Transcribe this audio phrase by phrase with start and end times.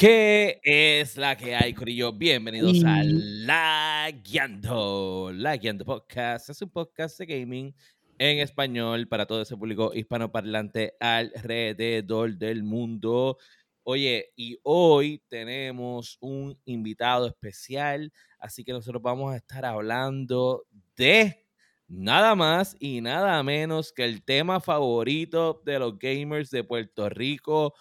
[0.00, 2.10] ¿Qué es la que hay, Corillo?
[2.10, 5.30] Bienvenidos a La Guiando.
[5.30, 7.74] La Guiando Podcast es un podcast de gaming
[8.18, 13.36] en español para todo ese público hispanoparlante alrededor del mundo.
[13.82, 20.64] Oye, y hoy tenemos un invitado especial, así que nosotros vamos a estar hablando
[20.96, 21.46] de
[21.88, 27.74] nada más y nada menos que el tema favorito de los gamers de Puerto Rico,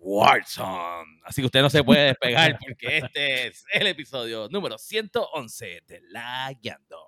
[0.00, 1.20] Warzone.
[1.24, 6.00] Así que usted no se puede despegar porque este es el episodio número 111 de
[6.10, 6.98] La Guiando.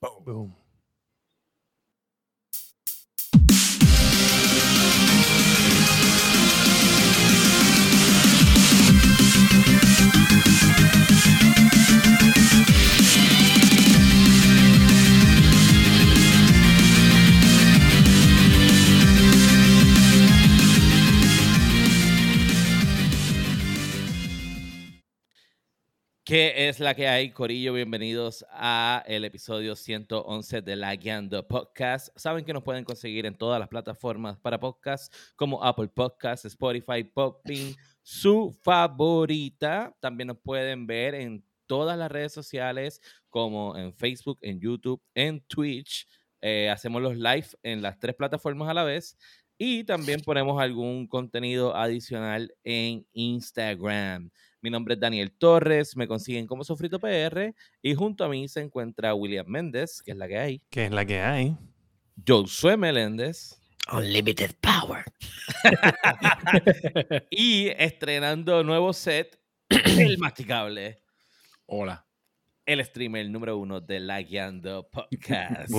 [0.00, 0.24] Boom.
[0.24, 0.61] Boom.
[26.32, 27.74] ¿Qué es la que hay, Corillo?
[27.74, 32.08] Bienvenidos a el episodio 111 de La Guiando Podcast.
[32.16, 37.04] Saben que nos pueden conseguir en todas las plataformas para podcast como Apple Podcasts, Spotify,
[37.04, 39.94] Popping, su favorita.
[40.00, 45.38] También nos pueden ver en todas las redes sociales como en Facebook, en YouTube, en
[45.42, 46.08] Twitch.
[46.40, 49.18] Eh, hacemos los live en las tres plataformas a la vez.
[49.58, 54.30] Y también ponemos algún contenido adicional en Instagram.
[54.62, 58.60] Mi nombre es Daniel Torres, me consiguen como Sofrito PR y junto a mí se
[58.60, 60.62] encuentra William Méndez, que es la que hay.
[60.70, 61.56] Que es la que hay.
[62.24, 63.60] Josué Meléndez.
[63.92, 65.04] Unlimited Power.
[67.30, 69.36] y estrenando nuevo set,
[69.68, 71.02] El Masticable.
[71.66, 72.06] Hola.
[72.64, 75.72] El streamer número uno de La Guiando Podcast.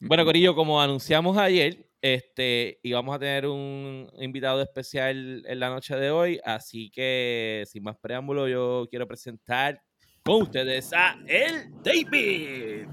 [0.00, 5.70] Bueno, Corillo, como anunciamos ayer, este, y vamos a tener un invitado especial en la
[5.70, 9.82] noche de hoy, así que sin más preámbulo, yo quiero presentar
[10.22, 12.86] con ustedes a el David.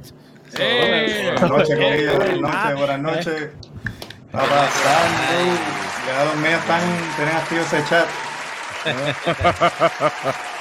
[0.55, 3.49] Buenas noches, buenas noches, buenas noches.
[4.25, 5.83] Está pasando.
[6.05, 6.81] Ya los míos están,
[7.15, 8.07] tienen activo ese chat.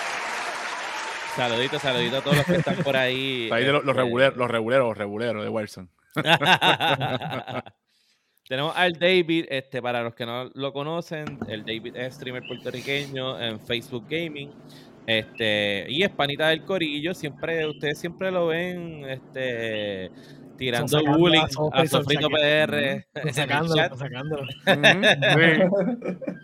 [1.36, 3.48] Saluditos, saluditos a todos los que están por ahí.
[3.50, 5.90] Ahí de los, los, reguleros, los reguleros, los reguleros de Wilson.
[8.52, 13.40] Tenemos al David, este, para los que no lo conocen, el David es streamer puertorriqueño
[13.40, 14.50] en Facebook Gaming.
[15.06, 20.10] Este, y es panita del corillo, siempre, ustedes siempre lo ven, este,
[20.56, 21.42] tirando bullying
[21.72, 23.06] a Sofrito PR.
[23.32, 24.46] Sacándolo, sacándolo.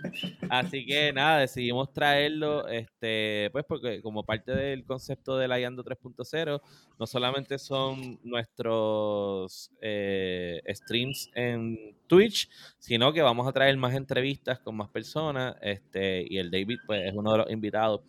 [0.51, 5.85] Así que nada, decidimos traerlo, este, pues porque como parte del concepto de la Yando
[5.85, 6.61] 3.0,
[6.99, 12.49] no solamente son nuestros eh, streams en Twitch,
[12.79, 17.07] sino que vamos a traer más entrevistas con más personas, este, y el David pues
[17.07, 18.01] es uno de los invitados.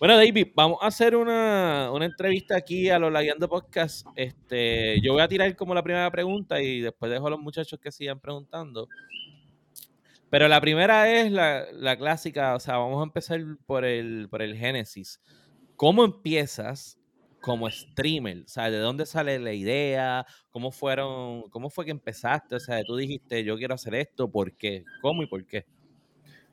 [0.00, 4.06] Bueno, David, vamos a hacer una, entrevista aquí a los Lagueando Podcast.
[4.16, 7.78] Este, yo voy a tirar como la primera pregunta y después dejo a los muchachos
[7.78, 8.88] que sigan preguntando.
[10.30, 14.56] Pero la primera es la, clásica, o sea, vamos a empezar por el, por el
[14.56, 15.20] génesis.
[15.76, 16.98] ¿Cómo empiezas
[17.42, 18.44] como streamer?
[18.46, 20.24] O sea, ¿de dónde sale la idea?
[20.50, 22.54] ¿Cómo fueron, cómo fue que empezaste?
[22.54, 24.82] O sea, tú dijiste, yo quiero hacer esto, ¿por qué?
[25.02, 25.66] ¿Cómo y por qué?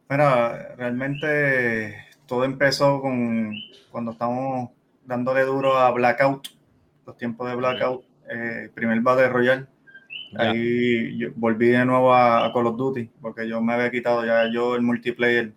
[0.09, 3.53] Mira, realmente todo empezó con
[3.89, 4.69] cuando estábamos
[5.05, 6.49] dándole duro a Blackout,
[7.05, 9.65] los tiempos de Blackout, eh, primer Battle Royale.
[10.35, 14.75] Ahí volví de nuevo a, Call of Duty, porque yo me había quitado ya yo
[14.75, 15.53] el multiplayer,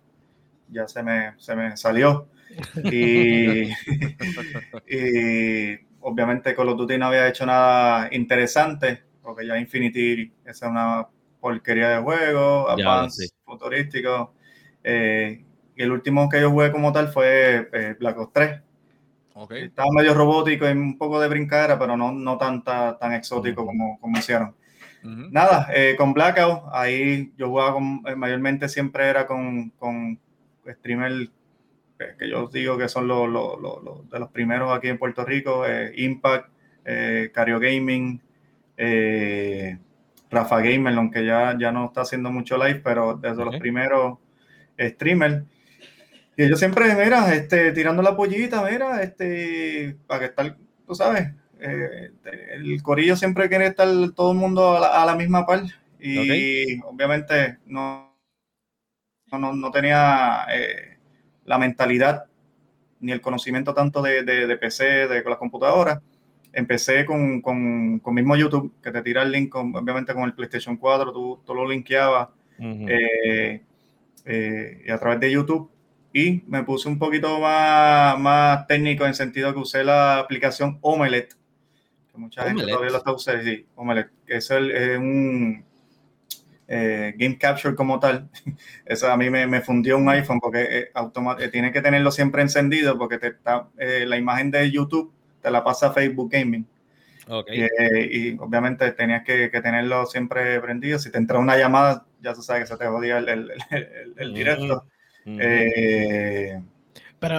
[0.69, 2.29] ya se me, se me salió.
[2.85, 3.63] Y,
[4.87, 10.71] y obviamente Call of Duty no había hecho nada interesante, porque ya Infinity esa es
[10.71, 11.07] una
[11.41, 14.33] porquería de juego, avance futurístico.
[14.83, 15.43] Eh,
[15.75, 18.61] el último que yo jugué como tal fue eh, Black Ops 3.
[19.49, 23.99] Estaba medio robótico y un poco de brincadera, pero no, no tan, tan, exótico como,
[23.99, 24.55] como hicieron.
[25.03, 30.19] Nada, eh, con Blackout, ahí yo jugaba con, eh, mayormente siempre era con, con
[30.67, 31.31] streamers
[32.19, 33.27] que yo digo que son los,
[34.11, 35.63] de los primeros aquí en Puerto Rico,
[35.95, 36.49] Impact,
[37.31, 38.21] Cario Gaming,
[40.31, 44.17] Rafa Gamer, aunque ya, ya no está haciendo mucho live, pero desde los primeros
[44.79, 45.43] streamers.
[46.37, 50.57] Y yo siempre, mira, este, tirando la pollita, mira, este, para que estar,
[50.87, 52.11] tú sabes, eh,
[52.53, 55.63] el corillo siempre quiere estar todo el mundo a la, misma par.
[55.99, 58.17] Y obviamente no,
[59.31, 60.97] no, no tenía eh,
[61.45, 62.25] la mentalidad
[62.99, 65.99] ni el conocimiento tanto de, de, PC, de con las computadoras.
[66.53, 70.77] Empecé con, con, con, mismo YouTube, que te tira el link, obviamente con el PlayStation
[70.77, 72.29] 4, tú, tú lo linkeabas.
[72.59, 73.61] Eh,
[74.85, 75.70] y a través de YouTube
[76.13, 81.35] y me puse un poquito más, más técnico en sentido que usé la aplicación Omelette,
[82.11, 85.63] que mucha gente todavía lo está usando, sí, Omelette, que es, es un
[86.73, 88.29] eh, Game Capture como tal.
[88.85, 90.91] Eso a mí me, me fundió un iPhone porque eh,
[91.39, 95.63] eh, tiene que tenerlo siempre encendido porque te está, la imagen de YouTube te la
[95.63, 96.65] pasa Facebook Gaming.
[97.27, 97.67] Okay.
[98.11, 100.97] y obviamente tenías que, que, tenerlo siempre prendido.
[100.97, 103.51] Si te entra una llamada, ya tú sabes que se te jodía el, el,
[104.17, 104.85] el, directo.
[105.23, 106.63] Pero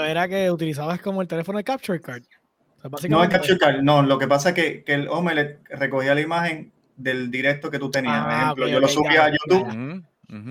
[0.05, 2.23] era que utilizabas como el teléfono de Capture Card.
[3.09, 4.03] no, el Capture Card, no.
[4.03, 7.91] Lo que pasa es que, que el Omelette recogía la imagen del directo que tú
[7.91, 8.23] tenías.
[8.23, 10.05] Por ah, ejemplo, yo lo subía a YouTube.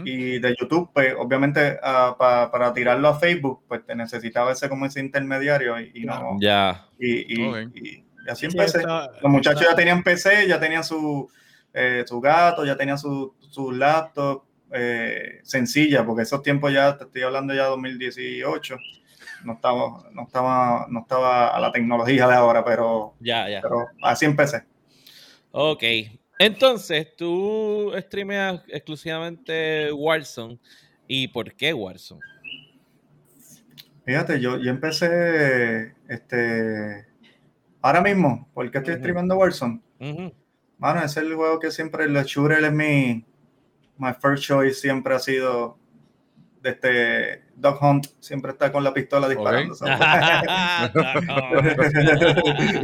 [0.06, 4.86] Y de YouTube, pues obviamente uh, para tirarlo a Facebook, pues te necesitaba ese como
[4.86, 6.38] ese intermediario y, no.
[6.40, 6.86] Ya.
[7.00, 8.84] Y, y, así empecé.
[8.84, 11.28] Los muchachos ya tenían PC, ya tenían su,
[11.74, 14.44] eh, su gato, ya tenían su, su laptop
[14.74, 18.78] eh, sencilla, porque esos tiempos ya, te estoy hablando ya de 2018,
[19.44, 23.62] no estaba, no estaba, no estaba a la tecnología de ahora, pero, ya, ya.
[23.62, 24.64] pero así empecé.
[25.52, 25.84] Ok,
[26.40, 30.58] entonces, tú streameas exclusivamente Warzone.
[31.08, 32.22] ¿Y por qué Warzone?
[34.06, 37.06] Fíjate, yo, yo empecé este
[37.80, 39.82] ahora mismo, ¿por qué estoy streamando Warzone?
[40.80, 43.24] Mano, es el juego que siempre el shooter es mi
[44.02, 45.78] my first choice siempre ha sido
[46.64, 49.76] de Dog Hunt siempre está con la pistola disparando.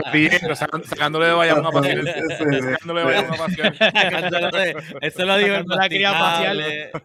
[0.07, 0.29] Okay.
[0.85, 1.97] sacándole de Bayamón a pasear.
[2.37, 3.73] Sacándole de Bayamón a pasear.
[5.01, 5.63] Eso lo digo la.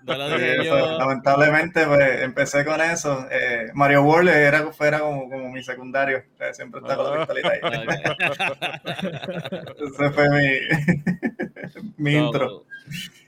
[0.02, 0.98] No lo digo yo.
[0.98, 3.26] Lamentablemente, pues, empecé con eso.
[3.30, 6.24] Eh, Mario World era, fuera como, como mi secundario.
[6.38, 7.60] Eh, siempre está con la pistolita ahí.
[9.82, 10.60] Ese fue mi,
[11.96, 12.64] mi intro.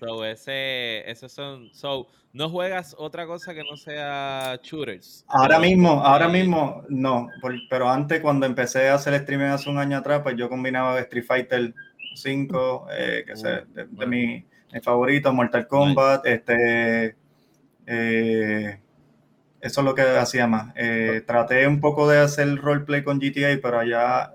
[0.00, 1.70] So, ese, esos son.
[1.72, 4.23] So, ¿no juegas otra cosa que no sea
[4.62, 5.24] shooters?
[5.28, 7.28] Ahora mismo, ahora mismo no.
[7.68, 11.24] pero antes, cuando empecé a hacer streaming hace un año atrás, pues yo combinaba Street
[11.24, 11.74] Fighter
[12.14, 14.44] 5, eh, que es de, mi,
[14.82, 17.16] favorito, Mortal Kombat, este.
[17.86, 18.80] Eh,
[19.60, 20.72] eso es lo que hacía más.
[20.76, 24.34] Eh, traté un poco de hacer roleplay con GTA, pero allá,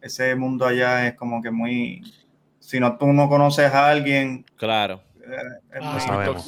[0.00, 2.02] ese mundo allá es como que muy
[2.64, 4.46] si no tú no conoces a alguien.
[4.56, 5.02] Claro.
[5.26, 5.80] Eh,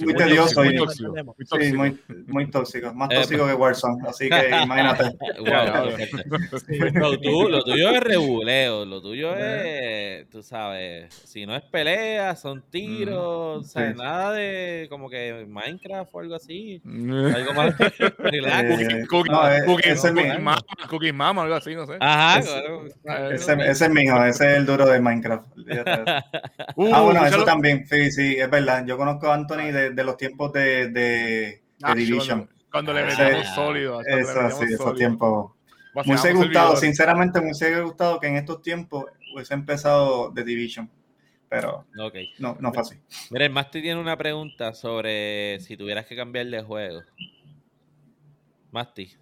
[0.04, 1.14] muy, tedioso muy, tóxico.
[1.58, 2.92] Sí, muy, muy tóxico.
[2.94, 4.08] Más eh, tóxico que Warzone.
[4.08, 5.16] Así que imagínate.
[6.94, 8.84] lo, tuyo, lo tuyo es rebuleo.
[8.84, 13.64] Lo tuyo es, tú sabes, si no es pelea, son tiros.
[13.64, 16.82] o sea, nada de como que Minecraft o algo así.
[16.84, 17.74] algo más
[18.18, 19.08] relax.
[20.88, 21.96] Cookie Mama, algo así, no sé.
[22.00, 22.40] Ajá,
[23.32, 25.46] Ese, ese es mi hijo, ese es el duro de Minecraft.
[26.74, 27.86] Uh, ah, bueno, eso también.
[27.86, 32.48] Sí, sí, es verdad yo conozco a Anthony de, los tiempos de, de, ah, Division.
[32.70, 34.00] Cuando, le metíamos sólido.
[34.02, 35.52] Eso, sí, esos tiempos.
[35.94, 40.90] Me hubiese gustado, sinceramente, me hubiese gustado que en estos tiempos hubiese empezado The Division.
[41.48, 41.86] Pero
[42.38, 42.96] no, no fue así.
[43.30, 47.02] Mira, el Masti tiene una pregunta sobre si tuvieras que cambiar de juego.
[48.72, 49.16] Masti,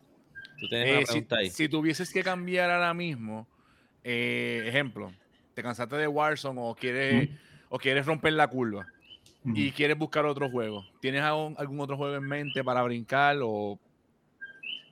[0.58, 1.50] tú tienes una eh, pregunta si, ahí.
[1.50, 3.46] Si tuvieses que cambiar ahora mismo,
[4.02, 5.12] eh, ejemplo,
[5.54, 7.28] te cansaste de Warzone o quieres,
[7.68, 8.86] o quieres romper la curva
[9.44, 13.78] y quieres buscar otro juego, ¿tienes algún, otro juego en mente para brincar o...?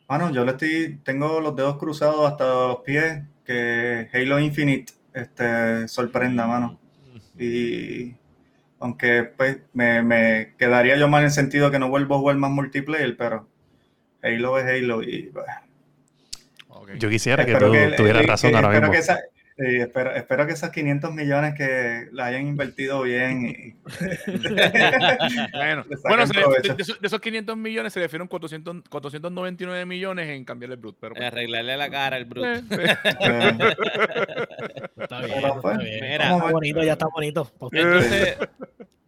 [0.08, 5.88] Bueno, yo le estoy, tengo los dedos cruzados hasta los pies que Halo Infinite este,
[5.88, 6.78] sorprenda, mano.
[7.38, 8.14] Y
[8.78, 12.50] aunque pues me, quedaría yo mal en el sentido que no vuelvo a jugar más
[12.50, 13.46] multiplayer, pero
[14.22, 15.32] Halo es Halo y...
[16.98, 18.92] Yo quisiera que tú tuvieras razón ahora mismo.
[19.58, 23.44] Sí, espero, espero que esos 500 millones que la hayan invertido bien.
[23.44, 23.74] Y,
[25.52, 30.96] bueno, bueno de, esos 500 millones se le 400, 499 millones en cambiarle el Brut.
[30.98, 32.44] Pero, pues arreglarle la cara al Brut.
[32.46, 32.62] Eh,
[34.96, 35.42] está bien.
[35.60, 37.52] Pues, está bonito, ya está bonito.
[37.72, 38.38] Entonces,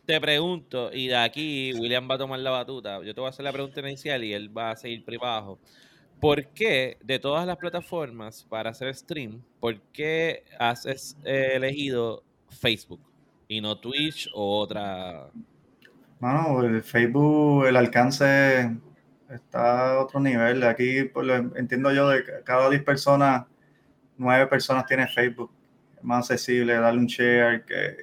[0.05, 3.03] te pregunto, y de aquí William va a tomar la batuta.
[3.03, 5.59] Yo te voy a hacer la pregunta inicial y él va a seguir privado.
[6.21, 13.01] ¿Por qué de todas las plataformas para hacer stream, por qué has elegido Facebook
[13.49, 15.29] y no Twitch o otra?
[16.21, 18.71] Bueno, el Facebook, el alcance
[19.29, 20.63] está a otro nivel.
[20.63, 23.47] Aquí pues, entiendo yo de cada 10 personas,
[24.17, 25.51] 9 personas tienen Facebook.
[25.97, 27.97] Es más accesible darle un share que,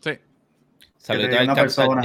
[0.00, 0.18] sí.
[1.06, 2.02] que una persona.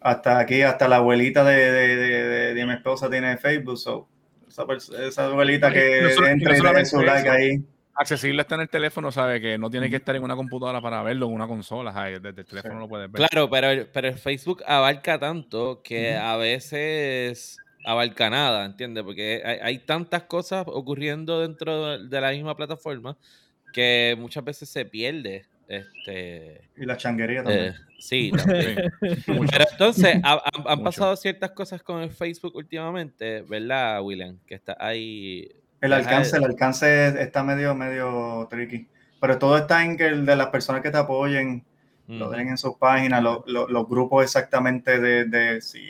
[0.00, 3.78] Hasta aquí, hasta la abuelita de, de, de, mi esposa tiene Facebook.
[3.78, 4.08] So
[4.48, 5.98] esa, abuelita que
[6.30, 7.64] entra y deja su like ahí.
[7.94, 11.02] Accesible está en el teléfono, sabe que no tiene que estar en una computadora para
[11.02, 13.26] verlo, en una consola, desde el teléfono lo puedes ver.
[13.28, 19.02] Claro, pero, pero el Facebook abarca tanto que a veces abarca nada, ¿entiendes?
[19.02, 23.16] Porque hay, tantas cosas ocurriendo dentro de la misma plataforma
[23.72, 25.46] que muchas veces se pierde.
[25.68, 27.66] Este, y la changuería también.
[27.66, 28.90] Eh, sí, también.
[29.00, 34.38] Pero entonces, han, pasado ciertas cosas con el Facebook últimamente, ¿verdad, William?
[34.46, 35.48] Que está ahí.
[35.80, 38.88] El alcance, el alcance está medio, medio tricky.
[39.20, 41.64] Pero todo está en que el de las personas que te apoyen,
[42.06, 45.80] lo den en sus páginas, los grupos exactamente de, de si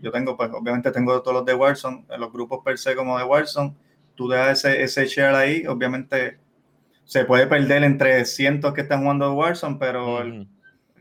[0.00, 3.24] yo tengo, pues obviamente tengo todos los de Warzone, los grupos per se como de
[3.24, 3.74] Warzone,
[4.14, 6.38] tú dejas ese, ese share ahí, obviamente
[7.12, 10.48] se puede perder entre cientos que están jugando Warzone, pero el,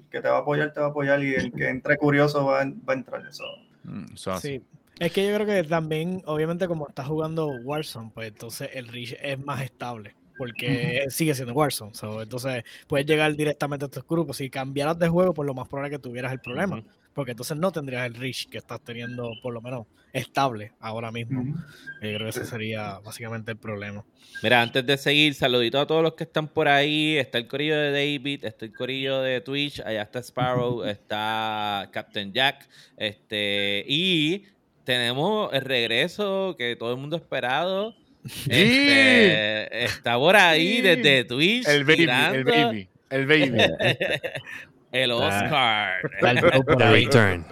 [0.09, 2.65] que te va a apoyar, te va a apoyar y el que entre curioso va,
[2.65, 3.25] va a entrar.
[3.25, 3.45] Eso.
[3.85, 4.61] Mm, sí.
[4.99, 9.15] Es que yo creo que también, obviamente, como estás jugando Warzone, pues entonces el reach
[9.21, 11.93] es más estable porque sigue siendo Warzone.
[12.23, 14.35] entonces puedes llegar directamente a estos grupos.
[14.35, 17.71] Si cambiaras de juego, por lo más probable que tuvieras el problema porque entonces no
[17.71, 21.43] tendrías el reach que estás teniendo, por lo menos estable ahora mismo.
[22.01, 24.03] Yo creo que ese sería básicamente el problema.
[24.43, 27.17] Mira, antes de seguir, saludito a todos los que están por ahí.
[27.17, 32.33] Está el corillo de David, está el corillo de Twitch, allá está Sparrow, está Captain
[32.33, 34.45] Jack, este, y
[34.83, 37.95] tenemos el regreso que todo el mundo ha esperado.
[38.47, 41.67] Este, está por ahí desde Twitch.
[41.67, 42.89] El baby, el baby.
[43.09, 43.57] El baby.
[44.91, 46.01] El Oscar.
[46.21, 47.45] return.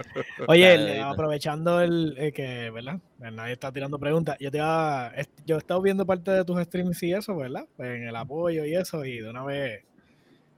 [0.46, 3.00] Oye, aprovechando el eh, que, ¿verdad?
[3.18, 4.36] Nadie está tirando preguntas.
[4.38, 7.66] Yo te yo he estado viendo parte de tus streams y eso, ¿verdad?
[7.78, 9.84] En el apoyo y eso, y de una vez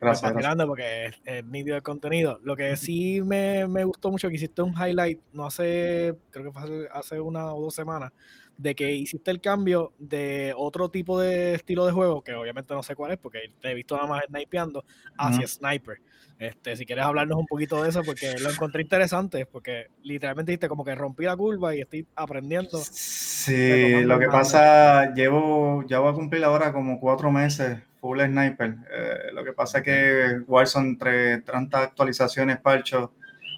[0.02, 0.66] Gracias, gracias.
[0.66, 2.40] porque es, es, nítido el contenido.
[2.42, 6.50] Lo que sí me, me, gustó mucho que hiciste un highlight, no hace, creo que
[6.50, 8.10] fue hace, una o dos semanas,
[8.56, 12.82] de que hiciste el cambio de otro tipo de estilo de juego, que obviamente no
[12.82, 14.84] sé cuál es, porque te he visto nada más snipeando,
[15.16, 15.98] hacia sniper.
[16.42, 20.68] Este, si quieres hablarnos un poquito de eso, porque lo encontré interesante, porque literalmente dijiste
[20.68, 22.78] como que rompí la curva y estoy aprendiendo.
[22.82, 28.75] Sí, lo que pasa, llevo, ya voy a cumplir ahora como cuatro meses full sniper.
[28.92, 33.12] Eh, lo que pasa es que Warzone, entre tantas actualizaciones, parcho,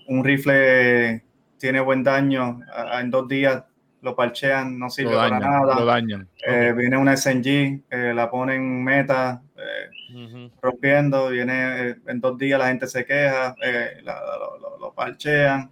[0.09, 1.25] un rifle
[1.57, 2.61] tiene buen daño,
[3.01, 3.65] en dos días
[4.03, 5.81] lo parchean, no sirve para nada.
[5.81, 6.29] Lo dañan.
[6.47, 9.41] Eh, viene una SNG, eh, la ponen meta,
[10.61, 13.55] rompiendo, viene en dos días la gente se queja,
[14.03, 15.71] lo, parchean.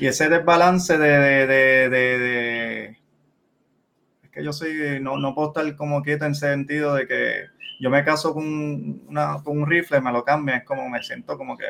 [0.00, 2.84] Y ese desbalance de, de, de,
[4.22, 7.44] es que yo soy, no, no puedo estar como quieto en sentido de que
[7.80, 11.36] yo me caso con, una, con un rifle, me lo cambian, es como me siento
[11.36, 11.66] como que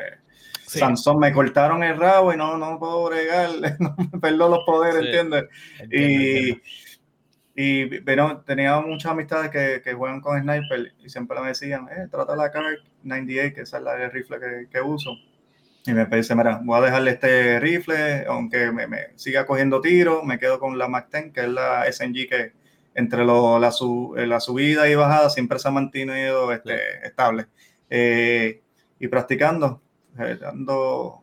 [0.79, 5.05] Sansón, me cortaron el rabo y no, no puedo bregar, no me perdo los poderes,
[5.05, 5.45] ¿entiendes?
[5.91, 6.61] Y,
[7.55, 12.07] y pero tenía muchas amistades que, que, juegan con sniper y siempre me decían, eh,
[12.09, 12.63] trata la CAR
[13.03, 15.11] 98, que esa es la rifle que, que uso.
[15.85, 20.23] Y me dice, mira, voy a dejarle este rifle, aunque me, me siga cogiendo tiros,
[20.23, 22.53] me quedo con la MAC-10, que es la SNG que,
[22.95, 23.69] entre lo, la,
[24.17, 27.47] eh, la, subida y bajada siempre se ha mantenido este, estable.
[27.89, 28.61] Eh,
[28.99, 29.81] y practicando,
[30.19, 31.22] eh, dando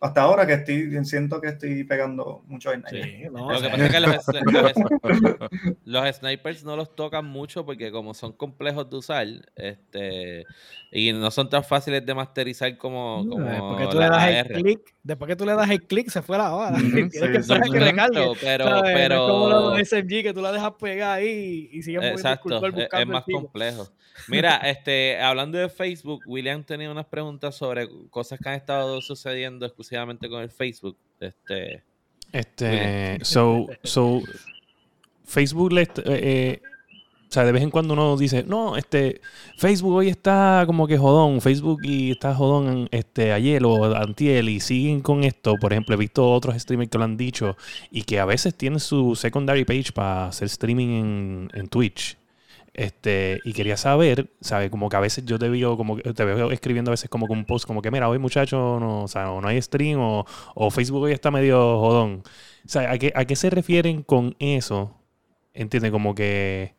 [0.00, 3.86] hasta ahora que estoy, siento que estoy pegando mucho en sí, no, Lo que pasa
[3.86, 4.16] es que los,
[5.84, 9.26] los, snipers no los tocan mucho porque como son complejos de usar,
[9.56, 10.46] este
[10.92, 14.46] y no son tan fáciles de masterizar como, como después que tú le das el
[14.46, 16.76] clic, después que tú le das el clic se fue la hora.
[16.78, 18.32] Tienes que esperar que recargue.
[18.40, 22.64] Pero, pero es como los SMG que tú la dejas pegar ahí y sigue Exacto,
[22.64, 23.88] es, es más complejo.
[24.26, 29.64] Mira, este, hablando de Facebook, William tenía unas preguntas sobre cosas que han estado sucediendo
[29.64, 30.96] exclusivamente con el Facebook.
[31.20, 31.82] Este,
[32.32, 34.22] este, so, so,
[35.24, 36.62] Facebook le, eh, eh,
[37.28, 39.20] o sea, de vez en cuando uno dice, no, este,
[39.58, 44.60] Facebook hoy está como que jodón, Facebook y está jodón este, ayer o antiel y
[44.60, 45.56] siguen con esto.
[45.60, 47.56] Por ejemplo, he visto otros streamers que lo han dicho
[47.90, 52.16] y que a veces tienen su secondary page para hacer streaming en, en Twitch.
[52.78, 54.70] Este, y quería saber, ¿sabes?
[54.70, 57.32] Como que a veces yo te veo, como te veo escribiendo a veces como que
[57.32, 60.24] un post, como que mira, hoy muchacho, no, o, sea, o no hay stream, o,
[60.54, 62.22] o, Facebook hoy está medio jodón.
[62.64, 64.94] O sea, ¿a qué, ¿a qué se refieren con eso?
[65.54, 65.90] ¿Entiendes?
[65.90, 66.76] Como que.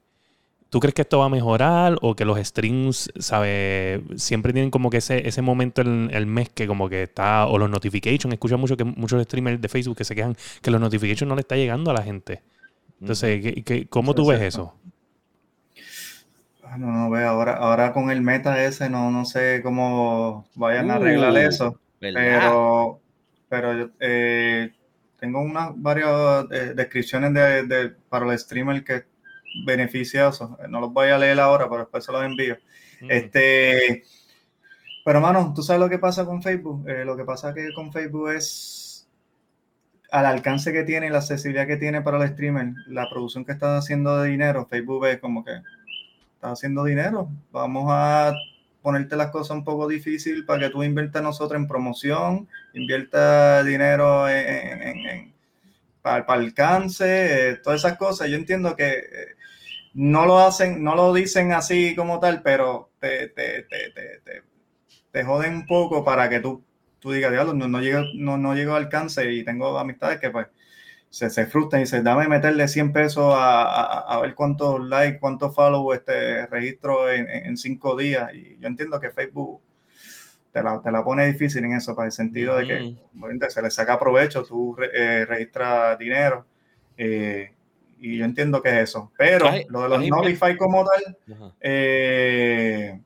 [0.69, 3.99] ¿Tú crees que esto va a mejorar o que los streams, ¿sabes?
[4.15, 7.57] Siempre tienen como que ese, ese momento en el mes que como que está, o
[7.57, 11.27] los notifications, escucho mucho que muchos streamers de Facebook que se quejan que los notifications
[11.27, 12.41] no le está llegando a la gente.
[13.01, 14.78] Entonces, ¿qué, cómo tú ves eso?
[16.71, 20.91] Ah, no, no veo, ahora, ahora con el meta ese no, no sé cómo vayan
[20.91, 23.01] a arreglar uh, eso, pero,
[23.49, 24.71] pero eh,
[25.19, 29.05] tengo unas varias eh, descripciones de, para el streamer que es
[29.65, 32.55] beneficioso, no los voy a leer ahora, pero después se los envío.
[33.01, 33.11] Mm.
[33.11, 34.03] Este,
[35.03, 37.91] pero mano, tú sabes lo que pasa con Facebook, eh, lo que pasa que con
[37.91, 39.09] Facebook es
[40.11, 43.53] al alcance que tiene y la accesibilidad que tiene para el streamer, la producción que
[43.53, 45.53] está haciendo de dinero, Facebook es como que
[46.39, 47.29] está haciendo dinero.
[47.51, 48.33] Vamos a
[48.81, 54.25] ponerte las cosas un poco difícil para que tú inviertas nosotros en promoción, invierta dinero
[56.01, 58.29] para, para, alcance, eh, todas esas cosas.
[58.29, 59.35] Yo entiendo que eh,
[59.93, 64.43] no lo hacen, no lo dicen así como tal, pero te, te, te, te,
[65.11, 66.63] te joden un poco para que tú
[66.99, 70.29] tú digas, diablo, no, no, llego, no, no llego al alcance y tengo amistades que
[70.29, 70.47] pues
[71.09, 75.55] se, se frustran y dicen, dame meterle 100 pesos a, a, ver cuántos likes, cuántos
[75.55, 78.33] follow este registro en, en, cinco días.
[78.33, 79.61] Y yo entiendo que Facebook
[80.51, 83.71] te la, te la, pone difícil en eso, para el sentido de que se le
[83.71, 86.45] saca provecho, tú eh, registras dinero.
[86.95, 87.53] Eh,
[87.99, 89.11] y yo entiendo que es eso.
[89.17, 91.17] Pero lo de los Notify como tal,
[91.59, 92.99] eh,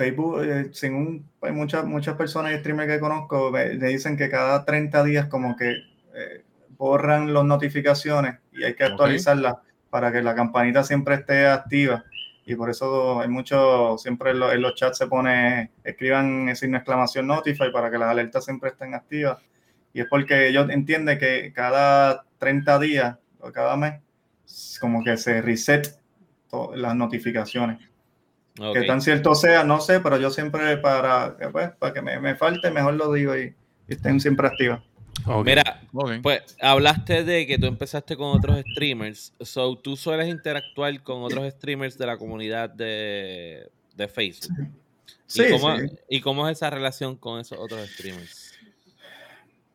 [0.00, 4.64] Facebook, eh, según hay muchas, muchas personas y streamers que conozco, me, dicen que cada
[4.64, 5.72] 30 días como que
[6.14, 9.56] eh, borran las notificaciones y hay que actualizarlas
[9.90, 12.02] para que la campanita siempre esté activa.
[12.46, 17.70] Y por eso hay mucho, siempre en, los chats se pone, escriban esa exclamación notify
[17.70, 19.36] para que las alertas siempre estén activas.
[19.92, 24.00] Y es porque ellos entienden que cada 30 días o cada mes,
[24.80, 26.00] como que se reset
[26.74, 27.89] las notificaciones.
[28.74, 32.70] Que tan cierto sea, no sé, pero yo siempre para, pues, para que me, falte,
[32.70, 33.54] mejor lo digo y,
[33.88, 34.80] estén siempre activos.
[35.44, 35.80] Mira,
[36.22, 39.32] pues hablaste de que tú empezaste con otros streamers.
[39.40, 43.68] So, tú sueles interactuar con otros streamers de la comunidad de,
[44.12, 44.54] Facebook.
[45.26, 45.42] Sí.
[45.42, 45.76] ¿Y, cómo,
[46.08, 48.52] ¿Y cómo es esa relación con esos otros streamers?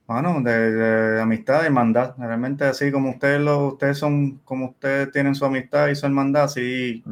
[0.08, 2.15] Bueno, de, amistad y hermandad.
[2.18, 6.48] Realmente así como ustedes lo, ustedes son, como ustedes tienen su amistad y su hermandad,
[6.48, 7.04] sí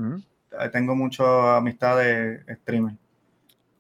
[0.72, 2.98] tengo muchas amistades streamers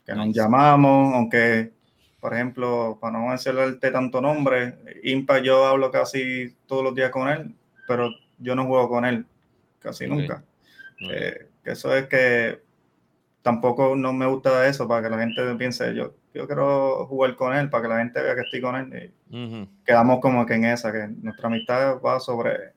[0.06, 1.72] que nos llamamos, aunque,
[2.20, 7.30] por ejemplo, para no mencionarte tanto nombre, Impa yo hablo casi todos los días con
[7.30, 7.56] él,
[7.88, 9.26] pero yo no juego con él
[9.80, 10.44] casi nunca.
[11.10, 12.62] Eh, eso es que
[13.42, 17.54] tampoco no me gusta eso para que la gente piense yo yo quiero jugar con
[17.54, 20.66] él para que la gente vea que estoy con él y quedamos como que en
[20.66, 22.73] esa que nuestra amistad va sobre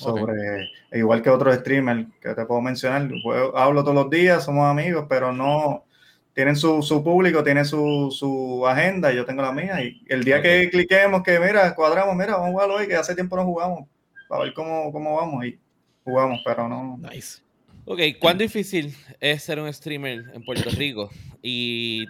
[0.00, 3.08] sobre, igual que otros streamers que te puedo mencionar,
[3.54, 5.84] hablo todos los días, somos amigos, pero no,
[6.32, 10.40] tienen su, su público, tienen su, su, agenda, yo tengo la mía, y el día
[10.40, 13.88] que cliquemos, que mira, cuadramos, mira, vamos a jugar hoy, que hace tiempo no jugamos,
[14.28, 15.58] para ver cómo, cómo vamos, y
[16.04, 16.98] jugamos, pero no.
[16.98, 17.42] Nice.
[17.84, 21.10] Ok, ¿cuán difícil es ser un streamer en Puerto Rico?
[21.42, 22.06] ¿Y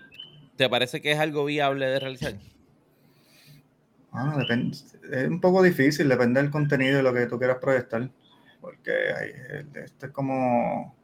[0.56, 2.34] te parece que es algo viable de realizar?
[4.12, 4.76] Ah, depende,
[5.12, 8.10] es un poco difícil, depende del contenido y lo que tú quieras proyectar,
[8.60, 8.92] porque
[9.74, 10.96] este es como,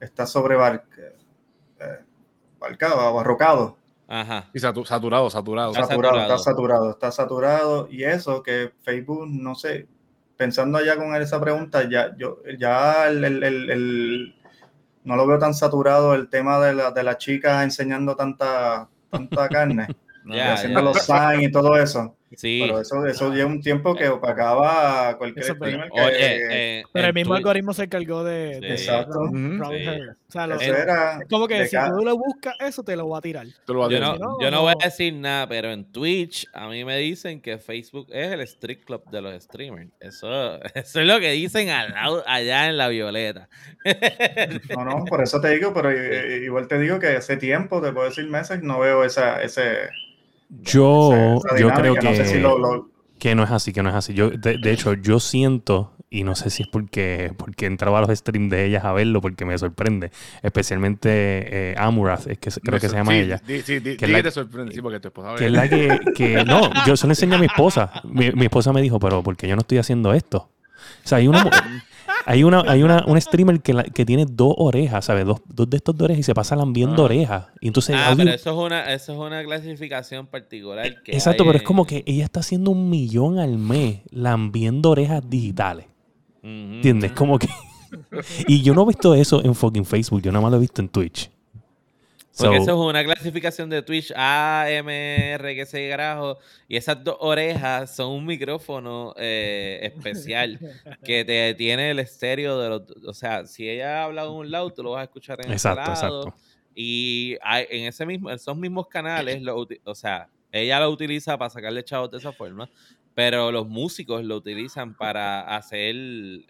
[0.00, 1.12] está sobrebarcado,
[1.80, 3.76] eh, abarrocado.
[4.08, 4.48] Ajá.
[4.54, 5.72] Y saturado, saturado.
[5.72, 7.88] Está saturado, está saturado, está saturado.
[7.90, 9.88] Y eso que Facebook, no sé,
[10.36, 14.34] pensando allá con esa pregunta, ya, yo, ya el, el, el,
[15.04, 19.48] no lo veo tan saturado el tema de, la, de las chicas enseñando tanta, tanta
[19.50, 19.88] carne.
[20.28, 22.15] haciendo los signs y todo eso.
[22.34, 22.60] Sí.
[22.62, 27.34] Pero eso, eso lleva un tiempo que opacaba cualquier streamer que, eh, Pero el mismo
[27.34, 29.20] algoritmo se encargó de, Exacto.
[29.20, 33.20] O sea, lo, es como que si tú lo buscas, eso te lo va a
[33.20, 33.46] tirar.
[33.46, 37.40] Yo, no, yo no, voy a decir nada, pero en Twitch a mí me dicen
[37.40, 39.90] que Facebook es el street club de los streamers.
[40.00, 43.48] Eso, eso es lo que dicen allá en la Violeta.
[44.76, 48.08] no, no, por eso te digo, pero igual te digo que hace tiempo, te puedo
[48.08, 49.90] decir meses, no veo esa, ese
[50.48, 54.14] yo, yo creo que, no que no es así, que no es así.
[54.14, 58.18] Yo, de, hecho, yo siento, y no sé si es porque, porque entraba a los
[58.18, 60.10] streams de ellas a verlo, porque me sorprende,
[60.42, 63.40] especialmente eh, Amurath, es que creo que se llama ella.
[63.46, 65.98] Sí, sí, que es la, te sorprende, sí, porque tu esposa Que es la que,
[66.14, 67.90] que, no, yo se lo enseñé a mi esposa.
[68.04, 70.48] Mi, mi esposa me dijo, pero ¿por qué yo no estoy haciendo esto?
[71.04, 71.44] O sea, hay una,
[72.26, 75.24] hay una, hay una, un streamer que, que tiene dos orejas, ¿sabes?
[75.24, 77.06] Dos, dos de estos de orejas y se pasa lambiendo ah.
[77.06, 77.46] orejas.
[77.60, 80.86] Y entonces, ah, pero eso es, una, eso es una clasificación particular.
[81.06, 85.86] Exacto, pero es como que ella está haciendo un millón al mes lambiendo orejas digitales.
[86.42, 87.12] ¿Entiendes?
[87.12, 87.48] Como que...
[88.46, 90.80] y yo no he visto eso en fucking Facebook, yo nada más lo he visto
[90.80, 91.30] en Twitch.
[92.36, 96.38] Porque eso es una clasificación de Twitch A, M, R, que se grajo.
[96.68, 100.58] Y esas dos orejas son un micrófono eh, especial
[101.04, 102.82] que te tiene el estéreo de los.
[103.06, 105.80] O sea, si ella habla de un lado, tú lo vas a escuchar en exacto,
[105.80, 106.22] lado.
[106.24, 106.34] Exacto.
[106.74, 111.50] Y hay, en ese mismo, esos mismos canales, lo, o sea, ella lo utiliza para
[111.50, 112.68] sacarle chavos de esa forma,
[113.16, 115.96] pero los músicos lo utilizan para hacer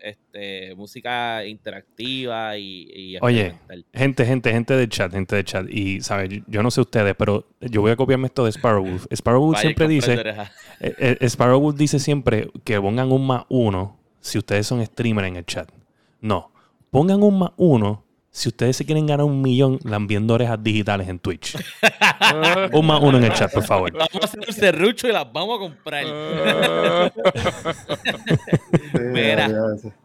[0.02, 3.55] este, música interactiva y, Oye,
[3.94, 7.46] gente, gente, gente del chat, gente del chat, y sabes, yo no sé ustedes, pero
[7.61, 9.07] yo voy a copiarme esto de Sparrowwolf.
[9.14, 10.14] Sparrowwolf siempre dice,
[10.81, 15.37] eh, eh, Sparrowwolf dice siempre que pongan un más uno si ustedes son streamers en
[15.37, 15.70] el chat.
[16.20, 16.50] No,
[16.90, 18.06] pongan un más uno
[18.37, 21.57] si ustedes se quieren ganar un millón lambiendo orejas digitales en Twitch.
[22.72, 23.90] un más uno en el chat, por favor.
[23.90, 26.05] Vamos a hacer un serrucho y las vamos a comprar.
[28.92, 29.49] Mira.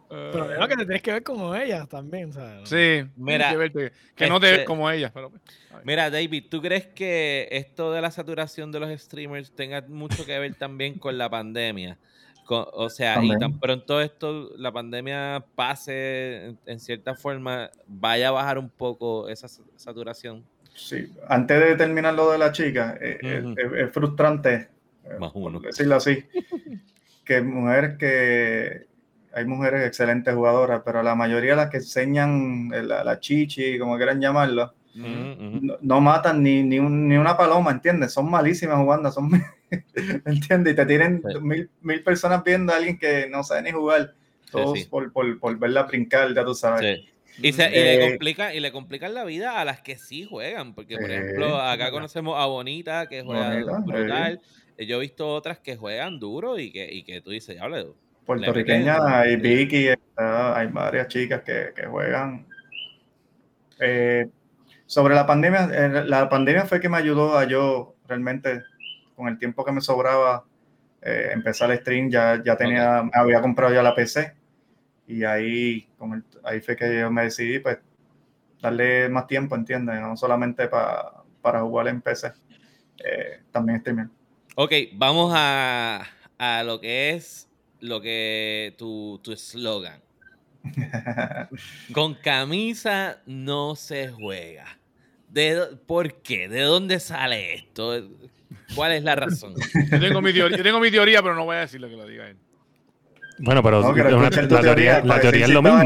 [0.08, 2.70] Pero es que te tienes que ver como ellas también, ¿sabes?
[2.70, 3.50] Sí, mira,
[4.16, 5.12] que, no te ves este, como ellas.
[5.12, 5.28] Pues,
[5.84, 10.38] mira, David, ¿tú crees que esto de la saturación de los streamers tenga mucho que
[10.40, 11.98] ver también con la pandemia?
[12.52, 18.58] O sea, y tan pronto esto, la pandemia pase en, cierta forma, vaya a bajar
[18.58, 20.44] un poco esa saturación.
[20.74, 24.70] Sí, antes de terminar lo de la chica, eh, eh, es, frustrante,
[25.04, 25.60] eh, Más uno.
[25.60, 26.24] decirlo así,
[27.26, 28.88] que mujeres que
[29.34, 33.98] hay mujeres excelentes jugadoras, pero la mayoría de las que enseñan la, la chichi, como
[33.98, 38.12] quieran llamarlo, no, matan ni, ni, ni, una paloma, ¿entiendes?
[38.12, 39.30] Son malísimas jugando, son
[40.26, 40.74] ¿entiendes?
[40.74, 44.14] Y te tienen mil, mil, personas viendo a alguien que no sabe ni jugar,
[44.52, 47.00] todos Por, por, por, verla brincar, ya tú sabes.
[47.42, 50.26] Y, se, y, le eh, complica, y le complican la vida a las que sí
[50.26, 54.42] juegan, porque por ejemplo, acá conocemos a Bonita, que juega brutal.
[54.78, 57.96] Yo he visto otras que juegan duro y que, y que tú dices, ya hablo.
[58.26, 62.46] Puertorriqueña, hay Vicky, hay varias chicas que, que juegan.
[63.80, 64.28] Eh,
[64.86, 68.62] sobre la pandemia, eh, la pandemia fue que me ayudó a yo realmente
[69.22, 70.44] con el tiempo que me sobraba,
[71.00, 74.34] eh, empezar el stream, ya, ya tenía, había comprado ya la PC
[75.06, 77.78] y ahí, con ahí fue que yo me decidí, pues,
[78.60, 80.02] darle más tiempo, ¿entiendes?
[80.02, 82.32] No solamente para jugar en PC,
[82.98, 84.08] eh, también streamer.
[84.56, 86.04] Ok, vamos a,
[86.40, 87.48] a, lo que es
[87.80, 90.02] lo que tu eslogan.
[91.94, 94.66] Con camisa no se juega.
[95.32, 96.50] ¿De, ¿Por qué?
[96.50, 97.94] ¿De dónde sale esto?
[98.76, 99.54] ¿Cuál es la razón?
[99.92, 102.06] Yo tengo mi teoría, tengo mi teoría pero no voy a decir lo que lo
[102.06, 102.38] diga él.
[103.40, 105.80] Bueno, pero la, teoría, la teoría es lo mismo.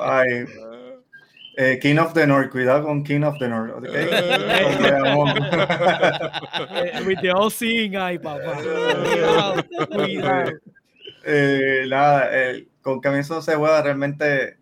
[0.00, 0.44] Ay.
[1.56, 3.72] Eh, King of the North, cuidado con King of the North.
[3.76, 4.04] Okay?
[7.04, 8.62] With the all seeing eye, papá.
[9.92, 10.52] Cuidado,
[11.24, 14.58] Eh, nada, eh, con camisa se juega realmente.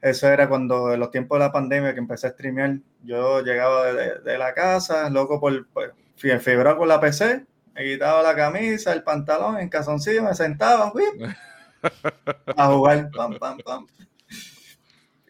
[0.00, 2.78] Eso era cuando en los tiempos de la pandemia que empecé a streamear.
[3.02, 8.22] Yo llegaba de, de la casa, loco por, pues, febrero con la PC, me quitaba
[8.22, 10.92] la camisa, el pantalón, en casoncillo, me sentaba,
[12.56, 13.86] a jugar, pam, pam, pam.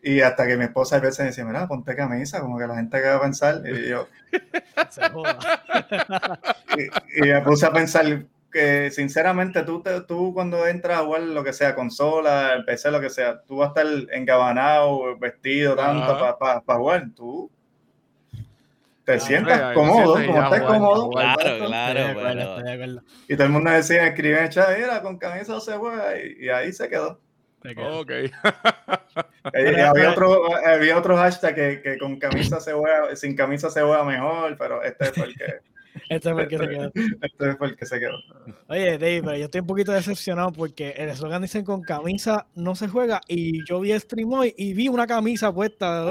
[0.03, 2.77] Y hasta que mi esposa a veces me decía, mira, ponte camisa, como que la
[2.77, 3.63] gente va a pensar.
[3.65, 4.07] Y yo.
[7.17, 11.53] y, me puse a pensar, que sinceramente tú, tú cuando entras a jugar lo que
[11.53, 16.77] sea, consola, PC, lo que sea, tú vas a estar engabanado, vestido tanto para pa,
[16.77, 17.51] jugar, tú
[19.05, 21.11] te sientas cómodo, como estás cómodo.
[21.11, 26.49] Claro, claro, Y todo el mundo decía, escribe en mira, con camisa se juega, y,
[26.49, 27.21] ahí se quedó.
[27.65, 28.13] Ok.
[29.53, 34.05] había, otro, había otro hashtag que, que, con camisa se juega, sin camisa se juega
[34.05, 35.74] mejor, pero este fue el que...
[36.09, 36.93] Este fue el que se quedó.
[37.23, 38.19] Este fue el que se quedó.
[38.69, 42.75] Oye, Dave, pero yo estoy un poquito decepcionado porque el eslogan dicen con camisa no
[42.75, 46.05] se juega y yo vi el stream hoy y vi una camisa puesta.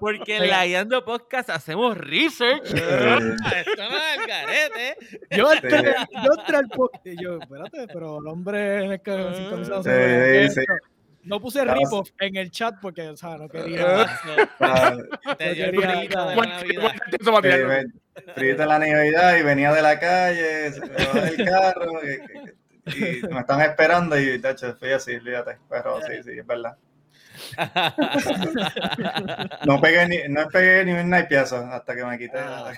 [0.00, 2.64] porque en la Guiando Podcast hacemos research.
[2.74, 4.96] Esto no es el garete.
[5.30, 9.50] Yo entré, yo entré al podcast yo, espérate, pero el hombre en el que sin
[9.50, 10.80] camisa no se juega.
[11.26, 14.06] No puse rip-off en el chat porque, o sea, no quería.
[15.38, 15.76] Te dio el
[18.56, 23.60] de la Navidad y venía de la calle, se me del carro y, me están
[23.60, 25.58] esperando y, de hecho, fui así, fíjate.
[25.68, 26.76] Pero sí, sí, es verdad.
[29.66, 32.38] No pegué ni, no pegué ni un naipiazo hasta que me quité.
[32.38, 32.72] Ah,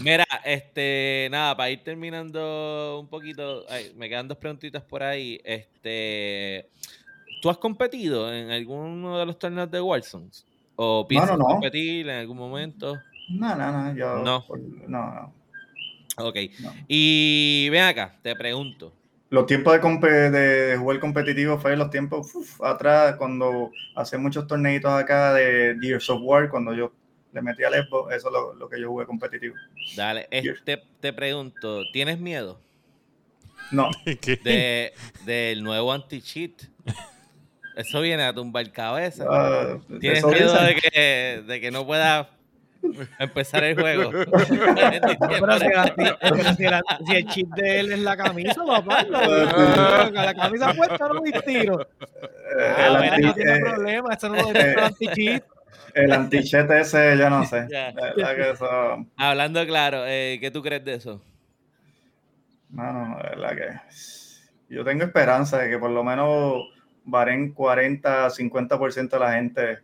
[0.00, 3.64] Mira, este, nada, para ir terminando un poquito,
[3.96, 5.40] me quedan dos preguntitas por ahí.
[5.44, 6.68] Este,
[7.42, 10.30] ¿tú has competido en alguno de los torneos de Warzone?
[10.76, 12.98] ¿O piensas competir en algún momento?
[13.28, 14.44] No, no, no, yo no.
[14.86, 15.32] no, no.
[16.18, 16.36] Ok.
[16.88, 18.92] Y ven acá, te pregunto
[19.30, 25.34] los tiempos de, de, jugar competitivo fue los tiempos atrás, cuando hace muchos torneitos acá
[25.34, 26.92] de Gears of War, cuando yo
[27.32, 29.54] le metí al Xbox, eso es lo, lo que yo jugué competitivo.
[29.96, 32.58] Dale, este, te pregunto, ¿tienes miedo?
[33.70, 33.90] No.
[34.04, 34.94] De,
[35.26, 36.62] del nuevo anti-cheat.
[37.76, 39.24] Eso viene a tumbar cabeza.
[39.24, 42.30] Uh, ¿Tienes miedo de que, de que no pueda
[43.18, 44.10] empezar el juego.
[44.10, 45.66] pero si,
[47.06, 49.04] si, el chip de él es la camisa, papá.
[49.04, 51.86] No, la camisa puesta no me tiro.
[52.76, 55.44] Ah, el no tiene problema, eso no lo el anti-cheat.
[55.94, 57.66] El anti-cheat ese, yo no sé.
[58.52, 59.06] Eso...
[59.16, 61.22] Hablando claro, eh, ¿qué tú crees de eso?
[62.70, 66.62] No, no, la verdad que yo tengo esperanza de que por lo menos
[67.04, 69.78] varen 40, 50% de la gente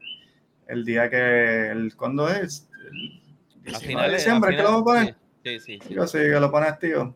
[0.68, 2.68] el día que, el, ¿cuándo es?
[2.88, 3.22] El
[3.64, 5.16] 19 de diciembre, ¿qué lo vamos a poner?
[5.44, 5.94] Sí, sí, sí.
[5.94, 7.14] Yo sí, que lo pones, tío.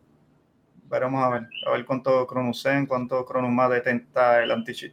[0.85, 4.93] Veremos a ver, a ver cuánto Cronus Zen, cuánto Cronus más detenta el anti-cheat.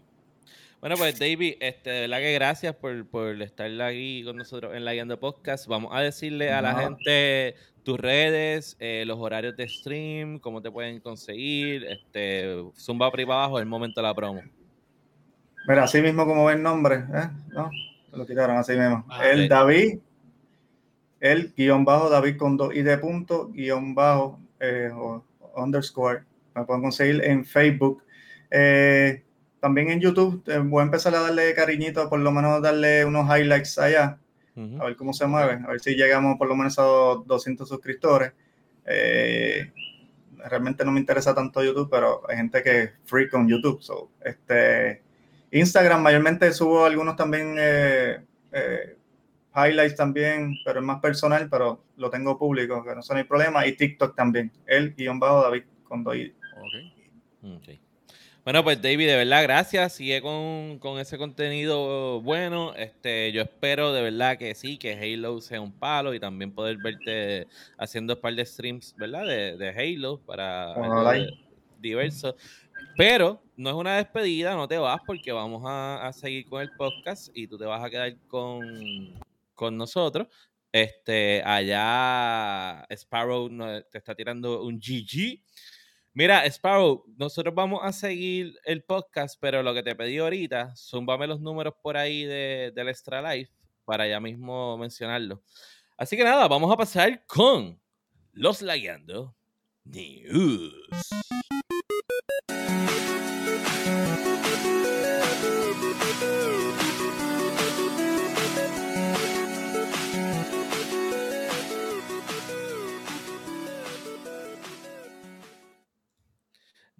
[0.81, 4.85] Bueno, pues David, este, de verdad que gracias por, por estar aquí con nosotros en
[4.85, 5.67] la Guiando Podcast.
[5.67, 10.69] Vamos a decirle a la gente tus redes, eh, los horarios de stream, cómo te
[10.69, 11.85] pueden conseguir.
[11.85, 14.41] Este, zumba para abajo, el momento de la promo.
[15.67, 17.29] Mira, así mismo como ven nombre, ¿eh?
[17.49, 17.71] ¿No?
[18.11, 19.05] Lo quitaron así mismo.
[19.09, 19.99] Ah, el David,
[21.31, 24.91] el guion bajo David con dos y de punto, guion bajo eh,
[25.55, 26.23] underscore.
[26.55, 28.03] Me pueden conseguir en Facebook.
[28.51, 29.23] Eh,
[29.59, 33.79] también en YouTube voy a empezar a darle cariñito, por lo menos darle unos highlights
[33.79, 34.19] allá
[34.57, 38.31] a ver cómo se mueve, a ver si llegamos por lo menos a 200 suscriptores.
[38.85, 39.71] Eh,
[40.38, 43.81] realmente no me interesa tanto YouTube, pero hay gente que es free con YouTube.
[43.81, 45.01] So, este,
[45.51, 48.21] Instagram mayormente subo algunos también eh,
[48.53, 48.97] eh,
[49.55, 53.65] highlights también, pero es más personal, pero lo tengo público, que no son el problema.
[53.65, 56.35] Y TikTok también, el guion bajo David con Doy.
[57.57, 57.79] Okay.
[58.45, 59.93] Bueno, pues David, de verdad, gracias.
[59.93, 62.75] Sigue con, ese contenido bueno.
[62.75, 66.77] Este, yo espero de verdad que sí, que Halo sea un palo y también poder
[66.77, 67.47] verte
[67.79, 69.25] haciendo un par de streams, ¿verdad?
[69.25, 70.75] De, Halo para
[71.79, 72.35] diversos.
[72.95, 77.29] Pero no es una despedida, no te vas porque vamos a, seguir con el podcast
[77.33, 78.61] y tú te vas a quedar con,
[79.55, 80.27] con nosotros.
[80.71, 83.49] Este, allá Sparrow
[83.89, 85.41] te está tirando un GG.
[86.13, 91.27] Mira, Sparrow, nosotros vamos a seguir el podcast, pero lo que te pedí ahorita, zúmbame
[91.27, 93.51] los números por ahí de, del Extra Life
[93.85, 95.41] para ya mismo mencionarlo.
[95.97, 97.81] Así que nada, vamos a pasar con
[98.33, 99.35] los Lagueando
[99.85, 101.09] News.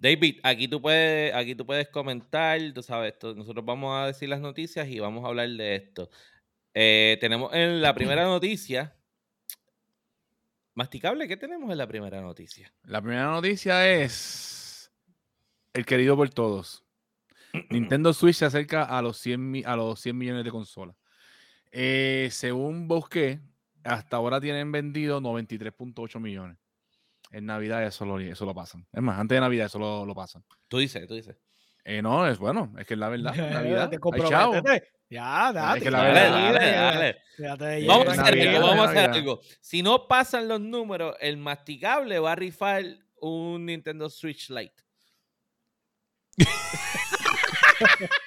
[0.06, 4.28] David, aquí tú puedes, aquí tú puedes comentar, tú sabes, esto, nosotros vamos a decir
[4.28, 6.10] las noticias y vamos a hablar de esto.
[6.74, 8.94] Eh, tenemos en la primera noticia.
[10.74, 12.72] Masticable, ¿qué tenemos en la primera noticia?
[12.84, 14.92] La primera noticia es
[15.72, 16.84] el querido por todos.
[17.70, 20.94] Nintendo Switch se acerca a los 100, a los 100 millones de consolas.
[21.72, 23.40] Eh, según busqué,
[23.82, 26.58] hasta ahora tienen vendido 93.8 millones.
[27.30, 28.86] En Navidad eso lo, eso lo pasan.
[28.92, 30.44] Es más, antes de Navidad eso lo, lo pasan.
[30.68, 31.36] Tú dices, tú dices.
[31.84, 33.34] Eh, no, es bueno, es que es la verdad.
[33.36, 33.90] Navidad.
[35.08, 35.78] Ya, dale.
[35.78, 39.40] Es que la verdad, dale, dale, Vamos a hacer algo, vamos a hacer algo.
[39.60, 42.84] Si no pasan los números, el masticable va a rifar
[43.20, 44.82] un Nintendo Switch Lite.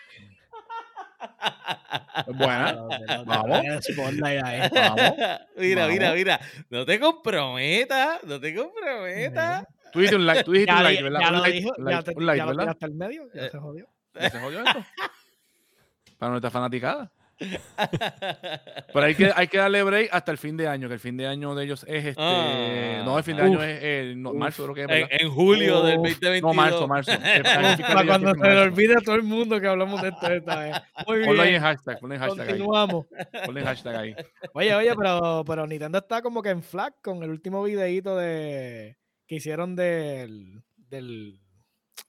[2.35, 2.89] Bueno,
[3.25, 3.59] vamos.
[5.57, 6.39] Mira, mira, mira.
[6.69, 9.65] No te comprometas, no te comprometas.
[9.91, 11.19] Tú dijiste un like, tú dijiste un like, ¿verdad?
[11.19, 12.69] Ya un lo like, dijo, ya, te, un like, ya ¿verdad?
[12.69, 13.87] hasta el medio, ya eh, se jodió.
[14.13, 14.85] ¿Ya se jodió esto?
[16.19, 17.11] Para nuestra fanaticada.
[18.93, 21.15] Pero hay que, hay que darle break hasta el fin de año, que el fin
[21.15, 22.21] de año de ellos es este.
[22.21, 24.87] Ah, no, el fin de año es el marzo, creo que es.
[24.87, 25.09] ¿verdad?
[25.11, 26.41] En, julio del 2022.
[26.41, 27.11] No, marzo, marzo.
[27.81, 30.75] Para cuando se le olvide a todo el mundo que hablamos de esto esta vez.
[31.07, 31.29] Muy bien.
[31.29, 33.05] Ponlo ahí en hashtag, ponlo en hashtag Continuamos.
[33.17, 33.45] ahí.
[33.45, 34.15] Ponlo en hashtag ahí.
[34.53, 38.97] Oye, oye, pero, pero Nintendo está como que en flag con el último videito de
[39.27, 41.39] que hicieron del, del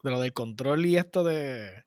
[0.02, 1.84] de lo del control y esto de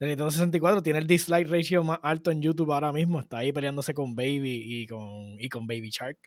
[0.00, 3.20] de Nintendo 64 tiene el dislike ratio más alto en YouTube ahora mismo.
[3.20, 6.18] Está ahí peleándose con Baby y con, y con Baby Shark.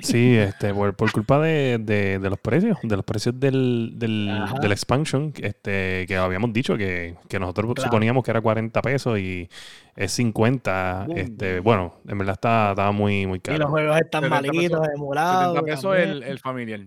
[0.00, 5.32] Sí, este, por, culpa de, de, los precios, de los precios del, del, del, expansion,
[5.38, 9.48] este, que habíamos dicho que, que nosotros suponíamos que era 40 pesos y
[9.96, 11.06] es 50.
[11.16, 13.56] Este, bueno, en verdad está, estaba muy, muy caro.
[13.56, 15.54] Y los juegos están malitos, emulados.
[15.54, 16.80] 70 pesos el, el familiar.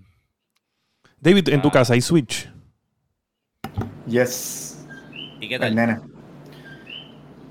[1.19, 1.71] David, en tu ah.
[1.71, 2.49] casa hay Switch.
[4.05, 4.87] Yes.
[5.41, 5.75] ¿Y qué tal?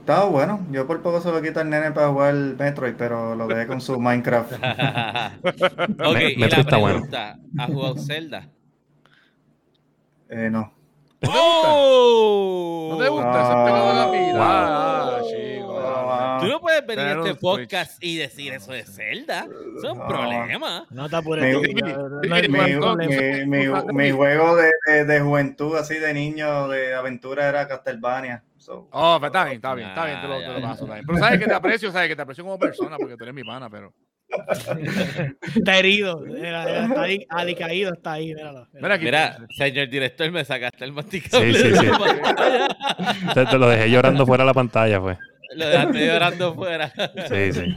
[0.09, 0.66] Está bueno.
[0.71, 3.83] Yo por poco se lo quito al nene para jugar Metroid, pero lo dejé con
[3.83, 4.53] su Minecraft.
[4.55, 4.61] ok,
[6.35, 8.49] y la pregunta, ¿ha jugado Zelda?
[10.31, 10.73] Eh, no.
[11.21, 11.75] ¿No te gusta?
[11.75, 12.88] ¡Oh!
[12.92, 13.33] ¿No te gusta?
[13.33, 14.38] Eso es pegado la vida.
[14.40, 15.21] Ah,
[16.40, 19.47] Tú no puedes venir a este podcast y decir eso de Zelda.
[19.77, 20.87] Eso es un problema.
[20.88, 21.53] No te por Mi
[24.12, 24.73] juego de,
[25.05, 28.42] de, juventud, así de niño, de aventura, era Castlevania.
[28.68, 30.87] Oh, pero está bien, está bien, está bien, te lo, te lo paso.
[30.87, 33.44] Pero sabes que te aprecio, sabes que te aprecio como persona porque tú eres mi
[33.44, 33.92] pana, pero.
[35.57, 38.35] está herido, está ahí, alicaído, está ahí.
[38.35, 41.54] Míralo, Mira, Mira, señor director, me sacaste el masticable.
[41.54, 41.87] Sí, sí, sí.
[43.35, 45.18] te, te, lo dejé llorando fuera de la pantalla, pues.
[45.54, 46.92] Lo dejaste llorando fuera.
[47.28, 47.76] Sí, sí.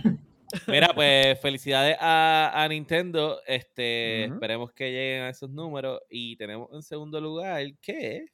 [0.68, 3.40] Mira, pues felicidades a, a Nintendo.
[3.48, 6.02] Este, esperemos que lleguen a esos números.
[6.10, 8.26] Y tenemos en segundo lugar, ¿qué?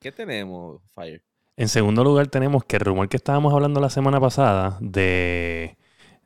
[0.00, 1.22] ¿Qué tenemos, Fire?
[1.56, 5.78] En segundo lugar tenemos que el rumor que estábamos hablando la semana pasada de,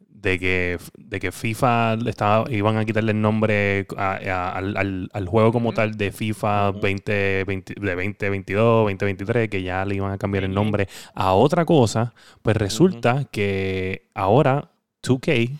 [0.08, 5.72] de, que, de que FIFA estaba, iban a quitarle el nombre al, al, juego como
[5.72, 10.88] tal de FIFA 20, de 2022, 2023, que ya le iban a cambiar el nombre
[11.14, 12.12] a otra cosa,
[12.42, 14.72] pues resulta que ahora
[15.04, 15.56] 2K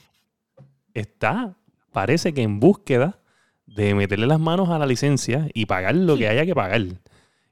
[0.95, 1.55] está,
[1.93, 3.21] parece que en búsqueda
[3.67, 6.83] de meterle las manos a la licencia y pagar lo que haya que pagar.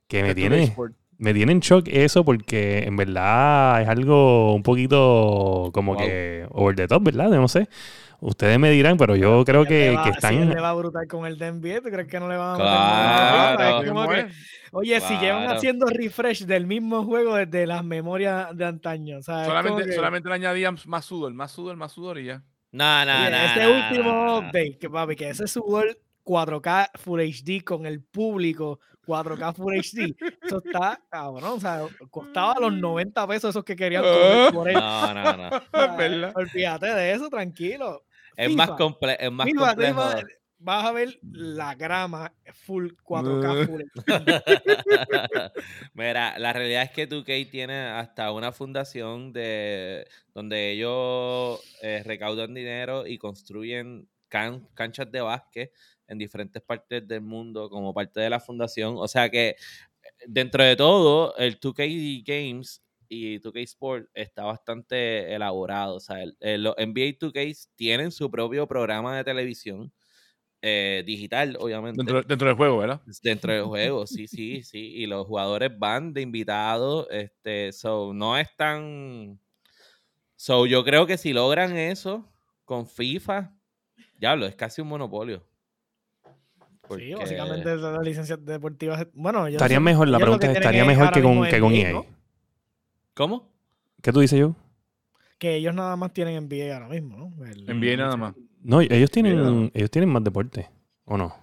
[0.09, 0.75] Que me tiene
[1.19, 6.77] me tiene en shock eso porque en verdad es algo un poquito como que over
[6.77, 7.29] the top, ¿verdad?
[7.29, 7.69] No sé.
[8.21, 10.35] Ustedes me dirán, pero yo creo que, que están.
[10.35, 13.55] Si le va a brutar con el DNB, ¿tú crees que no le van a
[13.57, 14.29] claro.
[14.73, 19.23] Oye, si llevan haciendo refresh del mismo juego desde las memorias de antaño.
[19.23, 22.43] Solamente, solamente le añadían más sudor, más sudor, más sudor y ya.
[22.73, 23.37] No, no, no.
[23.37, 29.55] Ese último update, que papi, que ese sudor 4K Full HD con el público 4K
[29.55, 30.15] Full HD.
[30.43, 31.53] Eso está cabrón.
[31.55, 34.75] O sea, costaba los 90 pesos esos que querían comer por él.
[34.75, 36.33] No, no, no.
[36.35, 38.05] Olvídate de eso, tranquilo.
[38.37, 40.03] Es más, comple es más complejo.
[40.61, 43.83] Vas a ver la grama full 4K full.
[45.95, 52.55] Mira, la realidad es que 2K tiene hasta una fundación de donde ellos eh, recaudan
[52.55, 55.73] dinero y construyen canchas de básquet
[56.09, 58.95] en diferentes partes del mundo como parte de la fundación.
[58.99, 59.57] O sea que
[60.27, 65.97] dentro de todo, el 2K Games y 2K Sport está bastante elaborado.
[65.97, 69.93] O sea, los NBA 2K tienen su propio programa de televisión.
[70.61, 71.99] Eh, digital, obviamente.
[71.99, 73.01] Dentro, dentro, del juego, ¿verdad?
[73.23, 74.93] Dentro del juego, sí, sí, sí.
[74.97, 77.07] Y los jugadores van de invitados.
[77.11, 79.39] Este, so, no es tan.
[80.35, 82.29] So, yo creo que si logran eso
[82.65, 83.55] con FIFA,
[84.21, 85.45] ya lo es casi un monopolio.
[86.97, 89.07] Sí, básicamente las licencias deportivas.
[89.15, 92.03] Bueno, estaría mejor, la pregunta es: ¿estaría mejor que con, que con EA?
[93.15, 93.51] ¿Cómo?
[94.03, 94.55] ¿Qué tú dices yo?
[95.39, 97.45] Que ellos nada más tienen NBA ahora mismo, ¿no?
[97.45, 98.35] El, NBA nada más.
[98.63, 100.69] No, ellos tienen, ellos tienen más deporte,
[101.05, 101.35] ¿o no?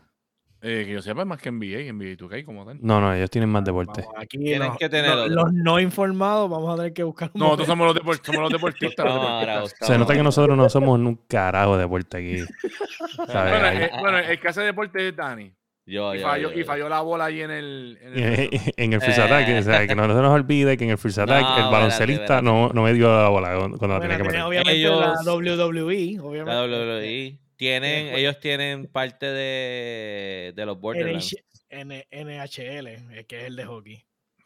[0.67, 2.79] Eh, que yo sepa más que NBA, NBA 2K como tal.
[2.81, 4.03] No, no, ellos tienen más deporte.
[4.17, 7.67] aquí Tienes que tener los no informados vamos a tener que buscar un No, nosotros
[7.67, 9.75] somos los, somos los deportistas.
[9.81, 12.37] Se nota que nosotros no somos un carajo de deporte aquí.
[13.27, 15.53] bueno, el, bueno, el que hace deporte es Dani.
[15.85, 17.99] Yo, y, falló, y falló la bola ahí en el.
[18.01, 19.47] En el, en el first attack.
[19.59, 22.69] O sea, que no se nos olvide que en el first attack el baloncelista no,
[22.69, 24.41] no me dio la bola cuando la tenía que meter.
[24.41, 26.19] Obviamente la WWE.
[26.21, 26.51] Obviamente.
[26.51, 27.44] La WWE.
[27.55, 31.35] Tienen, ellos tienen parte de, de los Borderlands.
[31.71, 33.95] NHL, que es el de hockey.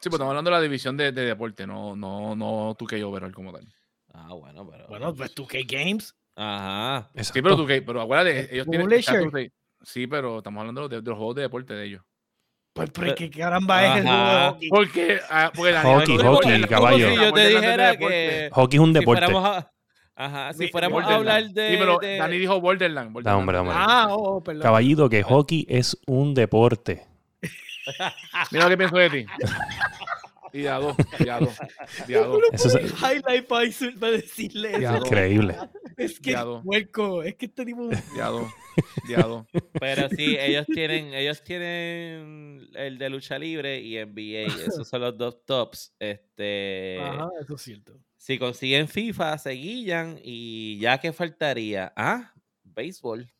[0.00, 3.34] Sí, pues estamos hablando de la división de, de deporte, no, no, no 2K Overall
[3.34, 3.66] como tal.
[4.14, 4.88] Ah, bueno, pero.
[4.88, 6.14] Bueno, pues 2K Games.
[6.36, 7.10] Ajá.
[7.16, 9.52] Sí, pero 2K, pero acuérdate, ellos tienen.
[9.82, 12.02] Sí, pero estamos hablando de, de, los juegos de deporte de ellos.
[12.72, 14.68] Pues, pero ¿qué caramba es el juego de hockey?
[14.68, 17.10] Porque, ah, porque hockey, hockey, caballo.
[17.10, 18.50] Si yo te dijera que.
[18.52, 19.26] Hockey es un deporte.
[20.20, 21.70] Ajá, si fuéramos a hablar de.
[21.70, 23.26] Sí, pero Dani dijo Borderland.
[23.26, 23.74] hombre, hombre.
[23.74, 24.62] Ah, oh, perdón.
[24.62, 27.06] Caballito, que hockey es un deporte.
[28.52, 29.26] Mira lo que pienso de ti.
[30.52, 31.56] Y a dos, y a dos,
[32.08, 32.40] y a dos.
[32.50, 32.92] Eso es...
[33.00, 33.62] Highlight para
[34.10, 34.96] decirle eso.
[34.96, 35.56] Increíble.
[35.96, 37.88] Es que hueco, es que este tipo.
[38.16, 38.50] Y a dos,
[39.08, 39.46] y a dos.
[39.78, 44.52] Pero sí, ellos tienen, ellos tienen el de lucha libre y NBA.
[44.66, 45.94] Esos son los dos tops.
[46.00, 46.98] Este.
[47.00, 47.92] Ajá, eso es cierto.
[48.20, 52.34] Si consiguen FIFA, se guillan y ya que faltaría, ah,
[52.64, 53.32] béisbol.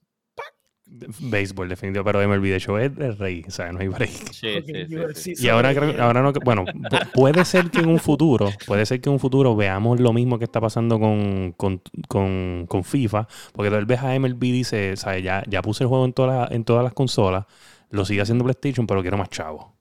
[0.86, 4.10] Béisbol, definitivo, pero MLB de show es el rey, o sea, no hay break.
[4.32, 6.64] Sí, sí, sí, y ahora, ahora no, bueno,
[7.12, 10.38] puede ser que en un futuro, puede ser que en un futuro veamos lo mismo
[10.38, 14.96] que está pasando con, con, con, con FIFA, porque tal vez a MLB dice, o
[14.96, 17.44] sea, ya, ya puse el juego en, todas en todas las consolas,
[17.90, 19.79] lo sigue haciendo PlayStation, pero quiero más chavo.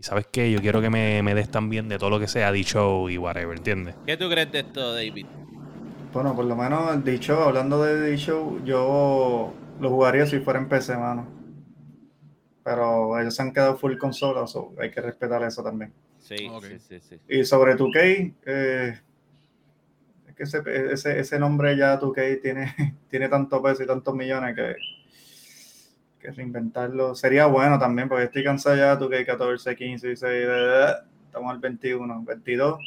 [0.00, 2.52] Y sabes qué, yo quiero que me, me des también de todo lo que sea
[2.52, 3.96] D-Show y whatever, ¿entiendes?
[4.06, 5.26] ¿Qué tú crees de esto, David?
[6.12, 10.68] Bueno, por lo menos el D-Show, hablando de D-Show, yo lo jugaría si fuera en
[10.68, 11.26] PC, mano.
[12.62, 15.92] Pero ellos se han quedado full consola, so hay que respetar eso también.
[16.20, 19.00] Sí, sí, sí, sí, Y sobre 2K, eh,
[20.28, 22.74] es que ese, ese, ese, nombre ya 2K tiene,
[23.10, 24.76] tiene tanto peso y tantos millones que,
[26.18, 30.48] que reinventarlo sería bueno también, porque estoy cansado ya 2K 14, 15, 16,
[31.26, 32.78] estamos al 21, 22.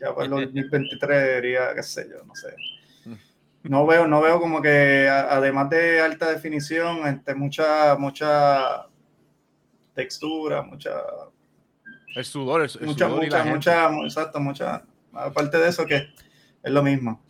[0.00, 2.54] Ya para el 2023 diría, qué sé yo, no sé.
[3.64, 8.86] No veo, no veo como que además de alta definición, este, mucha, mucha
[9.94, 10.92] textura, mucha
[12.18, 14.82] el sudor, el, mucha, mucha, mucha, exacto, mucha.
[15.12, 16.12] Aparte de eso, que
[16.62, 17.22] es lo mismo.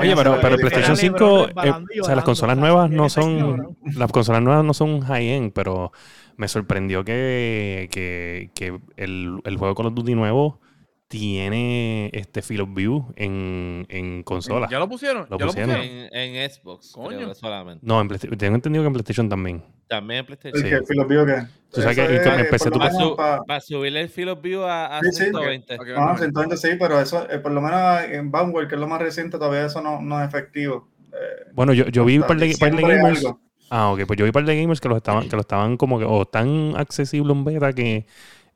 [0.00, 4.10] Oye, pero, pero el PlayStation 5, eh, o sea, las consolas nuevas no son, las
[4.12, 5.92] consolas nuevas no son high-end, pero
[6.36, 10.60] me sorprendió que, que, que el, el, juego Call of Duty nuevo
[11.08, 14.68] tiene este Field of View en, en consola.
[14.70, 15.26] ¿Ya lo pusieron?
[15.30, 15.76] Lo pusieron?
[15.76, 17.34] En, en, Xbox, Coño.
[17.34, 17.86] solamente.
[17.86, 19.64] No, en tengo entendido que en PlayStation también.
[19.88, 20.62] También en PlayStation.
[20.62, 20.74] Sí.
[20.74, 21.46] ¿El Field of View qué?
[21.76, 25.74] Tú sabes que PC tú para, para subirle el View a, a sí, 120.
[25.74, 25.80] Sí.
[25.80, 25.94] Okay.
[25.96, 29.00] Ah, 120 sí, pero eso, eh, por lo menos en Vanguard, que es lo más
[29.00, 30.88] reciente, todavía eso no, no es efectivo.
[31.12, 33.18] Eh, bueno, yo, yo vi un par de, par de gamers.
[33.18, 33.40] Algo.
[33.68, 35.76] Ah, ok, pues yo vi un par de gamers que lo estaban, que lo estaban
[35.76, 38.06] como que, o tan accesible en beta que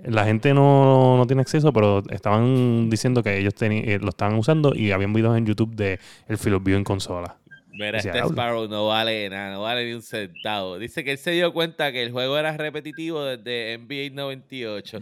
[0.05, 4.75] la gente no, no, tiene acceso, pero estaban diciendo que ellos eh, lo estaban usando
[4.75, 7.37] y habían videos en YouTube de el Philip View en consola.
[7.81, 10.79] Mira, este Sparrow no vale nada, no vale ni un centavo.
[10.79, 14.99] Dice que él se dio cuenta que el juego era repetitivo desde NBA 98.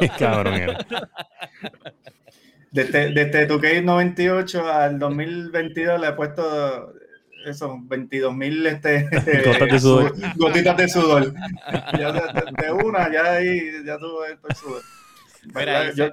[0.00, 0.78] Qué cabrón era.
[2.70, 6.94] Desde, desde 2K 98 al 2022 le he puesto
[7.44, 9.02] eso, 22 mil este,
[9.44, 10.14] gotitas de sudor.
[10.36, 11.34] gotitas de sudor.
[11.98, 12.22] ya de,
[12.62, 14.82] de, una, ya ahí, ya tuve esto sudor.
[15.54, 16.08] Mira, yo,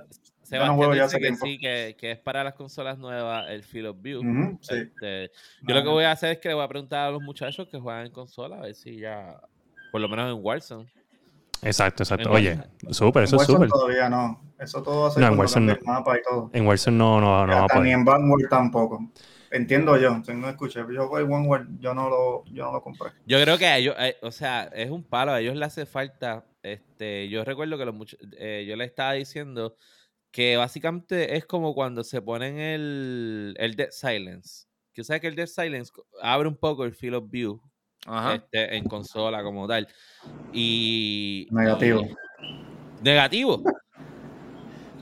[0.46, 3.50] se, yo no juego ya hace que sí, que, que, es para las consolas nuevas
[3.50, 4.20] el Field of View.
[4.20, 4.76] Uh -huh, sí.
[4.76, 5.32] este,
[5.64, 7.68] yo lo que voy a hacer es que le voy a preguntar a los muchachos
[7.68, 9.42] que juegan en consola a ver si ya,
[9.92, 10.88] por lo menos en Warzone.
[11.64, 12.30] Exacto, exacto.
[12.30, 12.60] Oye,
[12.92, 13.70] súper, eso es súper.
[13.70, 14.40] todavía no.
[14.60, 16.52] Eso todo va a ser no, en Warzone, el mapa y todo.
[16.54, 17.84] En Warzone no, no, no va a poder.
[17.84, 19.10] Ni en Vanguard tampoco.
[19.50, 20.82] Entiendo yo, no escuché.
[20.94, 23.12] Yo voy OneWorld, yo no lo, yo no lo compré.
[23.26, 25.86] Yo creo que a ellos, eh, o sea, es un palo, a ellos les hace
[25.86, 26.46] falta.
[26.62, 29.76] Este, yo recuerdo que los eh, yo le estaba diciendo
[30.36, 34.66] que básicamente es como cuando se ponen el, el Dead Silence.
[34.94, 37.62] Que sea que el Dead Silence abre un poco el field of view
[38.34, 39.88] este, en consola como tal.
[40.52, 41.48] Y.
[41.52, 42.02] Negativo.
[42.02, 43.64] Y, negativo.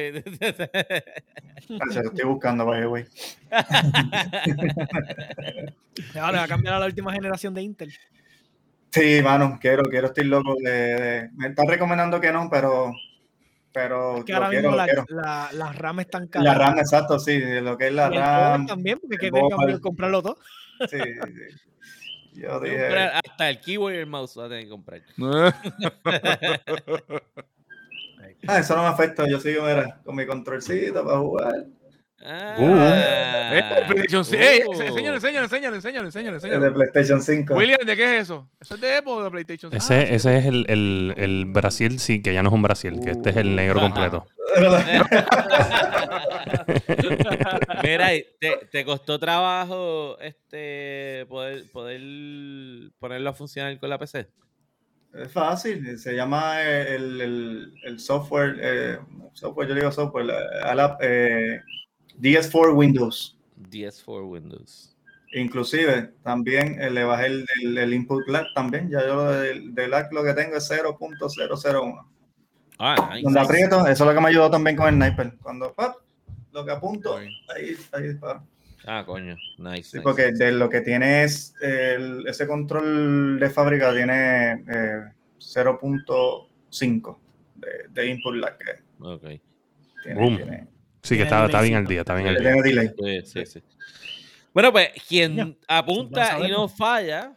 [1.70, 3.06] Gracias, estoy buscando, by güey.
[6.20, 7.94] Ahora va a cambiar a la última generación de Intel.
[8.94, 12.94] Sí, mano, quiero, quiero, estoy loco de, de, me están recomendando que no, pero
[13.72, 15.06] pero es que ahora quiero, mismo la, quiero.
[15.10, 16.46] La, la, RAM están caras.
[16.46, 18.68] La RAM, exacto, sí, lo que es la y RAM.
[18.68, 20.38] también, porque hay que comprarlo todo.
[20.88, 22.42] Sí, sí.
[22.42, 22.86] Yo dije...
[22.86, 25.02] Hasta el keyboard y el mouse va a tener que comprar.
[28.48, 31.66] ah, eso no me afecta, yo sigo mira, con mi controlcito para jugar.
[32.26, 33.54] Ah, uh.
[33.54, 34.42] eh, PlayStation 5.
[34.42, 36.66] Hey, enséñale, enséñale, enséñale, enséñale, enséñale, enséñale.
[36.66, 37.54] de PlayStation 5.
[37.54, 38.50] William, ¿de qué es eso?
[38.62, 39.84] ¿Eso es de Epo o de PlayStation 5?
[39.84, 43.02] Ese, ah, ese es el, el, el, Brasil, sí, que ya no es un Brasil,
[43.04, 43.90] que este es el negro Ajá.
[43.90, 44.26] completo.
[47.84, 48.10] Mira,
[48.40, 52.02] ¿te, ¿te, costó trabajo este poder, poder
[53.00, 54.28] ponerlo a funcionar con la PC?
[55.14, 58.98] Es fácil, se llama el, el, el software, eh,
[59.34, 61.62] software, yo digo software, la, eh,
[62.20, 63.38] DS4 Windows.
[63.70, 64.96] DS4 Windows.
[65.34, 68.90] Inclusive, también eh, le bajé el, el, el, input lag también.
[68.90, 72.06] Ya yo del, del lag lo que tengo es 0.001.
[72.80, 73.24] Ah, nice.
[73.24, 75.38] Cuando aprieto, eso es lo que me ayudó también con el sniper.
[75.42, 75.96] Cuando pop,
[76.52, 77.30] lo que apunto, ahí,
[77.94, 78.44] ahí disparo.
[78.86, 79.84] Ah, coño, nice.
[79.84, 80.02] Sí, nice.
[80.02, 87.18] porque de lo que tiene es el, ese control de fábrica tiene eh, 0.5
[87.56, 88.58] de, de, input lag.
[89.00, 89.24] Ok.
[90.04, 90.36] Tiene, Boom.
[90.36, 90.68] tiene,
[91.04, 92.54] Sí, que está, está bien al día, está bien al día.
[92.54, 92.90] delay.
[92.98, 93.64] Sí, sí, sí.
[94.54, 97.34] Bueno, pues quien apunta y no falla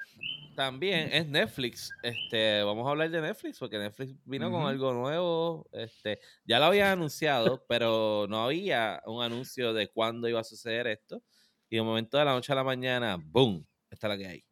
[0.54, 1.90] también es Netflix.
[2.02, 4.52] Este, vamos a hablar de Netflix porque Netflix vino uh -huh.
[4.52, 5.68] con algo nuevo.
[5.72, 10.86] Este, ya lo habían anunciado, pero no había un anuncio de cuándo iba a suceder
[10.86, 11.22] esto.
[11.68, 14.44] Y de momento de la noche a la mañana, boom, esta es la que hay.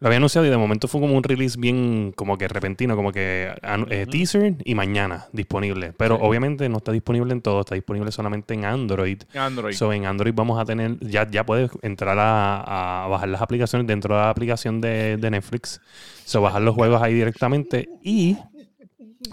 [0.00, 3.10] Lo había anunciado y de momento fue como un release bien como que repentino, como
[3.10, 3.52] que
[3.90, 5.92] eh, teaser y mañana disponible.
[5.96, 9.22] Pero obviamente no está disponible en todo, está disponible solamente en Android.
[9.34, 9.74] Android.
[9.74, 14.14] So, en Android vamos a tener, ya, ya puedes entrar a, bajar las aplicaciones dentro
[14.14, 15.80] de la aplicación de, Netflix.
[16.24, 18.36] So, bajar los juegos ahí directamente y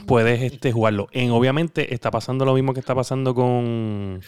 [0.07, 1.09] puedes este, jugarlo.
[1.11, 4.19] En, obviamente está pasando lo mismo que está pasando con,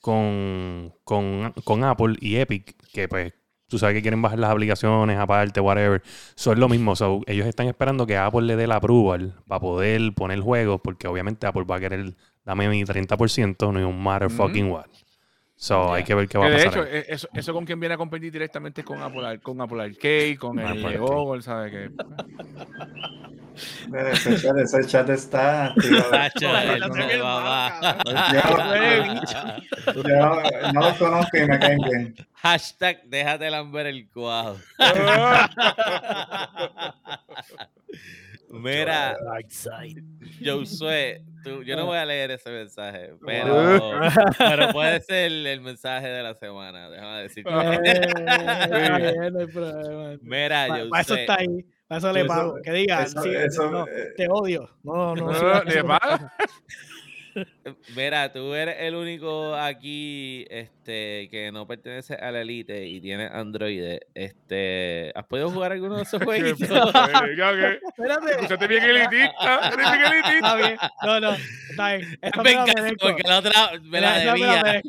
[0.00, 3.32] con, con, con Apple y Epic, que pues
[3.72, 6.02] tú sabes que quieren bajar las aplicaciones aparte, whatever.
[6.36, 6.92] Eso es lo mismo.
[7.26, 11.46] ellos están esperando que Apple le dé la approval para poder poner juegos, porque obviamente
[11.46, 12.14] Apple va a querer,
[12.44, 14.84] dame mi 30%, no un matter fucking what.
[15.62, 16.72] So, hay que ver qué va a pasar.
[16.72, 19.80] De hecho, eso, eso, con quien viene a competir directamente es con Apple, con Apple
[19.80, 21.88] Arcade, con ah, el Google, ¿sabes qué?
[24.10, 25.72] Ese chat, ese chat está
[30.72, 32.16] no lo conozco y me caen bien.
[32.34, 34.56] Hashtag déjate lamber el cuajo.
[38.50, 39.16] Mira,
[40.44, 44.00] Josué, tú, yo no voy a leer ese mensaje, pero,
[44.38, 47.50] pero puede ser el, mensaje de la semana, déjame decirte.
[50.22, 51.00] Mira, Josué.
[51.00, 51.64] Eso está ahí
[51.96, 52.60] eso le pago.
[52.62, 53.48] que diga, eh,
[54.16, 54.68] te odio.
[54.82, 55.64] No, no.
[55.64, 55.82] ¿Le
[57.96, 63.26] Mira, tú eres el único aquí este, que no pertenece a la elite y tiene
[63.26, 63.98] Android.
[64.14, 66.60] Este, ¿Has podido jugar alguno de esos juegos?
[66.60, 67.80] Espérate.
[68.32, 69.72] Escúchate bien elitista.
[69.72, 70.34] Eres bien elitista.
[70.34, 70.76] Está bien.
[71.02, 71.36] No, no.
[71.70, 72.18] Está bien.
[72.22, 73.52] Esta me encanta porque la otra
[73.82, 74.82] me la debía.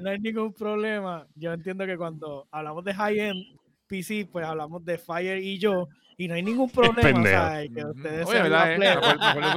[0.00, 1.26] No hay ningún problema.
[1.34, 5.86] Yo entiendo que cuando hablamos de high-end, PC, pues hablamos de Fire y yo,
[6.22, 8.72] y no hay ningún problema, o sea, que ustedes Oye, ¿verdad?
[8.74, 8.96] Eh?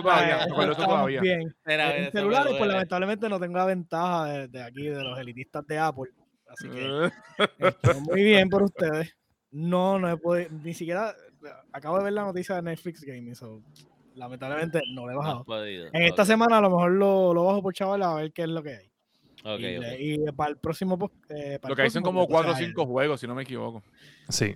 [0.01, 1.21] todavía, todavía.
[1.21, 1.55] Bien.
[1.65, 6.11] en celulares, pues lamentablemente no tengo la ventaja de, aquí, de los elitistas de Apple.
[6.47, 7.11] Así que
[7.59, 9.15] estoy muy bien por ustedes.
[9.51, 11.13] No, no he podido, ni siquiera,
[11.71, 13.61] acabo de ver la noticia de Netflix Gaming, so,
[14.15, 15.45] lamentablemente no lo he bajado.
[15.65, 18.49] en esta semana a lo mejor lo, lo bajo por chaval a ver qué es
[18.49, 18.91] lo que hay
[19.99, 21.11] y, para el próximo.
[21.29, 23.83] Eh, Lo que hay son como 4 o 5 juegos, si no me equivoco.
[24.29, 24.55] Sí.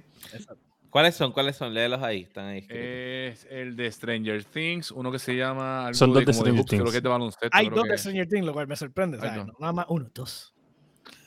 [0.90, 1.32] ¿Cuáles son?
[1.32, 1.74] ¿Cuáles son?
[1.74, 2.22] Léelos ahí.
[2.22, 2.66] Están ahí.
[2.68, 5.94] Es el de Stranger Things, uno que se llama.
[5.94, 6.82] Son dos de, Stranger Things.
[6.82, 9.18] Creo que de baloncesto, hay dos de Stranger Things, lo cual me sorprende.
[9.18, 10.54] Nada más uno, dos.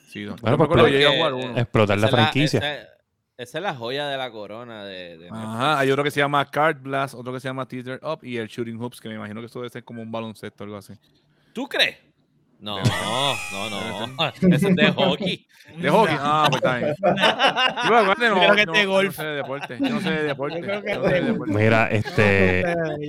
[0.09, 0.41] Sí, dos.
[0.41, 1.57] Bueno, porque llegué a jugar uno.
[1.57, 2.59] Explotar la franquicia.
[3.37, 6.45] esa, es la joya de la corona de, de Ajá, hay otro que se llama
[6.51, 9.41] Card Blast, otro que se llama Teeter Up y el Shooting Hoops, que me imagino
[9.41, 10.95] que esto debe ser como un baloncesto o algo así.
[11.53, 11.97] ¿Tú crees?
[12.63, 14.33] No, no, no.
[14.55, 15.47] Ese es de hockey.
[15.79, 16.17] De hockey.
[16.19, 16.95] Ah, pues está bien.
[18.21, 19.19] Yo creo que es de golf.
[19.19, 19.79] No sé de deporte.
[19.81, 20.61] Yo no sé de deporte.
[20.61, 21.53] Yo creo que es de deporte.
[21.53, 22.65] Mira, este.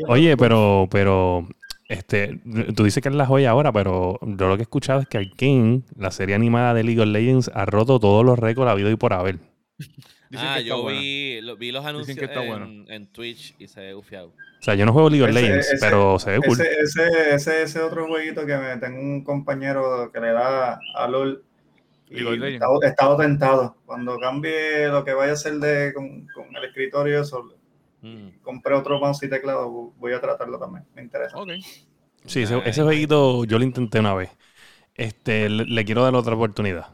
[0.08, 1.48] Oye, pero, pero.
[1.88, 2.40] Este,
[2.76, 5.20] tú dices que es la joya ahora, pero yo lo que he escuchado es que
[5.20, 8.96] Arkane, la serie animada de League of Legends, ha roto todos los récords habido y
[8.96, 9.38] por haber.
[10.36, 14.34] ah, yo vi, vi, los anuncios en, en, Twitch y se ve gufiado.
[14.64, 16.58] O sea, yo no juego League of Legends, pero se ve cool.
[16.62, 21.44] Ese, ese, ese, otro jueguito que me tengo un compañero que le da a LOL.
[22.10, 22.56] Y he
[22.88, 23.76] estado, tentado.
[23.86, 27.54] Cuando cambie lo que vaya a hacer de, con, con el escritorio, eso,
[28.04, 28.40] mm.
[28.42, 30.86] compré otro mouse y teclado, voy a tratarlo también.
[30.96, 31.38] Me interesa.
[31.38, 31.62] Okay.
[32.24, 34.30] Sí, ese, ese jueguito yo lo intenté una vez.
[34.96, 36.88] Este, le quiero dar otra oportunidad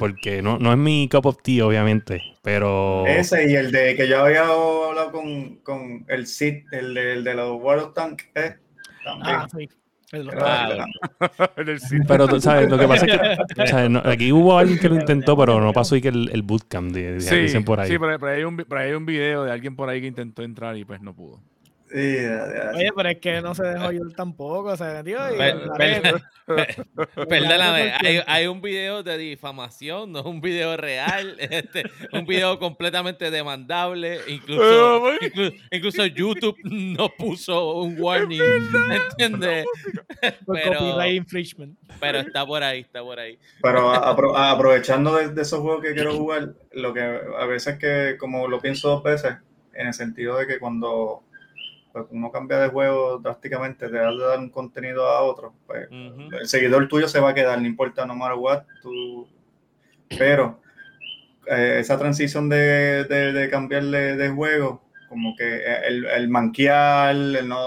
[0.00, 3.06] porque no, no es mi cup of tea, obviamente, pero...
[3.06, 7.22] Ese y el de que yo había hablado con, con el Sid, el de, el
[7.22, 8.56] de los World of Tanks, ¿eh?
[9.04, 9.36] también.
[9.36, 9.68] Ah, sí.
[12.08, 15.60] pero tú sabes, lo que pasa es que aquí hubo alguien que lo intentó, pero
[15.60, 17.88] no pasó y que el, el bootcamp, dicen por ahí.
[17.88, 20.42] Sí, pero, pero, hay un, pero hay un video de alguien por ahí que intentó
[20.42, 21.40] entrar y pues no pudo.
[21.92, 25.18] Oye, pero es que no se dejó yo tampoco, o sea, tío.
[27.28, 32.58] Perdóname, hay, hay, un video de difamación, no es un video real, este, un video
[32.58, 34.20] completamente demandable.
[34.28, 35.12] Incluso,
[35.70, 38.40] incluso, YouTube nos puso un warning,
[38.90, 39.66] ¿entiendes?
[40.46, 41.78] Pero, infringement.
[41.98, 43.38] pero está por ahí, está por ahí.
[43.62, 48.48] Pero aprovechando de, de, esos juegos que quiero jugar, lo que a veces que, como
[48.48, 49.36] lo pienso dos veces,
[49.74, 51.22] en el sentido de que cuando
[51.92, 55.88] pues uno cambia de juego drásticamente, te da de dar un contenido a otro, pues
[55.90, 59.28] el seguidor tuyo se va a quedar, no importa, no matter what, tú...
[60.18, 60.60] pero
[61.46, 67.48] eh, esa transición de, de, de cambiarle de juego, como que el, el manquear, el
[67.48, 67.58] no,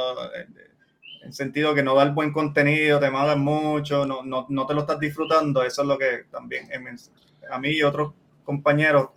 [1.24, 4.74] en sentido que no da el buen contenido, te mandan mucho, no, no, no, te
[4.74, 6.70] lo estás disfrutando, eso es lo que también
[7.50, 8.14] a mí y otros
[8.44, 9.10] compañeros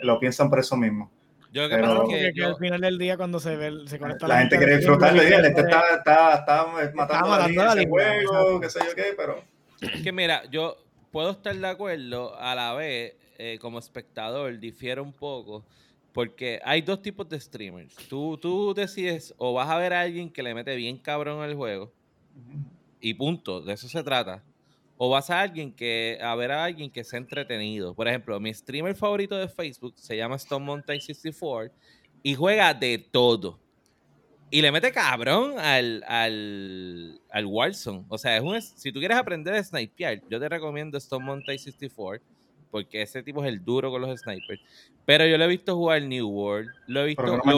[0.00, 1.10] lo piensan por eso mismo.
[1.54, 4.58] Yo creo que, que, al final del día cuando se ve se conecta la, gente
[4.58, 8.94] quiere disfrutarlo y la gente está, está, está matando, a la juego, qué sé yo
[8.94, 9.40] qué, pero
[9.80, 10.76] es que mira, yo
[11.10, 15.64] puedo estar de acuerdo a la vez eh, como espectador, difiere un poco.
[16.12, 17.94] Porque hay dos tipos de streamers.
[18.08, 21.54] Tú, tú decides o vas a ver a alguien que le mete bien cabrón al
[21.54, 21.92] juego.
[23.00, 23.60] Y punto.
[23.60, 24.42] De eso se trata.
[24.96, 27.94] O vas a alguien que a ver a alguien que sea entretenido.
[27.94, 31.72] Por ejemplo, mi streamer favorito de Facebook se llama Stone Mountain 64
[32.22, 33.58] y juega de todo.
[34.50, 38.04] Y le mete cabrón al, al, al Warzone.
[38.08, 41.58] O sea, es un, si tú quieres aprender a snipear, yo te recomiendo Stone Mountain
[41.58, 42.24] 64
[42.74, 44.60] porque ese tipo es el duro con los snipers.
[45.04, 47.22] Pero yo lo he visto jugar New World, lo he visto...
[47.22, 47.52] Pero no me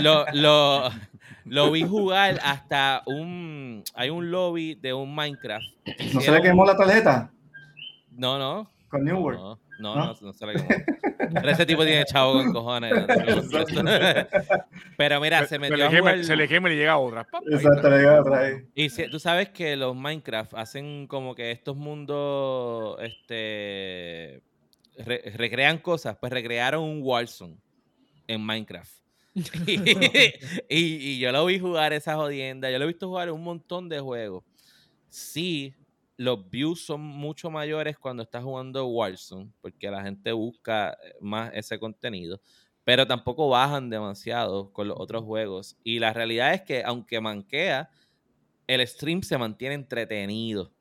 [0.00, 0.90] lo, lo, lo,
[1.50, 3.82] lo vi jugar hasta un...
[3.94, 5.66] Hay un lobby de un Minecraft.
[6.14, 7.30] ¿No se le quemó la tarjeta?
[8.12, 8.70] No, no.
[8.88, 9.38] Con New World.
[9.40, 10.68] No, no, no, no se le quemó.
[11.32, 12.92] Pero ese tipo tiene chavo con cojones.
[14.96, 16.24] Pero mira, se metió le a quema- jugar...
[16.24, 17.26] Se le quema y le llega otra.
[17.50, 18.54] Exacto, le llega otra ahí.
[18.74, 24.42] Y si- tú sabes que los Minecraft hacen como que estos mundos, este,
[24.98, 27.56] re- recrean cosas, pues recrearon un Warzone
[28.26, 28.92] en Minecraft.
[30.68, 33.88] y, y yo lo vi jugar esa jodienda, yo lo he visto jugar un montón
[33.88, 34.44] de juegos.
[35.08, 35.74] Sí,
[36.16, 41.50] los views son mucho mayores cuando estás jugando Warzone, porque la gente busca eh, más
[41.54, 42.40] ese contenido,
[42.84, 45.76] pero tampoco bajan demasiado con los otros juegos.
[45.82, 47.90] Y la realidad es que aunque manquea,
[48.66, 50.72] el stream se mantiene entretenido.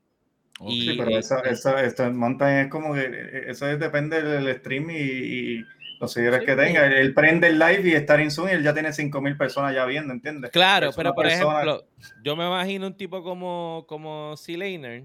[0.68, 4.89] Y, Sí, pero esa, esa, Mountain es como que eh, eso es- depende del stream
[4.91, 5.66] y, y
[6.00, 6.86] los seguidores Sí, que tenga.
[6.88, 9.74] Él, él prende el live y estar en Zoom y él ya tiene 5000 personas
[9.76, 10.52] ya viendo, ¿entiendes?
[10.52, 11.86] Claro, pero por persona- ejemplo,
[12.24, 15.04] yo me imagino un tipo como, como C-Laner.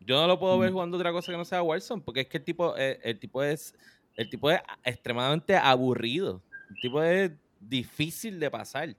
[0.00, 2.38] Yo no lo puedo ver jugando otra cosa que no sea Warzone, porque es que
[2.38, 3.74] el tipo, eh, el tipo es
[4.16, 6.42] el tipo es extremadamente aburrido.
[6.70, 7.30] El tipo es
[7.60, 8.94] difícil de pasar.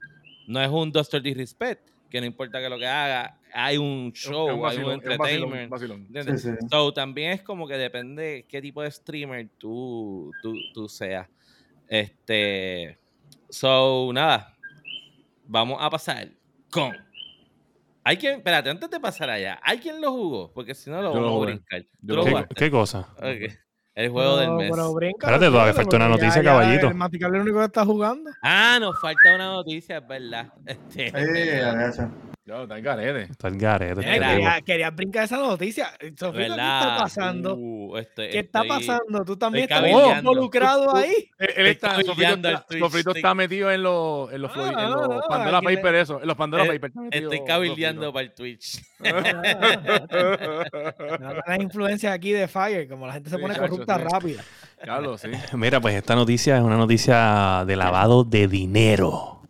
[0.46, 4.48] No es un Doctor Disrespect, que no importa que lo que haga, hay un show,
[4.48, 5.70] hay un vacilón, entertainment.
[5.70, 6.00] vacilón.
[6.06, 6.42] ¿entiendes?
[6.42, 6.66] Sí, sí.
[6.70, 11.28] So, también es como que depende qué tipo de streamer tú, tú, tú seas.
[11.88, 12.98] Este.
[13.48, 14.56] So, nada.
[15.46, 16.28] Vamos a pasar
[16.70, 16.92] con.
[18.04, 18.38] Hay quien.
[18.38, 20.52] Espérate, antes de pasar allá, ¿hay quien lo jugó?
[20.52, 21.82] Porque si no lo Yo lo vamos a brincar.
[21.82, 22.46] Yo ¿Tú lo lo jugué.
[22.56, 23.08] ¿Qué, cosa?
[23.16, 23.52] Ok.
[23.94, 24.70] El juego del Pero- mes.
[24.70, 26.88] pero brinca, Espérate, todavía falta una ya- noticia, ya caballito.
[26.88, 28.30] El Maticable es el único que está jugando.
[28.42, 30.52] Ah, nos falta una noticia, es verdad.
[30.66, 31.72] Este, Sí, a
[32.46, 33.22] Ya, está en garete.
[33.30, 34.00] Está el garete.
[34.00, 35.90] Quería, quería brincar esa noticia.
[36.18, 37.54] Sofía, ¿qué está pasando?
[37.54, 39.24] Uh, estoy- ¿Qué está estoy- pasando?
[39.24, 39.84] ¿Tú también estás
[40.18, 41.30] involucrado ahí?
[41.38, 44.96] Él, él está, Sofrito el está, Sofrito metido en los, en los, Ah, en no,
[44.96, 46.20] los no, Pandora aquí le- Paper, eso.
[46.22, 46.80] En los Pandora Eh,
[47.12, 48.82] Estoy cabildeando para el Twitch.
[51.46, 54.04] Las influencias aquí de Fire, como la gente se pone corrupta sí.
[54.10, 54.44] rápida.
[54.82, 55.28] Claro, sí.
[55.56, 59.42] Mira, pues esta noticia es una noticia de lavado de dinero.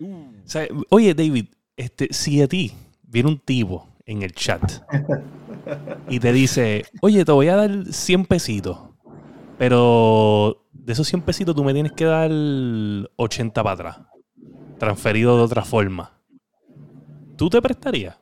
[0.00, 0.28] Uh.
[0.44, 1.46] O sea, oye, David,
[1.78, 2.74] este, si a ti
[3.04, 4.82] viene un tipo en el chat
[6.08, 8.78] y te dice, oye, te voy a dar 100 pesitos,
[9.56, 12.30] pero de esos 100 pesitos tú me tienes que dar
[13.16, 14.00] 80 para atrás,
[14.78, 16.20] transferido de otra forma.
[17.36, 18.18] ¿Tú te prestarías?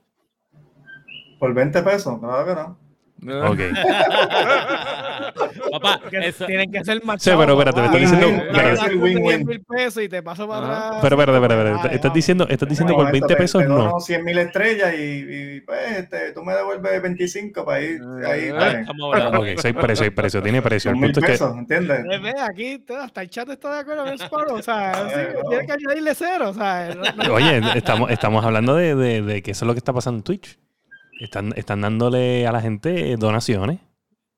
[1.38, 2.85] Por 20 pesos, claro que no.
[3.22, 3.58] Ok.
[5.72, 8.76] Papá, eso, Tienen que ser más Sí, pero espérate, me estás diciendo- espérate.
[8.76, 9.46] las Win-win.
[9.46, 10.98] mil pesos y te paso para atrás.
[11.02, 13.76] Pero, espérate, espérate, Estás diciendo, estás diciendo No, por esto 20 te- pesos te no.
[13.78, 18.50] dono 100 mil estrellas y, y, pues este, tú me devuelves 25 para ir ahí.
[18.52, 19.40] Ah, pues, estamos hablando.
[19.40, 20.90] Ok, soy precio, hay precio, tiene precio.
[20.90, 22.00] El punto es que ¿entiendes?
[22.10, 25.08] Eh, ve, aquí hasta el chat está de acuerdo en el Sparrow, O sea, Ah,
[25.14, 26.50] sí, tiene que añadirle cero.
[26.50, 29.74] O sea, no- no- Oye, estamos, estamos hablando de, de- de que eso es lo
[29.74, 30.58] que está pasando en Twitch.
[31.20, 33.80] Están, están dándole a la gente donaciones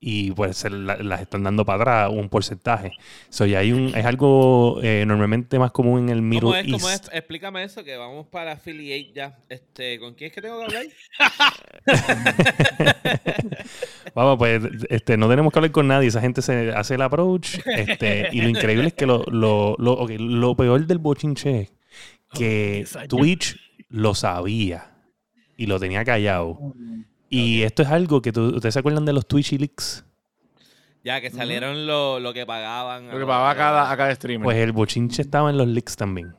[0.00, 2.92] y pues las están dando para atrás un porcentaje.
[3.30, 6.72] So, ya hay un, es algo eh, normalmente más común en el ¿Cómo Middle?
[6.72, 7.08] ¿Cómo East.
[7.08, 7.14] es?
[7.14, 9.38] Explícame eso, que vamos para affiliate ya.
[9.48, 10.86] Este, ¿Con quién es que tengo que hablar?
[14.14, 16.08] Vamos, pues este, no tenemos que hablar con nadie.
[16.08, 17.58] Esa gente se hace el approach.
[17.66, 21.72] Este, y lo increíble es que lo, lo, lo, ok, lo peor del bochinche es
[22.32, 22.86] que.
[23.08, 23.58] Twitch
[23.88, 24.97] lo sabía
[25.58, 26.58] y lo tenía callado.
[27.28, 30.04] Y esto es algo que tú- ustedes se acuerdan de los Twitch leaks.
[31.04, 33.08] Ya, que salieron lo, lo que pagaban.
[33.08, 34.44] Lo que pagaba a cada, a cada streamer.
[34.44, 36.34] Pues el bochinche estaba en los leaks también.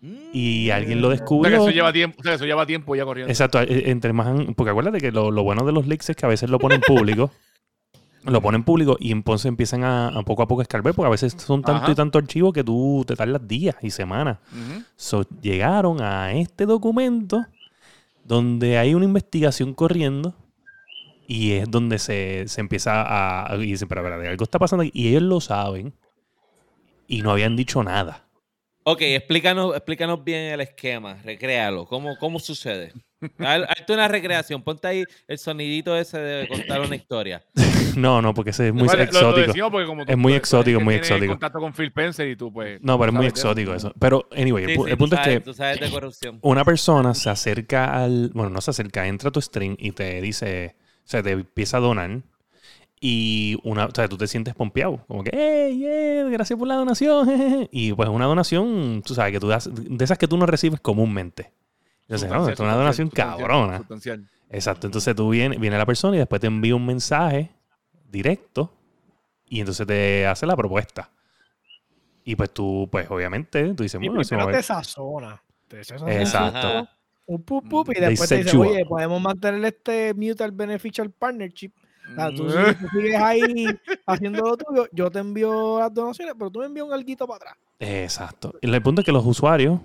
[0.00, 0.14] Mm.
[0.32, 1.56] Y alguien lo o sea, que descubrió.
[1.56, 3.30] eso lleva tiempo, o sea, que eso lleva tiempo ya corriendo.
[3.30, 6.26] Exacto, eh, entre más, porque acuérdate que lo, lo bueno de los leaks es que
[6.26, 7.30] a veces lo ponen público,
[8.24, 11.34] lo ponen público y entonces empiezan a, a poco a poco escarbar, porque a veces
[11.38, 11.92] son tanto Ajá.
[11.92, 14.38] y tanto archivos que tú te tardas días y semanas.
[14.96, 17.46] So, llegaron a este documento
[18.26, 20.34] donde hay una investigación corriendo
[21.28, 23.56] y es donde se, se empieza a...
[23.56, 24.92] Y dicen, pero espérate, algo está pasando aquí.
[24.94, 25.94] Y ellos lo saben
[27.06, 28.28] y no habían dicho nada.
[28.84, 32.92] Ok, explícanos, explícanos bien el esquema, recréalo, ¿cómo, cómo sucede?
[33.38, 37.44] Haz- Hazte una recreación, ponte ahí el sonidito ese de contar una historia.
[38.06, 39.52] No, no, porque ese es muy exótico.
[40.06, 41.32] es muy exótico, muy exótico.
[41.32, 42.80] contacto con Phil Spencer y tú, pues.
[42.82, 43.92] No, pero es muy exótico eso.
[43.98, 45.42] Pero, anyway, el, punto es que.
[46.42, 48.30] Una persona se acerca al.
[48.34, 50.76] Bueno, no se acerca, entra a tu stream y te dice.
[51.04, 52.20] O sea, te empieza a donar.
[52.98, 55.04] Y una, o sea, tú te sientes pompeado.
[55.06, 57.68] Como que, ¡hey, yeah, gracias por la donación!
[57.70, 60.80] Y pues una donación, tú sabes, que tú das, de esas que tú no recibes
[60.80, 61.52] comúnmente.
[62.08, 63.82] Entonces, no, es una donación cabrona.
[64.50, 64.86] Exacto.
[64.86, 67.50] Entonces tú vienes, viene la persona y después te envía un mensaje
[68.16, 68.72] directo
[69.48, 71.10] y entonces te hace la propuesta.
[72.24, 75.40] Y pues tú, pues obviamente, tú dices, bueno, eso te sazona.
[75.68, 76.88] Te Exacto.
[77.26, 81.72] Un pup, pup, y después te dice, oye, podemos mantener este Mutual Beneficial Partnership.
[82.16, 82.48] O tú,
[82.92, 83.66] sigues ahí
[84.06, 87.36] haciendo lo tuyo, yo te envío las donaciones, pero tú me envías un alguito para
[87.36, 87.54] atrás.
[87.80, 88.54] Exacto.
[88.60, 89.80] Y el punto es que los usuarios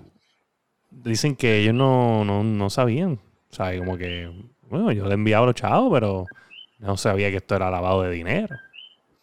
[0.90, 3.18] dicen que ellos no, no, no sabían.
[3.50, 4.30] O sea, como que,
[4.68, 6.26] bueno, yo le enviaba los chavos, pero
[6.82, 8.56] no sabía que esto era lavado de dinero.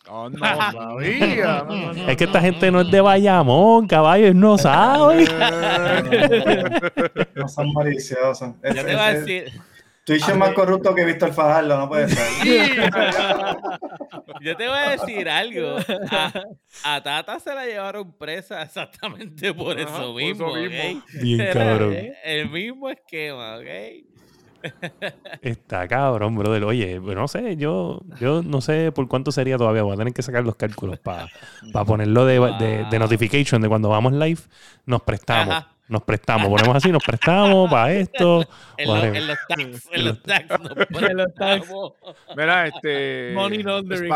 [0.07, 1.65] Oh, no sabía.
[2.07, 5.27] es que esta gente no es de Bayamón, caballos, no saben.
[7.35, 8.55] no son maliciosos.
[8.63, 9.51] Ya te voy a decir.
[10.05, 12.91] Twitch es más corrupto que Víctor Fajardo, no puede ser.
[14.41, 15.77] Yo te voy a decir algo.
[16.83, 20.53] A, Tata se la llevaron presa exactamente por eso mismo.
[20.53, 21.03] Bien
[21.53, 21.95] cabrón.
[22.23, 23.65] El mismo esquema, ¿ok?
[25.41, 26.63] Está cabrón, brother.
[26.63, 29.83] Oye, no sé, yo, yo no sé por cuánto sería todavía.
[29.83, 31.29] Voy a tener que sacar los cálculos para
[31.85, 34.41] ponerlo de, de, notification de cuando vamos live.
[34.85, 35.65] Nos prestamos.
[35.87, 38.45] Nos prestamos, ponemos así, nos prestamos para esto.
[38.77, 40.45] en, los tax, en los tax,
[41.01, 41.67] en los tax.
[42.37, 43.31] Mira, este.
[43.33, 44.13] Money laundering.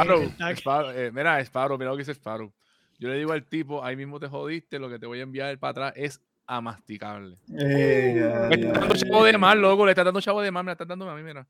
[0.93, 2.53] Eh, mira, Sparrow, mira lo que dice Sparrow.
[2.99, 5.57] Yo le digo al tipo, ahí mismo te jodiste, lo que te voy a enviar
[5.57, 7.35] para atrás es amasticable.
[7.57, 10.69] Eh, le está dando chavo de mal, loco, le está dando chavo de mal, me
[10.69, 11.47] la está dando a mí, mira.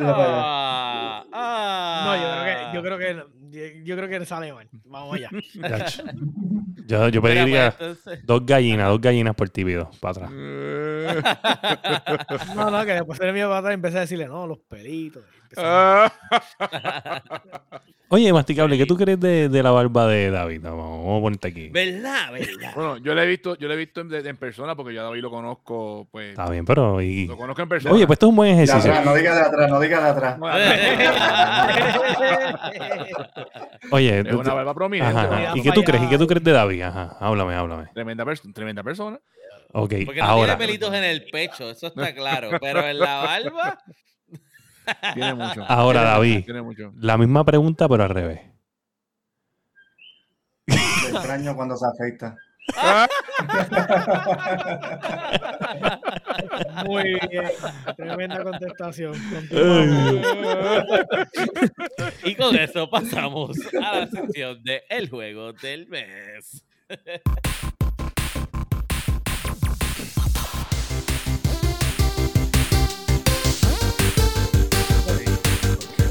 [0.00, 2.02] Ah, ah.
[2.04, 2.14] No,
[2.74, 2.98] yo creo que, yo creo
[3.50, 4.68] que, yo creo que sale mal.
[4.84, 5.30] Vamos allá.
[6.86, 10.30] yo, yo pediría pues, dos gallinas, dos gallinas por típido, para atrás.
[12.54, 15.24] no, no, que después el mío para atrás empecé a decirle, no, los pelitos.
[18.10, 20.62] Oye, masticable, ¿qué tú crees de, de, la barba de David?
[20.62, 21.68] Vamos, a ponerte aquí.
[21.68, 22.32] ¿Verdad?
[22.32, 22.72] ¿Verdad?
[22.74, 25.20] Bueno, yo lo he visto, yo lo he visto en, persona porque yo a David
[25.20, 26.30] lo conozco, pues.
[26.30, 27.02] Está bien, pero.
[27.02, 27.26] Y...
[27.26, 27.94] Lo conozco en persona.
[27.94, 28.94] Oye, pues esto es un buen ejercicio.
[29.04, 30.38] no digas de atrás, no digas de atrás.
[33.90, 35.20] Oye, es una barba prominente.
[35.54, 36.04] ¿Y qué tú crees?
[36.04, 36.80] ¿Y qué tú crees de David?
[36.82, 37.88] Ajá, háblame, háblame.
[37.92, 38.24] Tremenda,
[38.54, 39.20] tremenda persona.
[39.72, 40.56] Ok, Porque no ahora.
[40.56, 42.52] tiene pelitos en el pecho, eso está claro.
[42.58, 43.78] Pero en la barba.
[45.14, 45.64] Tiene mucho.
[45.68, 46.48] Ahora, David,
[46.96, 48.40] la misma pregunta, pero al revés.
[50.66, 52.36] extraño cuando se afeita.
[56.86, 57.50] Muy bien,
[57.96, 59.14] tremenda contestación.
[62.24, 66.62] y con eso pasamos a la sección de El Juego del Mes.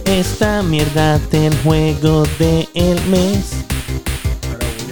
[0.07, 3.67] Esta mierda del juego del mes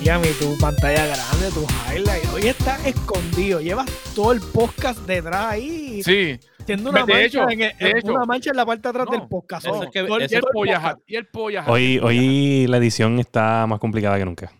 [0.05, 2.25] y tu pantalla grande, tu highlight.
[2.31, 3.59] Hoy está escondido.
[3.59, 6.03] Llevas todo el podcast detrás ahí.
[6.03, 6.39] Sí.
[6.63, 9.65] Siendo una, mancha, en, una mancha en la parte de atrás del podcast.
[9.65, 14.51] y, el polla, Hoy, hoy la edición está más complicada que nunca.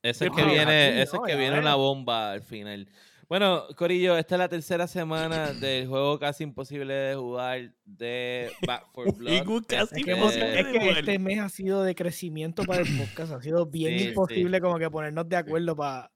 [0.00, 2.88] Ese es que viene, ese es que viene una bomba al final.
[3.28, 8.86] Bueno, Corillo, esta es la tercera semana del juego casi imposible de jugar de Back
[8.92, 9.64] for Blood.
[9.66, 13.32] casi es, que, es que este mes ha sido de crecimiento para el podcast.
[13.32, 16.10] Ha sido bien imposible como que ponernos de acuerdo para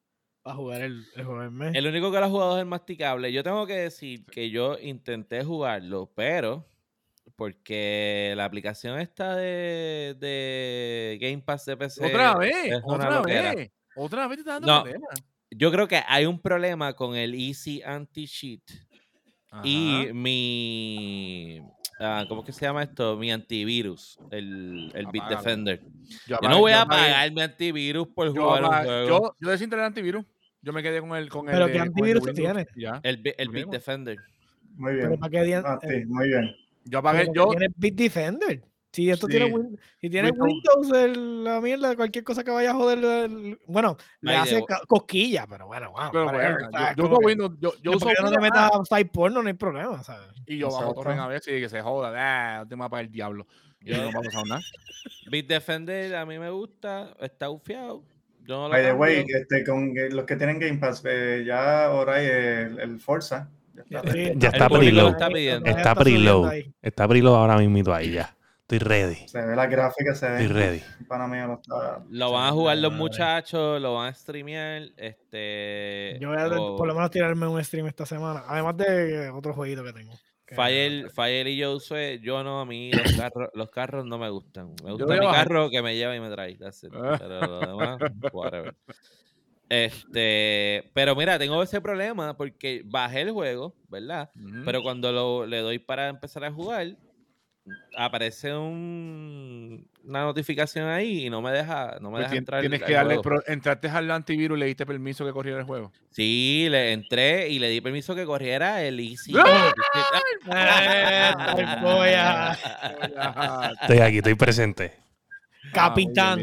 [0.45, 1.75] jugar el, juego del mes.
[1.75, 3.33] El único que lo ha jugado es el masticable.
[3.33, 6.67] Yo tengo que decir que yo intenté jugarlo, pero
[7.37, 12.05] porque la aplicación esta de, de Game Pass de PC.
[12.05, 13.71] Otra vez, otra vez.
[13.97, 14.99] Otra vez te está dando no,
[15.51, 18.62] yo creo que hay un problema con el Easy Anti-Cheat
[19.64, 21.61] y mi.
[22.01, 23.16] Uh, ¿Cómo que se llama esto?
[23.16, 25.82] Mi antivirus, el, el Bitdefender.
[26.28, 29.09] Yo, yo no voy a pagar mi antivirus por jugar un juego.
[29.09, 30.24] Yo, yo desintegré el antivirus.
[30.62, 31.28] Yo me quedé con el.
[31.28, 32.68] Con ¿Pero qué antivirus tú tienes?
[33.03, 34.16] El, el Bitdefender.
[34.76, 35.18] Muy bien.
[35.18, 36.55] ¿Para qué ah, sí, muy bien.
[36.84, 37.28] Yo apagué.
[37.34, 37.49] Yo...
[37.49, 38.62] ¿Tienes Bitdefender?
[38.93, 39.53] Si esto tiene,
[40.01, 45.47] si tiene Windows, la mierda, cualquier cosa que vaya a joder, bueno, le hace cosquilla,
[45.49, 46.11] pero bueno, wow.
[46.11, 49.55] Pero yo, uso Windows, yo, yo uso no te metas a site porno, no hay
[49.55, 50.28] problema, ¿sabes?
[50.47, 53.47] Y yo bajo torrent a ver si que se joda, ah, te para el diablo.
[53.82, 54.61] Y no va a pasar nada.
[55.30, 58.03] Bitdefender a mí me gusta, está ufiado.
[58.47, 62.14] Yo no By the way, este, con los que tienen Game Pass, eh, ya ahora
[62.14, 63.51] hay el, el Forza.
[63.91, 65.11] Ya está, ya está preload.
[65.11, 66.53] Está, está preload.
[66.82, 68.34] Está preload ahora mismo ahí ya.
[68.71, 69.27] Estoy ready.
[69.27, 70.43] Se ve la gráfica, se ve.
[70.43, 70.83] Estoy ready.
[71.09, 74.91] Para mí lo, está, lo van a jugar los muchachos, lo van a streamear.
[74.99, 78.45] Este, Yo voy a por lo menos tirarme un stream esta semana.
[78.47, 80.12] Además de otro jueguito que tengo.
[80.55, 84.29] Fire, Fire y yo usé, yo no, a mí los carros, los carros no me
[84.29, 84.75] gustan.
[84.85, 86.59] Me gusta mi carro que me lleva y me trae.
[86.59, 87.99] Pero lo demás,
[88.35, 88.75] whatever.
[89.71, 94.31] Este, pero mira, tengo ese problema porque bajé el juego, ¿verdad?
[94.66, 96.97] Pero cuando lo, le doy para empezar a jugar,
[97.97, 102.61] aparece un, una notificación ahí y no me deja, no me pues deja entrar.
[102.61, 105.93] Tienes que darle, entraste al antivirus y le diste permiso que corriera el juego.
[106.11, 109.33] Sí, le entré y le di permiso que corriera el Easy.
[113.83, 114.93] estoy aquí, estoy presente.
[115.73, 116.41] Capitán.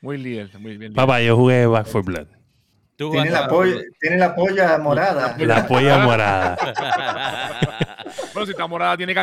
[0.00, 0.92] muy, líder, muy bien.
[0.92, 2.26] Papá, yo jugué Back for Blood.
[2.96, 5.36] Tiene la, polla, tiene la polla morada.
[5.38, 6.56] La polla morada.
[8.36, 9.14] bueno, si está morada, tiene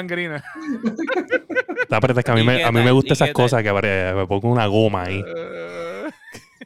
[2.01, 4.49] pero es que a mí, me, a mí me gustan esas cosas que me pongo
[4.49, 5.23] una goma ahí.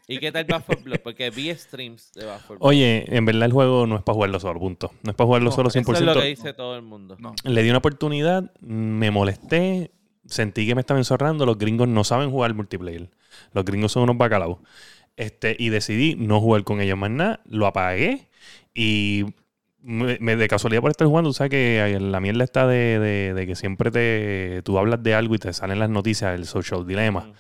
[0.08, 1.00] ¿Y qué tal Back for Blood?
[1.04, 2.70] Porque vi streams de Back for Blood.
[2.70, 4.93] Oye, en verdad el juego no es para jugarlo solo, punto.
[5.04, 5.82] No es para jugarlo solo 100%.
[5.82, 7.18] Eso es lo que dice todo el mundo.
[7.43, 9.91] Le di una oportunidad, me molesté,
[10.26, 11.45] sentí que me estaban encerrando.
[11.45, 13.10] Los gringos no saben jugar multiplayer.
[13.52, 14.60] Los gringos son unos bacalaos.
[15.18, 17.41] Este, y decidí no jugar con ellos más nada.
[17.45, 18.30] Lo apagué
[18.74, 19.26] y
[19.88, 23.56] me, de casualidad por estar jugando, tú sabes que la mierda está de, de, que
[23.56, 27.32] siempre te tú hablas de algo y te salen las noticias, el social dilemma.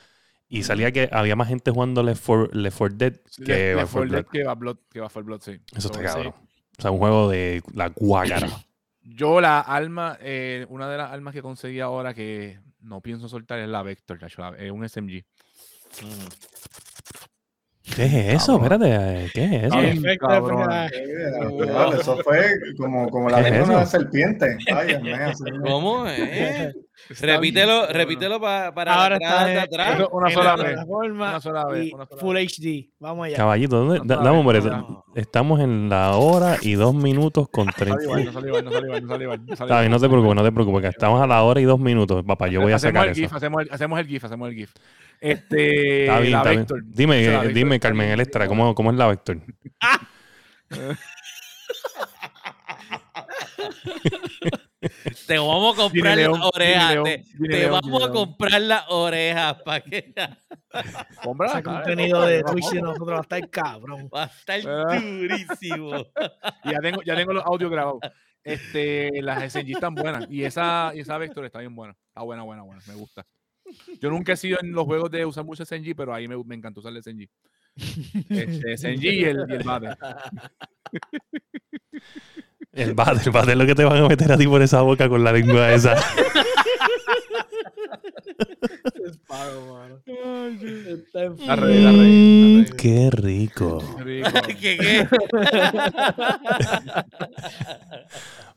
[0.47, 3.13] Y salía que había más gente jugando Left 4, Left Dead
[3.45, 5.59] que Left 4 Dead que va Blood, que va for Blood, sí.
[5.75, 6.33] Eso está cabrón.
[6.77, 8.47] O sea, un juego de la guácara.
[9.01, 13.59] Yo la alma, eh, una de las armas que conseguí ahora que no pienso soltar
[13.59, 15.25] es la Vector, es un SMG.
[17.95, 18.57] ¿Qué es eso?
[18.57, 19.79] Espérate, ¿qué es eso?
[21.99, 24.57] eso fue como, como la de una serpiente.
[24.73, 24.99] Ay,
[25.63, 26.75] ¿Cómo es?
[27.21, 30.07] Repítelo, repítelo para, para Ahora atrás, está atrás.
[30.11, 30.77] Una sola vez.
[30.87, 31.91] Una sola vez.
[32.19, 32.89] Full HD.
[32.99, 33.37] Vamos allá.
[33.37, 34.01] Caballito, ¿dónde?
[34.05, 38.03] Dame un Estamos en la hora y dos minutos con 30.
[38.03, 39.45] No no igual, no igual, no igual.
[39.45, 40.85] No, no te preocupes, no te preocupes.
[40.85, 42.23] Estamos a la hora y dos minutos.
[42.25, 43.35] Papá, yo voy a sacar eso.
[43.35, 44.73] hacemos, el, hacemos el GIF, hacemos el GIF.
[45.19, 46.83] Este, está bien, la Vector.
[46.85, 49.39] Dime, dime, Carmen Electra, ¿cómo, ¿cómo es la Vector?
[55.27, 56.97] te vamos a comprar las orejas.
[57.49, 60.13] te, vamos a comprar las orejas para que.
[61.23, 64.09] Compra Ese contenido de Twitch de nosotros va a estar cabrón.
[64.13, 64.61] Va a estar
[65.01, 65.91] durísimo.
[66.65, 67.99] ya, tengo, ya tengo los audios grabados.
[68.43, 70.27] Este, las SNG están buenas.
[70.29, 71.95] Y esa, y esa Vector está bien buena.
[72.09, 72.81] Está buena, buena, buena.
[72.87, 73.25] Me gusta.
[73.99, 76.55] Yo nunca he sido en los juegos de usar mucho SNG, pero ahí me, me
[76.55, 77.27] encantó usar el SNG.
[78.29, 79.63] Este, SNG y el, y el.
[82.73, 84.81] El bate, el bate es lo que te van a meter a ti por esa
[84.81, 85.95] boca con la lengua esa.
[91.45, 93.83] La rey, la rey, Qué rico.
[94.03, 95.07] ¿Qué, qué?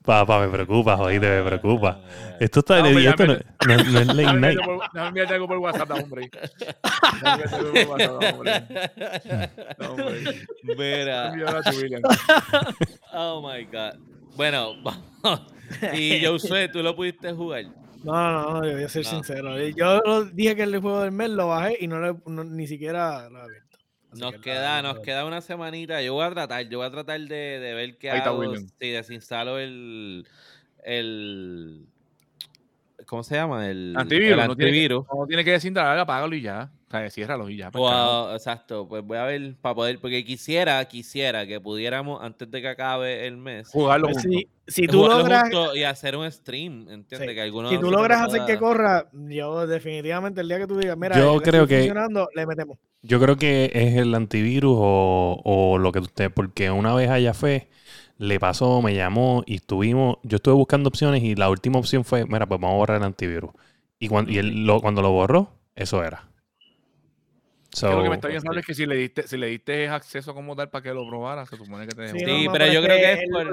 [0.04, 2.00] Papá, me preocupa, oíste, me preocupa.
[2.40, 4.58] Esto está no, esto no, no, no, es late night.
[4.94, 6.30] Déjame enviarte algo por WhatsApp, hombre.
[6.32, 8.52] Déjame enviarte algo por WhatsApp, hombre.
[9.88, 10.46] hombre.
[10.78, 11.34] Mira.
[13.12, 13.98] Oh my God.
[14.36, 15.52] Bueno, vamos.
[15.94, 17.64] Y Josué, ¿tú lo pudiste jugar?
[18.02, 19.56] No, no, no, yo voy a ser sincero.
[19.68, 23.69] Yo dije que el juego del mes lo bajé y no, ni siquiera lo he
[24.12, 26.02] Nos queda, nos queda una semanita.
[26.02, 28.56] Yo voy a tratar, yo voy a tratar de, de ver qué hago.
[28.56, 30.26] Si desinstalo el,
[30.84, 31.86] el
[33.06, 33.68] ¿cómo se llama?
[33.68, 34.32] El antivirus.
[34.32, 35.06] El antivirus.
[35.12, 36.70] No, tiene que, desinstalar, apágalo y ya.
[36.90, 37.70] O sea, ciérralo y ya.
[37.70, 37.92] Pues,
[38.32, 42.66] exacto, pues voy a ver para poder, porque quisiera, quisiera que pudiéramos antes de que
[42.66, 47.28] acabe el mes jugarlo pues si, si, tú logras y hacer un stream, ¿entiendes?
[47.32, 51.16] Que si tú logras hacer que corra, yo definitivamente el día que tú digas, mira,
[51.16, 52.76] yo creo que funcionando, le metemos.
[53.02, 57.34] Yo creo que es el antivirus o, o lo que usted, porque una vez allá
[57.34, 57.68] fue
[58.18, 62.26] le pasó, me llamó y estuvimos, yo estuve buscando opciones y la última opción fue,
[62.26, 63.52] mira, pues vamos a borrar el antivirus.
[64.00, 66.29] Y cuando, y él lo, cuando lo borró, eso era
[67.82, 70.56] lo que me está pensando es que si le diste, si le diste acceso como
[70.56, 73.30] tal para que lo probara, se supone que te Sí, pero, yo creo que es
[73.30, 73.46] por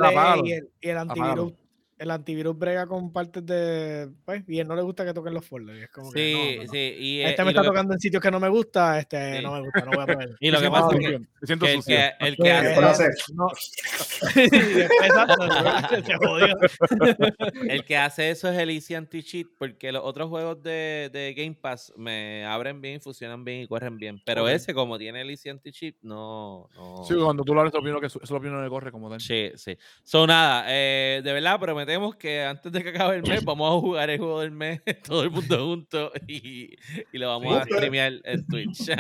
[0.45, 1.53] y y el antivirus
[1.97, 4.09] el antivirus brega con partes de.
[4.23, 5.79] Pues, y él no le gusta que toquen los folders.
[5.79, 6.95] Es como sí, sí.
[6.97, 9.81] Y, este me está tocando en sitios que no me gusta, este no me gusta,
[9.81, 10.35] no voy a poner.
[10.39, 11.97] y lo que pasa es que, siento que, sucio.
[12.19, 13.09] el que hace.
[13.33, 13.47] No.
[17.67, 21.57] el que hace eso es el Easy Anti-Cheat, porque los otros juegos de, de, Game
[21.59, 24.21] Pass me abren bien, funcionan bien y corren bien.
[24.25, 27.03] Pero ese, como tiene el Easy Anti-Cheat, no, no.
[27.05, 29.19] Sí, cuando tú lo abres, opino que eso lo opino que corre como tal.
[29.19, 29.75] Sí, sí.
[30.03, 33.45] Son nada, eh, de verdad, pero me prometemos que antes de que acabe el mes
[33.45, 36.75] vamos a jugar el juego del mes, todo el mundo junto, y,
[37.13, 38.87] y lo vamos a streamear en Twitch.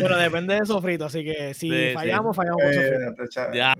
[0.00, 3.52] bueno, depende de sofrito, así que si fallamos, fallamos sofrito.
[3.52, 3.74] Ya.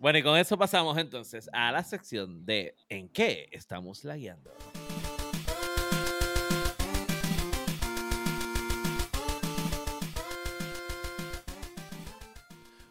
[0.00, 4.52] Bueno, y con eso pasamos entonces a la sección de ¿En qué estamos lagueando?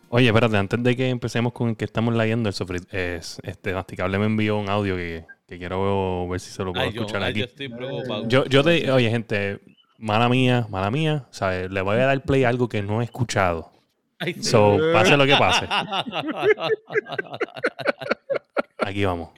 [0.09, 3.73] Oye, espérate, antes de que empecemos con el que estamos leyendo, el sofrito, es, este
[3.73, 7.39] Masticable me envió un audio que, que quiero ver si se lo puedo escuchar aquí.
[7.39, 8.27] Yo estoy preocupado.
[8.27, 9.59] Yo, yo te, oye, gente,
[9.97, 11.69] mala mía, mala mía, ¿sabes?
[11.69, 13.71] Le voy a dar play a algo que no he escuchado.
[14.41, 15.67] so, pase lo que pase.
[18.79, 19.31] Aquí vamos.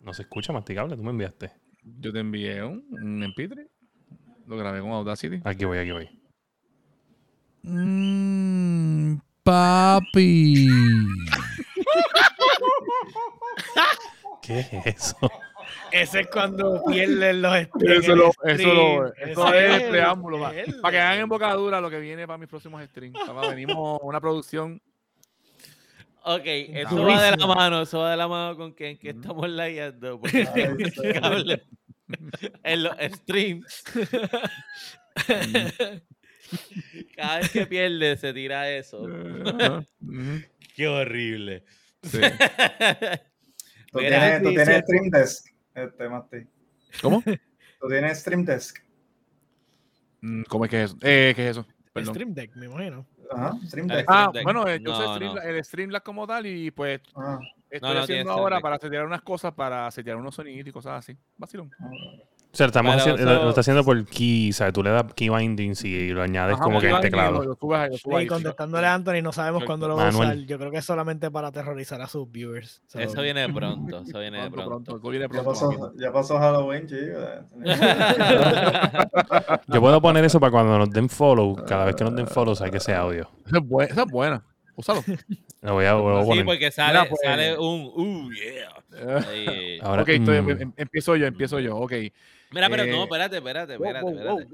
[0.00, 0.96] ¿No se escucha masticable?
[0.96, 1.52] ¿Tú me enviaste?
[2.00, 3.68] Yo te envié un, un MP3.
[4.46, 5.40] Lo grabé con Audacity.
[5.44, 6.21] Aquí voy, aquí voy.
[7.62, 10.68] Mmm, papi.
[14.42, 15.16] ¿Qué es eso?
[15.92, 18.04] Ese es cuando pierden los streams.
[18.04, 20.40] Eso, lo, eso, lo, eso es el preámbulo.
[20.40, 23.18] Para, que hagan en boca dura lo que viene para mis próximos streams.
[23.48, 24.82] venimos una producción.
[26.24, 29.48] Ok, eso va de la mano, eso va de la mano con quien que estamos
[29.48, 30.20] layando.
[30.20, 30.46] Porque
[32.64, 33.84] en los streams.
[37.16, 39.06] Cada vez que pierde se tira eso.
[40.74, 41.64] Qué horrible.
[43.92, 46.38] ¿Tú tienes, ¿tú tienes Stream Desk, este, Mati?
[47.00, 47.22] ¿Cómo?
[47.22, 48.78] ¿Tú tienes Stream Desk?
[50.22, 50.98] Mm, ¿Cómo es que es eso?
[51.02, 51.66] Eh, ¿Qué es eso?
[52.00, 53.06] Stream Deck, me imagino.
[53.30, 54.06] Ajá, Stream Deck.
[54.08, 57.38] Ah, bueno, eh, yo soy stream, el Streamlabs como tal y pues ah.
[57.70, 61.16] estoy haciendo ahora para setear unas cosas, para setear unos sonidos y cosas así.
[61.36, 61.70] Vacilón.
[61.80, 61.90] Ah,
[62.52, 64.74] o sea, estamos haciendo, lo, está haciendo por key, ¿sabes?
[64.74, 67.56] Tú le das key bindings y lo añades como que en teclado.
[68.20, 70.36] Y contestándole a Anthony, no sabemos cuándo lo va a usar.
[70.36, 72.82] Yo creo que es solamente para aterrorizar a sus viewers.
[72.92, 75.00] Eso viene de pronto, eso viene de pronto.
[75.96, 77.24] Ya, pasó, Halloween, chicos.
[79.68, 82.54] Yo puedo poner eso para cuando nos den follow, cada vez que nos den follow,
[82.54, 83.30] sabe que sea audio.
[83.88, 84.44] Esa es buena.
[84.76, 85.02] Úsalo.
[85.62, 86.36] Lo voy a, poner.
[86.36, 87.20] Sí, porque sale, pues.
[87.22, 88.82] sale un, uh, yeah.
[89.82, 90.50] Ahora, ok, estoy, mm.
[90.50, 91.92] em, empiezo yo, empiezo yo, ok.
[92.52, 94.10] Mira, pero no, eh, espérate, espérate, espérate.
[94.10, 94.46] espérate.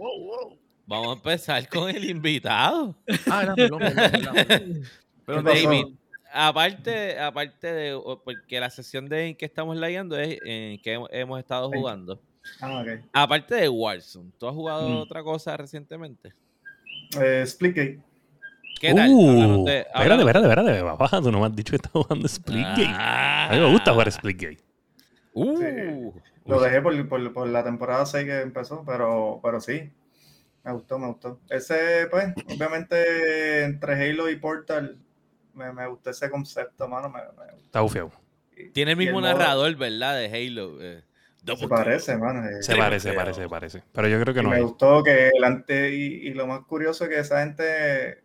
[0.86, 2.94] Vamos a empezar con el invitado.
[3.30, 3.78] Ah, no,
[5.26, 5.84] Pero David,
[6.32, 11.38] aparte, aparte de, porque la sesión de en que estamos leyendo es en que hemos
[11.38, 12.18] estado jugando.
[12.62, 13.00] Ah, okay.
[13.12, 14.96] Aparte de Warzone, ¿tú has jugado mm.
[14.96, 16.32] otra cosa recientemente?
[17.20, 18.00] Eh, Splitgate.
[18.80, 19.10] ¿Qué tal?
[19.10, 22.86] Uh, de, espérate, espérate, espérate, papá, tú no me has dicho que estás jugando Splitgate.
[22.86, 23.48] Ah.
[23.50, 24.58] A mí me gusta jugar Splitgate.
[25.34, 26.12] Uh.
[26.48, 29.92] Lo dejé por, por, por, la temporada 6 que empezó, pero, pero sí,
[30.64, 31.40] me gustó, me gustó.
[31.48, 34.98] Ese, pues, obviamente, entre Halo y Portal,
[35.54, 37.10] me, me gustó ese concepto, mano.
[37.10, 37.20] Me,
[37.64, 38.10] Está bufiado.
[38.72, 40.16] Tiene el mismo narrador, ¿verdad?
[40.16, 40.82] De Halo.
[40.82, 41.02] Eh,
[41.56, 42.42] se parece, mano.
[42.60, 43.82] Se parece, parece, parece.
[43.92, 44.50] Pero yo creo que no.
[44.50, 48.22] Me gustó que el y, y, lo más curioso es que esa gente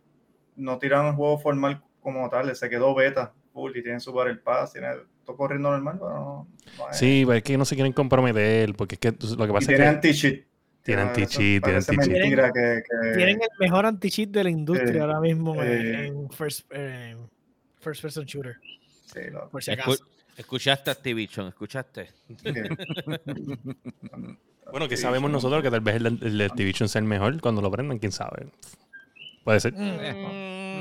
[0.56, 4.36] no tiraron el juego formal como tal, se quedó beta full y tienen su Battle
[4.36, 4.88] Pass, tiene
[5.24, 6.48] todo corriendo normal, pero no,
[6.92, 9.78] Sí, pero es que no se quieren comprometer, porque es que lo que pasa es
[9.78, 9.86] que...
[9.86, 10.44] anti-cheat.
[10.82, 12.52] Tienen anti-cheat, tienen anti-cheat.
[13.14, 16.70] Tienen, el mejor anti-cheat de la industria ahora mismo en, first,
[17.80, 18.56] first person shooter.
[19.06, 19.20] Sí,
[19.50, 20.04] por si acaso.
[20.36, 22.08] Escuchaste Activision, escuchaste.
[24.70, 27.70] bueno, que sabemos nosotros que tal vez el, el Activision sea el mejor cuando lo
[27.70, 28.48] prendan, quién sabe.
[29.44, 29.74] Puede ser.
[29.74, 30.80] Mm,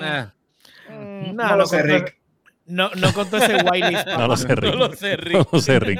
[0.90, 1.36] mm.
[1.36, 2.18] no lo sé, Rick.
[2.66, 4.08] No, no contó ese whitelist.
[4.18, 4.74] No lo sé, Rick.
[4.74, 5.34] No lo sé, Rick.
[5.34, 6.00] No lo sé, Rick.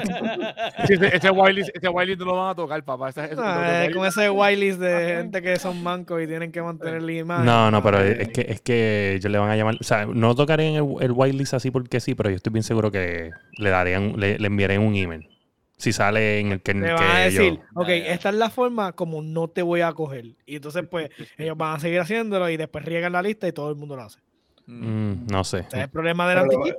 [0.88, 3.10] ese, whitelist, ese whitelist no lo van a tocar, papá.
[3.10, 7.12] Ese, ah, con ese whitelist de gente que son mancos y tienen que mantener la
[7.12, 7.44] imagen.
[7.44, 9.76] No, no, pero es que, es que ellos le van a llamar.
[9.78, 12.90] O sea, no tocarían el, el whitelist así porque sí, pero yo estoy bien seguro
[12.90, 15.28] que le darían, le, le enviarían un email.
[15.76, 16.72] Si sale en el que.
[16.72, 20.24] Te van a decir, ok, esta es la forma como no te voy a coger.
[20.46, 23.70] Y entonces, pues, ellos van a seguir haciéndolo y después riegan la lista y todo
[23.70, 24.20] el mundo lo hace.
[24.66, 25.60] Mm, no sé.
[25.60, 26.76] es el problema del anti-cheat.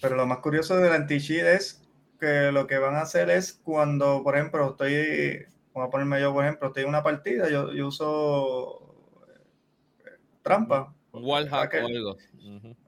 [0.00, 1.82] Pero lo más curioso del anti-cheat es
[2.18, 6.32] que lo que van a hacer es cuando, por ejemplo, estoy, vamos a ponerme yo,
[6.32, 8.94] por ejemplo, estoy en una partida, yo, yo uso
[10.06, 10.94] eh, trampa.
[11.12, 12.16] Wallhack o algo.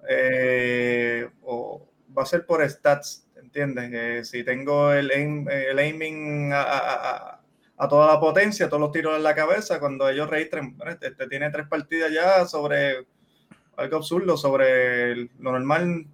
[0.08, 3.90] Eh, o va a ser por stats, ¿entiendes?
[3.90, 7.40] Que si tengo el, el aiming a,
[7.76, 11.26] a, toda la potencia, todos los tiros en la cabeza, cuando ellos registren, este, este
[11.26, 13.06] tiene tres partidas ya sobre
[13.82, 16.06] algo absurdo sobre lo normal.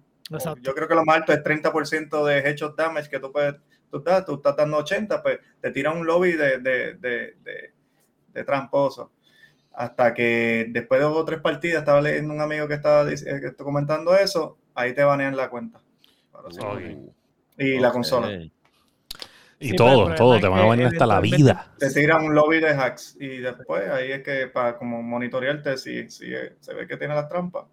[0.61, 3.55] Yo creo que lo más alto es 30% de headshot damage que tú puedes,
[3.89, 7.35] tú estás, tú estás dando 80, pues te tira un lobby de, de, de,
[8.33, 9.11] de, tramposo.
[9.73, 13.53] hasta que después de dos o tres partidas, estaba leyendo un amigo que estaba eh,
[13.57, 15.79] comentando eso, ahí te banean la cuenta.
[17.57, 18.29] Y la consola.
[19.59, 21.71] Y todo, todo, te van a banear hasta la vida.
[21.77, 26.09] Te tiran un lobby de hacks y después ahí es que para como monitorearte si,
[26.09, 27.65] si se ve que tiene las trampas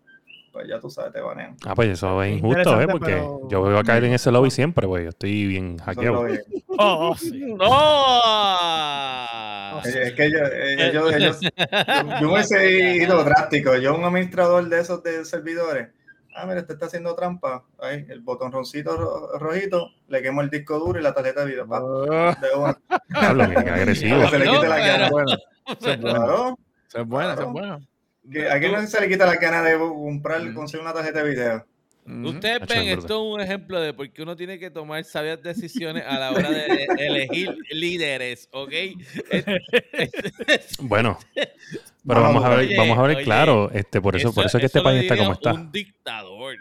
[0.56, 1.54] pues ya tú sabes, te banean.
[1.66, 2.88] Ah, pues eso es injusto, ¿eh?
[2.90, 6.26] Porque yo voy a caer en ese lobby siempre, pues yo estoy bien hackeado.
[6.68, 7.44] Oh, oh, sí.
[7.44, 7.66] ¡No!
[9.84, 11.40] Es que ellos, ellos, ellos
[12.22, 13.76] yo, me he ido drástico.
[13.76, 15.88] Yo, un administrador de esos de servidores,
[16.36, 17.64] ah, mira, este está haciendo trampa.
[17.78, 21.66] Ahí, el botón roncito rojito, le quemo el disco duro y la tarjeta de video.
[21.68, 22.74] Oh.
[23.14, 24.26] Hablo, que agresivo.
[24.30, 25.06] Se le quite la cara.
[25.06, 26.58] Es bueno.
[26.88, 27.80] Eso es bueno, eso es bueno.
[28.50, 31.66] ¿A quién no se le quita la gana de comprar, conseguir una tarjeta de video?
[32.06, 36.04] Ustedes ven, esto es un ejemplo de por qué uno tiene que tomar sabias decisiones
[36.06, 38.72] a la hora de elegir líderes, ¿ok?
[40.82, 41.18] bueno,
[42.06, 44.66] pero vamos a ver, vamos a ver claro, este, por eso, por eso es que
[44.66, 45.52] este país está como está.
[45.54, 46.54] Un dictador.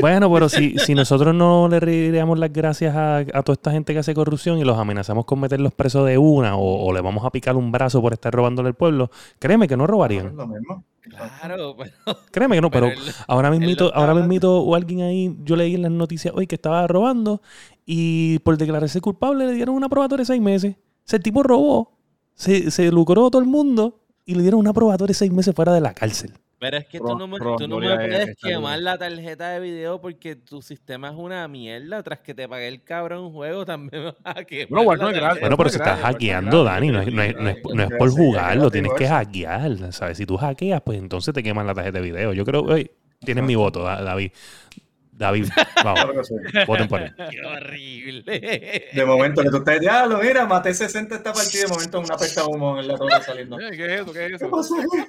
[0.00, 3.98] Bueno, pero si, si nosotros no le diríamos las gracias a, toda esta gente que
[3.98, 7.56] hace corrupción y los amenazamos con meterlos presos de una o, le vamos a picar
[7.56, 10.36] un brazo por estar robándole el pueblo, créeme que no robarían.
[10.36, 10.84] lo mismo.
[11.08, 12.90] Claro, pero, Créeme que no, pero,
[13.26, 16.86] ahora mismito, ahora mismito o alguien ahí, yo leí en las noticias hoy que estaba
[16.86, 17.40] robando
[17.86, 20.76] y por declararse culpable le dieron una probatoria de seis meses.
[21.06, 21.98] Ese tipo robó,
[22.34, 25.72] se, se lucró todo el mundo y le dieron una probatoria de seis meses fuera
[25.72, 26.34] de la cárcel.
[26.58, 30.02] Pero es que tú no me, tú no me puedes quemar la tarjeta de video
[30.02, 32.02] porque tu sistema es una mierda.
[32.02, 34.70] Tras que te pague el cabrón juego, también me vas a quemar.
[34.70, 35.10] No, bueno,
[35.40, 38.10] bueno, pero si estás hackeando, Dani, no es, no, es, no, es, no es por
[38.10, 39.92] jugarlo, tienes que hackear.
[39.94, 40.18] ¿sabes?
[40.18, 42.34] Si tú hackeas, pues entonces te queman la tarjeta de video.
[42.34, 42.90] Yo creo, oye,
[43.24, 44.32] tienes mi voto, David.
[45.18, 45.48] David,
[45.82, 46.30] vamos,
[46.64, 47.12] voten por él.
[47.28, 48.88] Qué horrible.
[48.92, 52.46] De momento que tú estás diablo, mira, maté 60 esta partida, de momento una pesta
[52.46, 53.58] humo en la torre saliendo.
[53.58, 54.12] ¿Qué es eso?
[54.12, 54.48] ¿Qué es eso?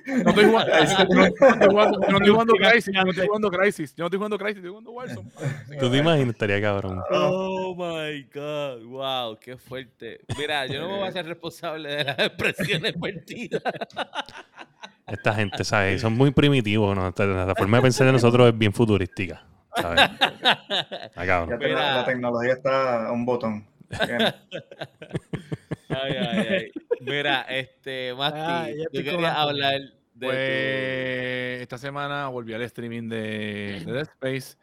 [0.09, 4.37] No estoy jugando, no, estoy jugando Crisis, no estoy jugando Crisis, yo no estoy jugando
[4.39, 5.29] Crisis, estoy jugando Warzone.
[5.79, 7.01] Tú te imaginas, estaría cabrón.
[7.11, 10.21] Oh my god, wow, qué fuerte.
[10.37, 13.61] Mira, yo no me voy a ser responsable de las expresiones perdidas.
[15.05, 16.01] Esta gente, ¿sabes?
[16.01, 17.13] Son muy primitivos, ¿no?
[17.15, 19.45] La forma de pensar de nosotros es bien futurística.
[21.15, 23.65] la, tecnología está a un botón.
[23.99, 24.33] ay,
[25.89, 26.71] ay, ay.
[27.01, 29.81] Mira, este, Masti, yo quería hablar
[30.13, 30.27] de.
[30.27, 34.57] Pues, esta semana volví al streaming de, Dead Space.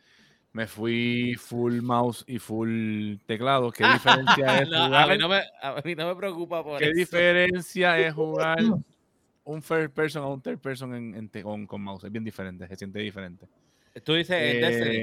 [0.53, 3.71] Me fui full mouse y full teclado.
[3.71, 5.11] ¿Qué diferencia es jugar?
[5.11, 8.59] A mí, no me, a mí no me preocupa por ¿Qué diferencia es jugar
[9.45, 12.05] un first person a un third person en, con, con mouse?
[12.05, 13.47] Es bien diferente, se siente diferente.
[14.05, 14.97] Tú dices en Destiny.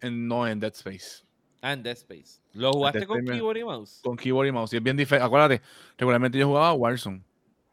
[0.00, 1.24] Eh, no, en Dead Space.
[1.60, 2.40] Ah, en Dead Space.
[2.52, 4.00] ¿Lo jugaste con keyboard y mouse?
[4.02, 4.72] Con keyboard y mouse.
[4.72, 5.26] Y es bien diferente.
[5.26, 5.60] Acuérdate,
[5.98, 7.22] regularmente yo jugaba Warzone.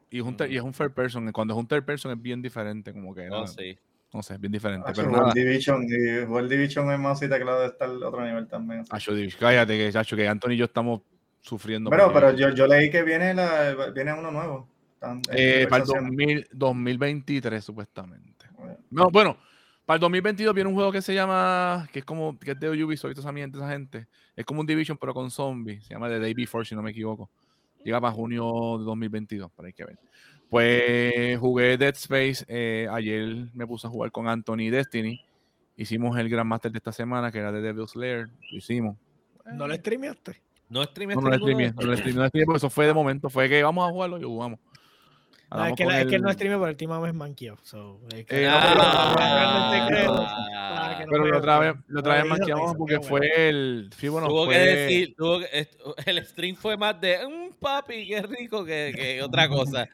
[0.09, 1.31] Y es, un y es un third person.
[1.31, 2.93] Cuando es un third person es bien diferente.
[2.93, 3.27] Como que.
[3.27, 3.77] No, sí.
[4.13, 4.85] No sé, es bien diferente.
[4.87, 8.47] Ah, pero World Division, y World Division es mouse y teclado está al otro nivel
[8.47, 8.85] también.
[8.89, 8.99] Ah,
[9.37, 11.01] cállate, que, Chacho, que Anthony y yo estamos
[11.41, 11.89] sufriendo.
[11.89, 14.69] Pero, pero yo, yo leí que viene, la, viene uno nuevo.
[15.31, 18.47] Eh, para el 2023, supuestamente.
[18.89, 19.37] No, bueno,
[19.87, 22.83] para el 2022 viene un juego que se llama, que es como, que es de
[22.83, 24.05] Ubisoft, esa esa gente.
[24.35, 25.85] Es como un Division, pero con zombies.
[25.85, 27.29] Se llama The Day Before, si no me equivoco.
[27.85, 28.43] Llega para junio
[28.79, 29.97] de 2022, para hay que ver.
[30.49, 32.43] Pues jugué Dead Space.
[32.49, 35.21] Eh, ayer me puse a jugar con Anthony Destiny.
[35.77, 38.27] Hicimos el Grand Master de esta semana, que era de Devil's Lair.
[38.51, 38.97] Lo hicimos.
[39.53, 40.41] ¿No lo streameaste?
[40.67, 41.23] No streameaste.
[41.23, 43.29] No, no lo streameé, no lo streameé, porque eso fue de momento.
[43.29, 44.59] Fue que vamos a jugarlo y jugamos.
[45.49, 47.57] No, es, que es, que no streame por el team es manqueado.
[47.63, 49.15] So, es que eh, ah,
[51.09, 53.89] pero lo otra vez, lo otra vez manqueamos porque fue el.
[53.97, 54.55] Sí, bueno, tuvo fue...
[54.55, 55.69] que decir, tuvo que,
[56.05, 59.87] el stream fue más de un papi, qué rico, que, que otra cosa.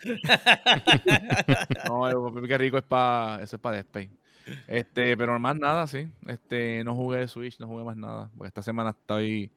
[1.88, 3.44] no, el papi, qué rico es para.
[3.44, 4.08] Eso es para Dead
[4.68, 6.08] Este, pero más nada, sí.
[6.26, 8.32] Este, no jugué de Switch, no jugué más nada.
[8.36, 9.52] Porque esta semana estoy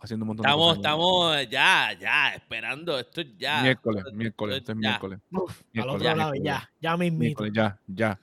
[0.00, 0.92] haciendo un montón estamos, de cosas.
[0.92, 2.98] Estamos ya, ya, esperando.
[2.98, 3.62] Esto ya.
[3.62, 5.20] Miércoles, miércoles, esto es miércoles.
[5.76, 7.46] al otro lado, ya, ya mismito.
[7.46, 8.18] Ya, ya.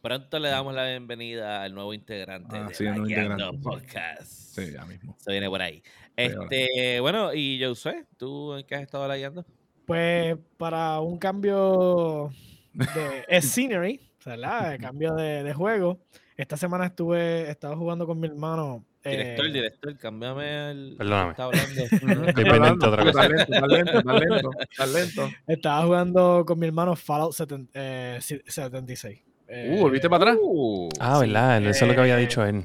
[0.00, 3.58] Pronto le damos la bienvenida al nuevo integrante ah, de sí, nuevo integrante.
[3.62, 4.22] Podcast.
[4.22, 5.14] Sí, ya mismo.
[5.18, 5.82] Se viene por ahí.
[6.16, 9.44] Este, bueno, y Josué, ¿tú en qué has estado leyendo?
[9.86, 12.30] Pues para un cambio
[12.72, 14.78] de scenery, ¿verdad?
[14.80, 16.00] cambio de, de, juego.
[16.36, 20.94] Esta semana estuve, estaba jugando con mi hermano Director, eh, director, cambiame el.
[20.98, 21.30] Perdóname.
[21.30, 21.82] Está hablando.
[22.28, 23.20] Estoy pendiente otra cosa.
[23.22, 29.22] Talento, talento, talento, Estaba jugando con mi hermano Fallout 76.
[29.48, 30.38] Eh, uh, ¿volviste para atrás?
[30.42, 31.64] Uh, ah, ¿verdad?
[31.66, 32.64] Eso es lo que había dicho él.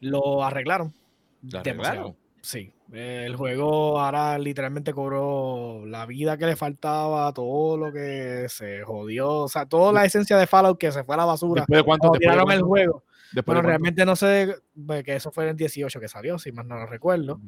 [0.00, 0.94] Lo arreglaron.
[1.42, 2.16] ¿Lo arreglaron?
[2.40, 2.72] sí.
[2.90, 9.30] El juego ahora literalmente cobró la vida que le faltaba, todo lo que se jodió,
[9.30, 11.62] o sea, toda la esencia de Fallout que se fue a la basura.
[11.62, 12.08] ¿Después de cuánto?
[12.08, 13.02] cuando después de tiraron el juego.
[13.34, 14.54] Después de Bueno, realmente no sé,
[14.86, 17.40] pues, que eso fue en el 18 que salió, si más no lo recuerdo.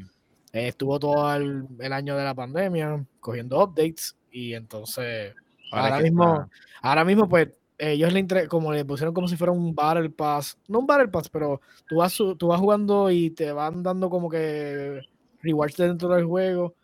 [0.52, 5.34] Eh, estuvo todo el, el año de la pandemia cogiendo updates y entonces
[5.72, 6.48] Ahora ahora mismo, está-
[6.82, 10.78] ahora mismo pues ellos le como le pusieron como si fuera un Battle Pass, no
[10.78, 15.00] un Battle Pass, pero tú vas, tú vas jugando y te van dando como que
[15.42, 16.74] rewards dentro del juego,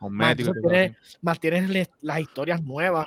[0.42, 3.06] entonces tienes- más tienes las historias nuevas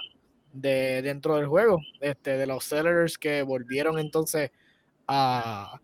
[0.54, 4.52] de dentro del juego, este, de los sellers que volvieron entonces
[5.14, 5.80] a,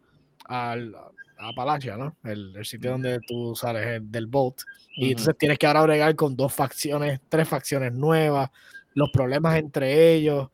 [0.46, 0.96] al-
[1.38, 2.18] a Palacia, ¿no?
[2.24, 4.56] El, el sitio donde tú sales el- del boat.
[4.96, 5.10] Y Ujú.
[5.12, 8.50] entonces tienes que ahora bregar con dos facciones, tres facciones nuevas,
[8.94, 10.50] los problemas entre ellos,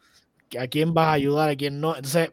[0.60, 1.96] a quién vas a ayudar, a quién no.
[1.96, 2.32] Entonces,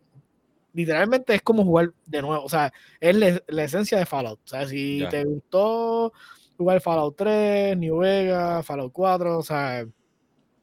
[0.74, 2.44] literalmente es como jugar de nuevo.
[2.44, 4.40] O sea, es la, la esencia de Fallout.
[4.44, 5.09] O sea, si Ya.
[5.09, 6.12] te gustó
[6.56, 9.86] jugar Fallout 3, New Vegas, Fallout 4, o sea,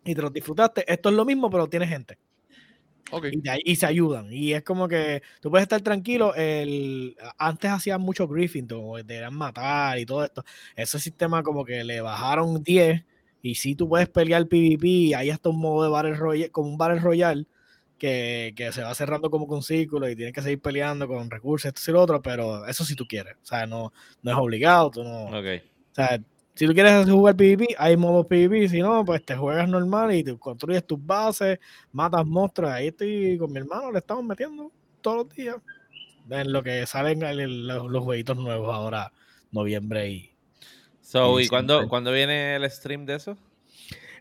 [0.04, 2.18] y te los disfrutaste, esto es lo mismo, pero tiene gente.
[3.12, 3.26] Ok.
[3.32, 4.32] Y, ahí- y se ayudan.
[4.32, 6.34] Y es como que tú puedes estar tranquilo.
[6.36, 10.44] El, antes hacían mucho briefing, como te deberían matar y todo esto.
[10.76, 13.04] Ese sistema como que le bajaron 10
[13.42, 16.70] y si tú puedes pelear PvP y hay hasta un modo de Battle Royale, como
[16.70, 17.46] un Battle Royale
[17.98, 21.68] que, que se va cerrando como con círculo y tienes que seguir peleando con recursos,
[21.74, 23.36] esto y lo otro, pero eso si tú quieres.
[23.44, 23.92] O sea, no,
[24.22, 25.26] no es obligado, tú no...
[25.26, 25.46] Ok.
[25.92, 26.20] O sea,
[26.60, 30.26] si tú quieres jugar PvP, hay modo PvP, si no, pues te juegas normal y
[30.26, 31.58] tú construyes tus bases,
[31.94, 32.70] matas monstruos.
[32.70, 34.70] Ahí estoy con mi hermano, le estamos metiendo
[35.00, 35.56] todos los días.
[36.30, 37.22] En lo que salen
[37.66, 39.10] los, los jueguitos nuevos ahora,
[39.52, 40.32] noviembre y
[41.00, 43.38] So, Y ¿y cuándo, cuándo viene el stream de eso?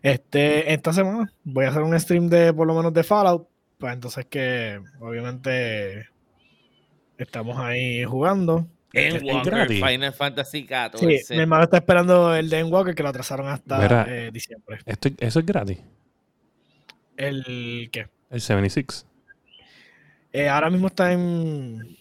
[0.01, 3.93] este esta semana voy a hacer un stream de por lo menos de Fallout, pues
[3.95, 6.07] entonces que obviamente
[7.17, 8.65] estamos ahí jugando.
[8.91, 9.83] En Este, Walker gratis.
[9.85, 11.19] Final Fantasy XIV.
[11.19, 14.05] Sí, mi hermano está esperando el de Endwalker que lo atrasaron hasta Mira.
[14.09, 14.79] eh, diciembre.
[14.85, 15.77] Esto, eso es gratis.
[17.17, 18.07] ¿El qué?
[18.29, 19.05] El 76.
[20.31, 21.97] Eh, ahora mismo está en.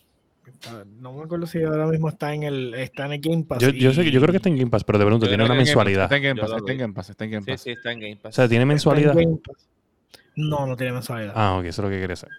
[0.46, 3.58] está- No me acuerdo si ahora mismo está en el está en el Game Pass.
[3.60, 5.26] Yo, yo sé que yo y- creo que está en Game Pass, pero de pronto
[5.26, 6.04] tiene una que en Game Pass mensualidad.
[6.04, 6.78] Está en Game Pass, está en.
[6.78, 7.60] Game Pass, está en Game Sí, Pass.
[7.62, 8.34] sí, está en Game O Pass.
[8.34, 9.14] sea, tiene en mensualidad.
[10.36, 11.32] No, no tiene mensualidad.
[11.34, 12.36] Ah, ok, eso es lo que quería saber.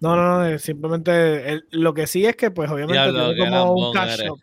[0.00, 0.46] No, no, no.
[0.46, 4.20] eh, Simplemente el- lo que sí es que, pues, obviamente, Diablo, tiene como un cash
[4.22, 4.38] shop.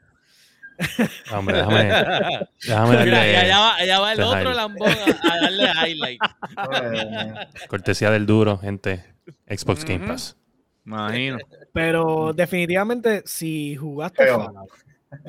[1.31, 1.83] Hombre, déjame,
[2.61, 5.89] déjame Mira, darle ya, ya va, ya va el Deja otro lambón a, a darle
[5.89, 6.19] highlight.
[7.69, 9.05] Cortesía del duro, gente.
[9.47, 10.05] Xbox Game.
[10.05, 10.35] Pass.
[10.85, 11.37] Imagino.
[11.73, 14.27] Pero definitivamente, si jugaste.
[14.27, 14.69] Fallout,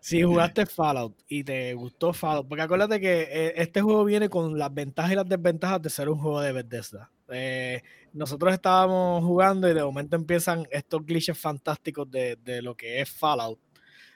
[0.00, 4.58] si jugaste Fallout y te gustó Fallout, porque acuérdate que eh, este juego viene con
[4.58, 7.10] las ventajas y las desventajas de ser un juego de Bethesda.
[7.30, 7.82] Eh,
[8.12, 13.10] nosotros estábamos jugando y de momento empiezan estos glitches fantásticos de, de lo que es
[13.10, 13.60] Fallout.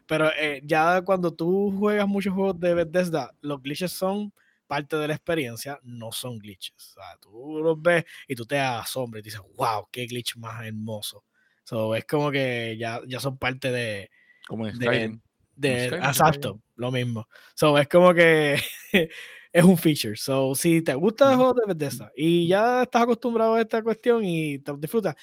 [0.07, 4.33] Pero eh, ya cuando tú juegas muchos juegos de Bethesda, los glitches son
[4.67, 6.75] parte de la experiencia, no son glitches.
[6.77, 10.65] O sea, tú los ves y tú te asombras y dices, wow, qué glitch más
[10.65, 11.25] hermoso.
[11.65, 14.11] So, es como que ya, ya son parte de,
[14.49, 15.21] Como de, Skyrim.
[15.55, 17.29] de Skyrim, exacto, lo mismo.
[17.55, 18.61] So, es como que
[19.53, 20.17] es un feature.
[20.17, 24.25] So, si te gusta el juego de Bethesda y ya estás acostumbrado a esta cuestión
[24.25, 25.15] y te disfrutas,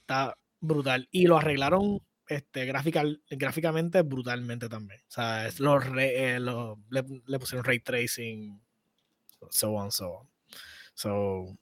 [0.00, 1.08] está brutal.
[1.10, 1.98] Y lo arreglaron
[2.28, 5.00] este, gráfica- gráficamente brutalmente también.
[5.00, 8.60] O sea, es los re- eh, le, le pusieron ray tracing,
[9.50, 10.28] so on, so on.
[10.94, 11.56] So,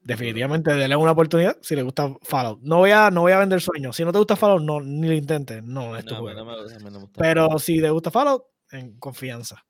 [0.00, 2.60] definitivamente, denle una oportunidad si le gusta Fallout.
[2.62, 3.96] No voy a, no voy a vender sueños.
[3.96, 5.62] Si no te gusta Fallout, no, ni lo intentes.
[5.62, 6.44] No, es tu No, juego.
[6.44, 6.44] no
[6.80, 7.08] me me.
[7.16, 9.64] Pero si te gusta Fallout, en confianza.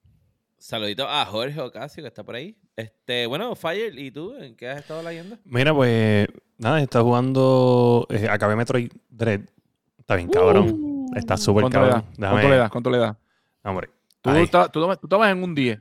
[0.59, 2.56] Saludito a Jorge Ocasio, que está por ahí.
[2.76, 4.35] Este, bueno, Fire, ¿y tú?
[4.35, 5.36] ¿En qué has estado leyendo?
[5.44, 6.26] Mira, pues
[6.59, 8.06] nada, está jugando.
[8.10, 9.43] eh, acabé Metroid Dread.
[9.98, 11.06] Está bien, cabrón.
[11.14, 11.93] Está súper ¿Cuánto le da?
[11.93, 12.14] cabrón.
[12.30, 12.70] ¿Cuánto le das?
[12.70, 13.16] ¿Cuánto le das?
[13.62, 13.90] Hombre.
[14.20, 14.30] Tú,
[14.72, 15.80] tú, tomas- tú tomas en un 10.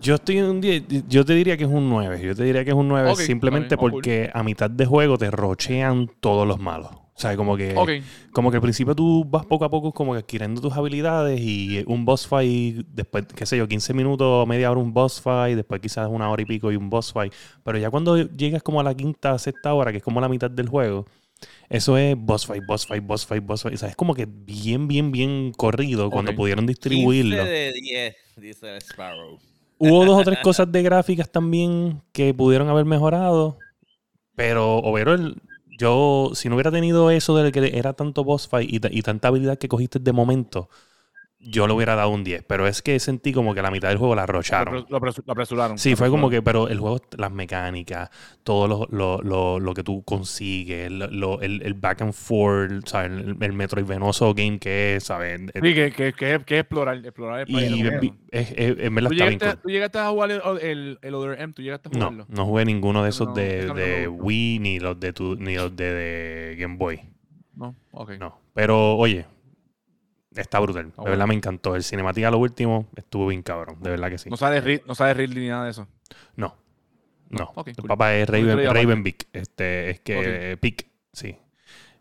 [0.00, 0.84] Yo estoy en un 10.
[1.08, 2.20] Yo te diría que es un 9.
[2.20, 5.16] Yo te diría que es un 9 Ok, simplemente está porque a mitad de juego
[5.16, 6.90] te rochean todos los malos.
[7.16, 7.90] O sea, como que, Ok.
[8.30, 11.82] como que al principio tú vas poco a poco como que adquiriendo tus habilidades y
[11.86, 15.80] un boss fight, después, qué sé yo, 15 minutos, media hora un boss fight, después
[15.80, 17.32] quizás una hora y pico y un boss fight.
[17.64, 20.50] Pero ya cuando llegas como a la quinta, sexta hora, que es como la mitad
[20.50, 21.06] del juego,
[21.70, 23.74] eso es boss fight, boss fight, boss fight, boss fight.
[23.76, 27.44] O sea, es como que bien, bien, bien corrido cuando pudieron 15 distribuirlo.
[27.44, 29.38] de 10, dice Sparrow.
[29.78, 33.58] Hubo dos o tres cosas de gráficas también que pudieron haber mejorado.
[34.34, 35.40] Pero overall,
[35.78, 39.28] yo, si no hubiera tenido eso de que era tanto boss fight y, y tanta
[39.28, 40.68] habilidad que cogiste de momento,
[41.48, 42.44] yo le hubiera dado un 10.
[42.46, 44.86] Pero es que sentí como que la mitad del juego la arrocharon.
[44.88, 45.78] Lo, apresu- lo apresuraron.
[45.78, 48.10] Sí, Lo fue como que, pero el juego, las mecánicas,
[48.42, 53.10] todo lo, lo, lo, lo que tú consigues, el, el back and forth, ¿sabes?
[53.12, 55.40] El, el Metroidvenoso game que es, ¿sabes?
[55.40, 58.12] El- Sí, que, que, que, que explorar, explorar el y país.
[58.30, 59.62] es, es- en verdad ¿Tú, está bien llegaste, cool.
[59.62, 60.30] tú llegaste a jugar
[60.62, 62.26] el, el, Other M, tú llegaste a No, jugarlo.
[62.28, 64.08] no jugué ninguno de esos No, de, no de.
[64.08, 67.00] Wii ni los de, tu, ni los de, de Game Boy.
[67.54, 68.12] No, ok.
[68.20, 68.38] No.
[68.52, 69.26] Pero, oye,
[70.36, 70.86] está brutal.
[70.86, 71.10] De bueno.
[71.10, 71.74] verdad me encantó.
[71.76, 73.78] El cinemática, lo último, estuvo bien cabrón.
[73.80, 74.30] De verdad que sí.
[74.30, 75.86] No sale Rid- no sale Ridley ni nada de eso.
[76.36, 76.56] No.
[77.28, 77.50] No.
[77.54, 77.88] Ok, el cool.
[77.88, 78.72] papá es Raven.
[78.72, 79.26] Ravenbeak.
[79.32, 81.36] Este, es que Pick, sí.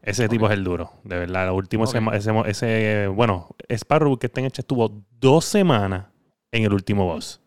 [0.01, 1.47] Ese tipo es el duro, de verdad.
[1.47, 1.99] Lo último, ese,
[2.45, 6.05] ese, bueno, Sparrow que está en hecho estuvo dos semanas
[6.51, 7.41] en el último boss.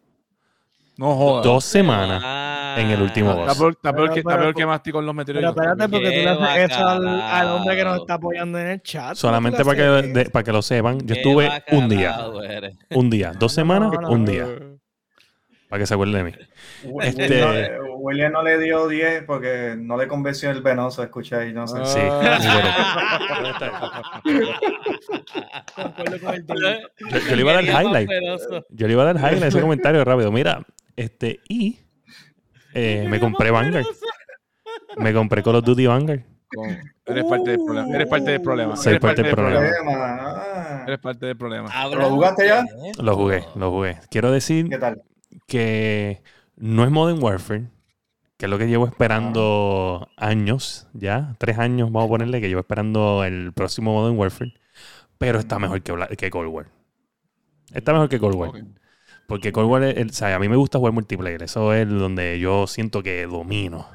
[0.98, 1.44] No jodas.
[1.44, 2.74] Dos semanas Ah.
[2.78, 3.58] en el último Está boss.
[3.58, 5.56] peor, está peor Pero- que, está pero- peor que Masti con los Pero meteoritos.
[5.56, 8.82] espérate, porque tú le haces eso al, al hombre que nos está apoyando en el
[8.82, 9.14] chat.
[9.14, 12.18] Solamente ¿Por qué para que, de- para que lo sepan, yo estuve un día.
[12.50, 12.76] eres.
[12.90, 13.32] Un día.
[13.38, 14.10] Dos semanas, no, no.
[14.10, 14.46] un día.
[15.68, 16.32] Para que se acuerde de mí.
[17.02, 21.02] Este- William, no, eh, William no le dio 10 porque no le convenció el venoso,
[21.02, 21.84] escuché ahí, no sé.
[21.84, 21.98] Sí.
[22.02, 23.20] Ah.
[27.10, 28.10] Yo, yo le iba a dar highlight.
[28.70, 30.32] Yo le iba a dar highlight ese comentario rápido.
[30.32, 30.62] Mira,
[30.98, 31.78] este, y
[32.74, 33.86] eh, me compré Vanguard.
[34.96, 36.20] Me compré Call of Duty Vanguard.
[36.54, 36.76] Con-
[37.06, 37.94] Eres parte del problema.
[37.94, 38.76] Eres parte del problema.
[38.76, 39.60] Soy Eres parte del problema.
[39.60, 40.84] Problema, ah.
[40.86, 41.68] Eres parte del problema.
[41.72, 42.64] Háblame jugaste ya?
[43.02, 43.98] Lo jugué, lo jugué.
[44.10, 45.02] Quiero decir ¿Qué tal?
[45.46, 46.22] que
[46.56, 47.68] no es Modern Warfare,
[48.36, 52.60] que es lo que llevo esperando años, ya, tres años, vamos a ponerle, que llevo
[52.60, 54.54] esperando el próximo Modern Warfare,
[55.18, 56.66] pero está mejor que, que Cold War.
[57.72, 58.50] Está mejor que Cold War.
[59.28, 62.66] Porque Cold War, el- o a mí me gusta jugar multiplayer, eso es donde yo
[62.66, 63.86] siento que domino.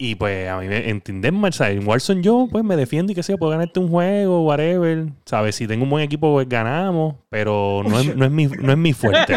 [0.00, 1.76] Y pues a mí me entender mal, ¿sabes?
[1.76, 5.08] En Warzone yo pues me defiendo y que sea, puedo ganarte un juego, whatever.
[5.26, 5.56] ¿Sabes?
[5.56, 7.16] Si tengo un buen equipo, pues ganamos.
[7.28, 9.34] Pero no es, no es, mi, no es mi fuerte.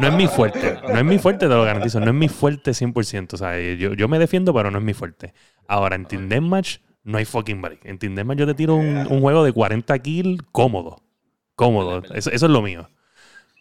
[0.00, 0.78] No es mi fuerte.
[0.88, 2.00] No es mi fuerte, te lo garantizo.
[2.00, 3.34] No es mi fuerte 100%.
[3.34, 5.34] O sea, yo, yo me defiendo, pero no es mi fuerte.
[5.68, 7.84] Ahora, en Team Deathmatch no hay fucking break.
[7.84, 11.02] En Team Deathmatch yo te tiro un, un juego de 40 kills cómodo.
[11.54, 12.02] Cómodo.
[12.14, 12.88] Eso, eso es lo mío.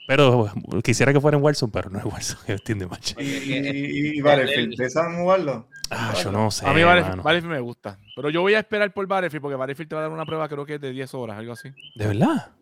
[0.09, 0.51] Pero
[0.83, 3.13] quisiera que fuera en Warzone, pero no es Warzone, es Team Deathmatch.
[3.19, 4.75] ¿Y, y, y Battlefield?
[4.75, 5.67] ¿Desean jugarlo?
[5.91, 6.65] Ah, yo no sé.
[6.67, 7.99] A mí Battlefield, me gusta.
[8.15, 10.49] Pero yo voy a esperar por Battlefield porque Battlefield te va a dar una prueba
[10.49, 11.69] creo que es de 10 horas, algo así.
[11.93, 12.53] ¿De verdad?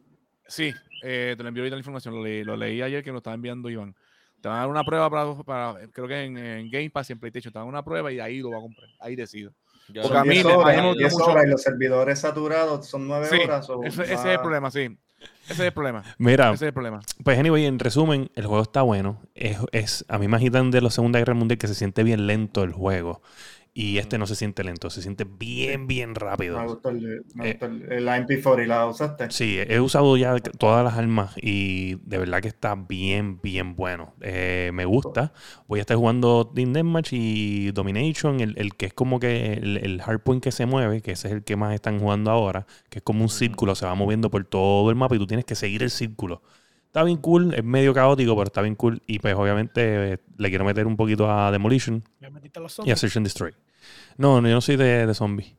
[0.45, 2.15] Sí, eh, te lo envío ahorita la información.
[2.15, 3.95] Lo leí, lo leí ayer que lo estaba enviando Iván.
[4.41, 7.13] Te van a dar una prueba para, para- creo que en, en Game Pass y
[7.13, 7.53] en PlayStation.
[7.53, 8.89] Te dan una prueba y ahí lo va a comprar.
[8.99, 9.53] Ahí decido.
[9.87, 11.49] Yo Porque a mí 10 me- a mí horas, me gusta 10 mucho- horas y
[11.49, 13.69] los servidores saturados son 9 Sí, horas.
[13.69, 14.97] o ese, ese es el problema, sí.
[15.45, 16.03] Ese es el problema.
[16.17, 16.99] Mira, Ese es el problema.
[17.23, 19.21] pues anyway, en resumen, el juego está bueno.
[19.33, 22.27] Es, es- a mí me agitan de la Segunda Guerra Mundial que se siente bien
[22.27, 23.21] lento el juego.
[23.79, 26.57] Y este no se siente lento, se siente bien, bien rápido.
[26.57, 27.51] Me gustó el, me Eh.
[27.51, 29.29] gustó el, el MP40, ¿la usaste?
[29.29, 34.15] Sí, he usado ya todas las armas y de verdad que está bien, bien bueno.
[34.21, 35.31] Eh, me gusta.
[35.67, 39.77] Voy a estar jugando Team Deathmatch y Domination, el, el que es como que el,
[39.77, 42.99] el hardpoint que se mueve, que ese es el que más están jugando ahora, que
[42.99, 45.55] es como un círculo, se va moviendo por todo el mapa y tú tienes que
[45.55, 46.41] seguir el círculo.
[46.87, 49.01] Está bien cool, es medio caótico, pero está bien cool.
[49.05, 52.91] Y pues obviamente eh, le quiero meter un poquito a Demolition ¿Me metiste los y
[52.91, 52.95] a?
[52.95, 53.53] Search and Destroy.
[54.17, 55.55] No, no, yo no soy de, de zombies.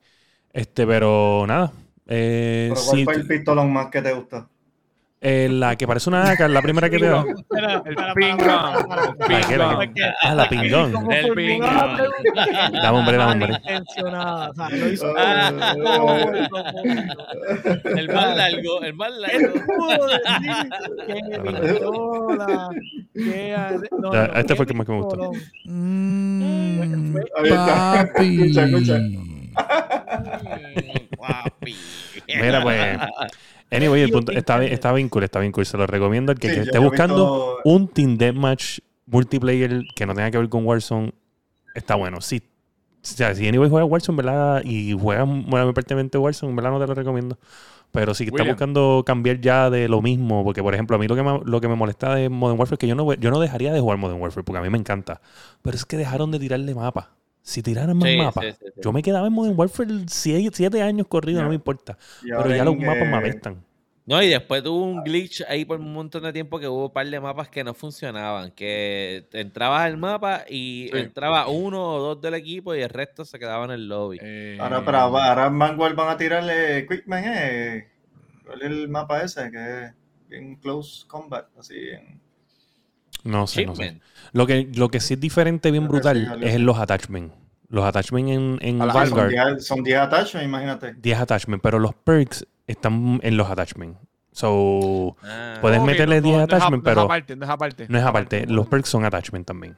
[0.52, 1.72] Este, pero nada.
[2.06, 4.48] Eh, ¿Pero cuál sí, fue el pistolón más que te gustó?
[5.20, 7.22] Eh, la que parece una AK, la primera que te da.
[7.24, 9.18] El espera, ping para, para, pong.
[9.18, 9.58] para, El para.
[9.58, 10.14] La que- la ping que- pong.
[10.22, 11.12] Ah, la pingón.
[11.12, 11.96] El formuló ping la pong.
[11.96, 13.52] pregunta, Dame hombre, dame hombre.
[14.14, 14.52] Ah,
[17.84, 19.48] El más largo, el más largo.
[23.98, 25.32] no, este fue el que más me gustó.
[25.64, 27.14] Mm,
[27.48, 28.40] papi.
[28.42, 28.98] Escucha, escucha.
[32.40, 32.98] Mira, pues.
[33.70, 35.66] Anyway, el punto, está, bien, está bien cool, está bien cool.
[35.66, 40.14] Se lo recomiendo al que, Sí, esté buscando visto- un Team Deathmatch multiplayer que no
[40.14, 41.12] tenga que ver con Warzone.
[41.74, 42.20] Está bueno.
[42.20, 42.42] Sí.
[43.02, 44.62] O sea, si anyway juega Warzone, ¿verdad?
[44.64, 46.70] Y juega muy pertinente Warzone, ¿verdad?
[46.72, 47.38] No te lo recomiendo.
[47.92, 48.54] Pero si está William.
[48.54, 51.60] buscando cambiar ya de lo mismo, porque por ejemplo, a mí lo que me, lo
[51.60, 53.96] que me molesta de Modern Warfare es que yo no, yo no dejaría de jugar
[53.96, 55.22] Modern Warfare, porque a mí me encanta.
[55.62, 57.12] Pero es que dejaron de tirarle mapa.
[57.48, 58.80] Si tiraran más Sí, mapas, sí, sí, sí.
[58.84, 61.96] yo me quedaba en Modern Warfare siete, siete años corrido, no me importa.
[62.22, 63.64] Y Pero ya los en, mapas me eh, apestan.
[64.04, 66.92] No, y después tuvo un glitch ahí por un montón de tiempo que hubo un
[66.92, 68.50] par de mapas que no funcionaban.
[68.52, 70.98] Que entrabas al mapa y Sí.
[70.98, 74.18] entraba uno o dos del equipo y el resto se quedaba en el lobby.
[74.20, 77.88] Eh, Ahora, pero ahora en Vanguard van a tirarle Quickman, eh.
[78.44, 79.50] ¿Cuál es el mapa ese?
[79.50, 79.92] Que es
[80.28, 81.76] bien close combat, así.
[81.78, 82.20] en-
[83.24, 84.00] No sé, no sé.
[84.32, 87.34] Lo que, lo que sí es diferente, bien brutal, es en los attachments.
[87.68, 90.94] Los attachments en, en A la- Son Vanguard, 10 son 10 attachments, imagínate.
[90.94, 93.98] 10 attachments, pero los perks están en los attachments.
[94.32, 95.58] So, ah.
[95.60, 96.96] puedes meterle 10 attachments, pero.
[96.96, 97.86] No es aparte, no es aparte.
[97.88, 98.46] No es aparte.
[98.46, 99.76] Los perks son attachment también.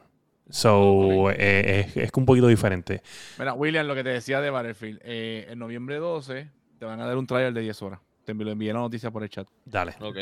[0.51, 3.03] So, eh, es, es, un poquito diferente.
[3.39, 5.01] Mira, William, lo que te decía de Battlefield.
[5.05, 8.01] Eh, en noviembre 12 te van a dar un trial de 10 horas.
[8.25, 9.49] Te envié la noticia por el chat.
[9.65, 9.95] Dale.
[10.01, 10.17] Ok.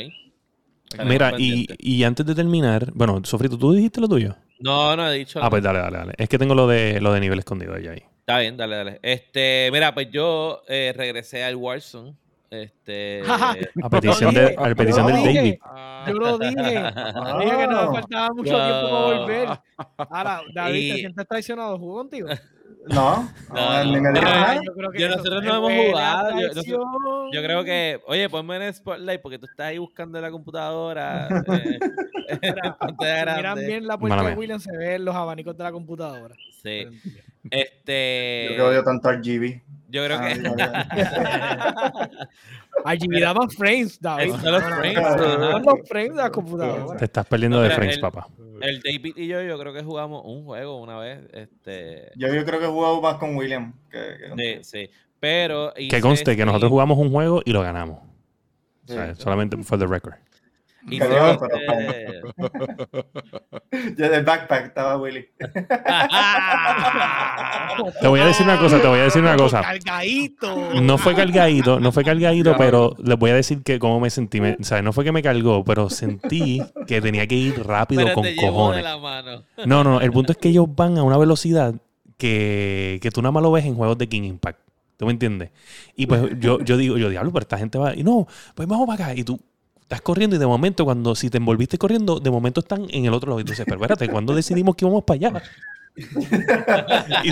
[1.04, 4.36] Mira, y, y, antes de terminar, bueno, Sofrito, ¿tú dijiste lo tuyo?
[4.60, 5.40] No, no he dicho.
[5.42, 6.14] Ah, pues dale, dale, dale.
[6.16, 8.02] Es que tengo lo de, lo de nivel escondido allá ahí.
[8.20, 9.00] Está bien, dale, dale.
[9.02, 12.14] Este, mira, pues yo eh, regresé al Warzone.
[12.50, 13.22] Este,
[13.82, 15.54] a petición, de, a petición del David.
[16.06, 16.54] Yo lo dije.
[17.40, 19.48] dije que no me faltaba mucho tiempo para volver.
[19.96, 21.78] Ahora, David, ¿te sientes traicionado?
[21.78, 22.28] ¿Jugó contigo?
[22.86, 24.60] No, no, ni me nada.
[24.64, 26.40] Yo, creo que nosotros no hemos jugado.
[26.40, 26.48] Yo,
[27.32, 31.28] yo, creo que, oye, ponme en Spotlight porque tú estás ahí buscando en la computadora.
[32.28, 32.54] eh,
[33.36, 36.34] miran bien la puerta de William, se ven los abanicos de la computadora.
[36.62, 36.86] Sí.
[37.50, 38.48] Este.
[38.50, 39.62] Yo que odio tanto GB.
[39.90, 40.34] Yo creo que.
[42.84, 44.32] RGB da más frames, David.
[44.32, 44.94] Son los frames.
[45.64, 46.98] los frames de la computadora.
[46.98, 48.28] Te estás perdiendo de frames, papá.
[48.60, 51.20] El David y yo, yo creo que jugamos un juego una vez.
[51.32, 52.10] Este...
[52.16, 53.74] Yo, yo creo que he jugado más con William.
[53.90, 54.90] Que, sí, sí.
[55.20, 55.72] Pero.
[55.74, 57.98] Que conste que nosotros jugamos un juego y lo ganamos.
[58.88, 60.14] O sea, solamente for the record.
[60.90, 61.58] Y pero, pero,
[63.96, 65.28] Yo del backpack estaba Willy.
[68.00, 69.62] te voy a decir una cosa, te voy a decir una cosa.
[69.62, 70.80] Cargadito.
[70.80, 74.40] No fue cargadito, no fue cargadito, pero les voy a decir que cómo me sentí.
[74.40, 78.26] o sea, no fue que me cargó, pero sentí que tenía que ir rápido con
[78.36, 78.84] cojones.
[79.66, 81.74] No, no, el punto es que ellos van a una velocidad
[82.16, 84.60] que, que tú nada más lo ves en juegos de King Impact.
[84.98, 85.50] ¿Tú me entiendes?
[85.94, 87.94] Y pues yo, yo digo, yo diablo, pero esta gente va.
[87.94, 89.14] Y no, pues vamos para acá.
[89.14, 89.38] Y tú,
[89.88, 93.14] estás corriendo y de momento, cuando si te envolviste corriendo, de momento están en el
[93.14, 93.40] otro lado.
[93.40, 95.42] Y tú dices, pero espérate, ¿cuándo decidimos que íbamos para allá?
[97.24, 97.30] y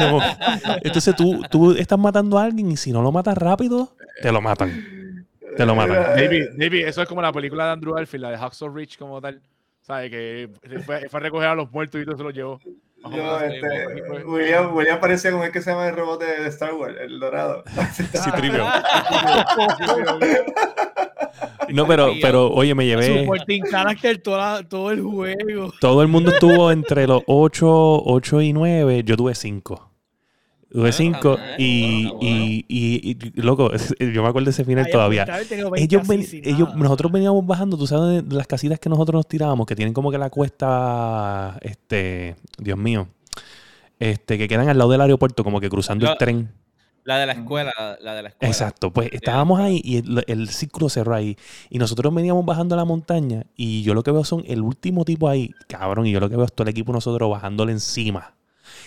[0.86, 3.92] entonces tú, tú estás matando a alguien y si no lo matas rápido,
[4.22, 5.26] te lo matan.
[5.54, 6.16] Te lo matan.
[6.16, 9.20] David, David, eso es como la película de Andrew Garfield, la de Hacksaw Rich como
[9.20, 9.42] tal.
[9.82, 10.10] ¿Sabes?
[10.10, 10.48] Que
[10.84, 12.58] fue, fue, a recoger a los muertos y todo se los llevó.
[13.14, 16.96] Yo, este, William, William parecía como es que se llama el robot de Star Wars,
[17.00, 17.64] el dorado.
[17.92, 18.64] Sí, trivio.
[21.68, 23.22] No, pero, pero oye, me llevé.
[23.22, 25.72] Supporting character todo, todo el juego.
[25.80, 27.66] Todo el mundo estuvo entre los 8,
[28.04, 29.02] 8 y 9.
[29.04, 29.90] Yo tuve 5.
[30.76, 35.26] Tuve 5 y, y, y, loco, yo me acuerdo de ese final todavía.
[35.74, 39.74] Ellos, ellos, nosotros veníamos bajando, tú sabes, de las casitas que nosotros nos tirábamos, que
[39.74, 43.08] tienen como que la cuesta, este, Dios mío,
[43.98, 46.52] este, que quedan al lado del aeropuerto, como que cruzando el tren.
[47.04, 47.72] La de la escuela,
[48.02, 48.52] la de la escuela.
[48.52, 51.38] Exacto, pues estábamos ahí y el, círculo cerró ahí.
[51.70, 55.30] Y nosotros veníamos bajando la montaña y yo lo que veo son el último tipo
[55.30, 58.35] ahí, cabrón, y yo lo que veo es todo el equipo nosotros bajándole encima.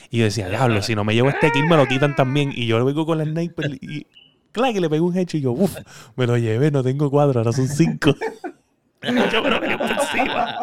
[0.10, 2.52] Y yo decía, diablo, si no me llevo este kill me lo quitan también.
[2.54, 4.08] Y yo lo vengo con la sniper y
[4.52, 5.78] claro que le pego un hecho y yo, uff,
[6.16, 8.16] me lo llevé, no tengo cuatro, ahora son cinco.
[9.02, 10.58] yo me lo vengo por encima.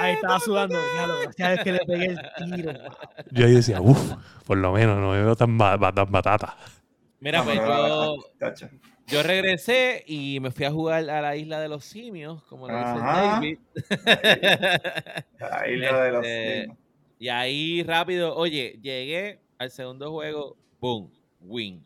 [0.00, 0.78] Ahí estaba sudando.
[1.36, 2.72] Ya vez que le pegué el tiro.
[3.30, 4.14] Yo ahí decía, uff,
[4.46, 6.56] por lo menos no me veo tan, tan batata.
[7.20, 8.16] Mira, pues yo,
[9.06, 12.76] yo regresé y me fui a jugar a la isla de los simios, como lo
[12.76, 13.58] dice David.
[15.38, 16.78] La isla de los este, simios.
[17.18, 21.10] Y ahí rápido, oye, llegué al segundo juego, boom,
[21.40, 21.84] win.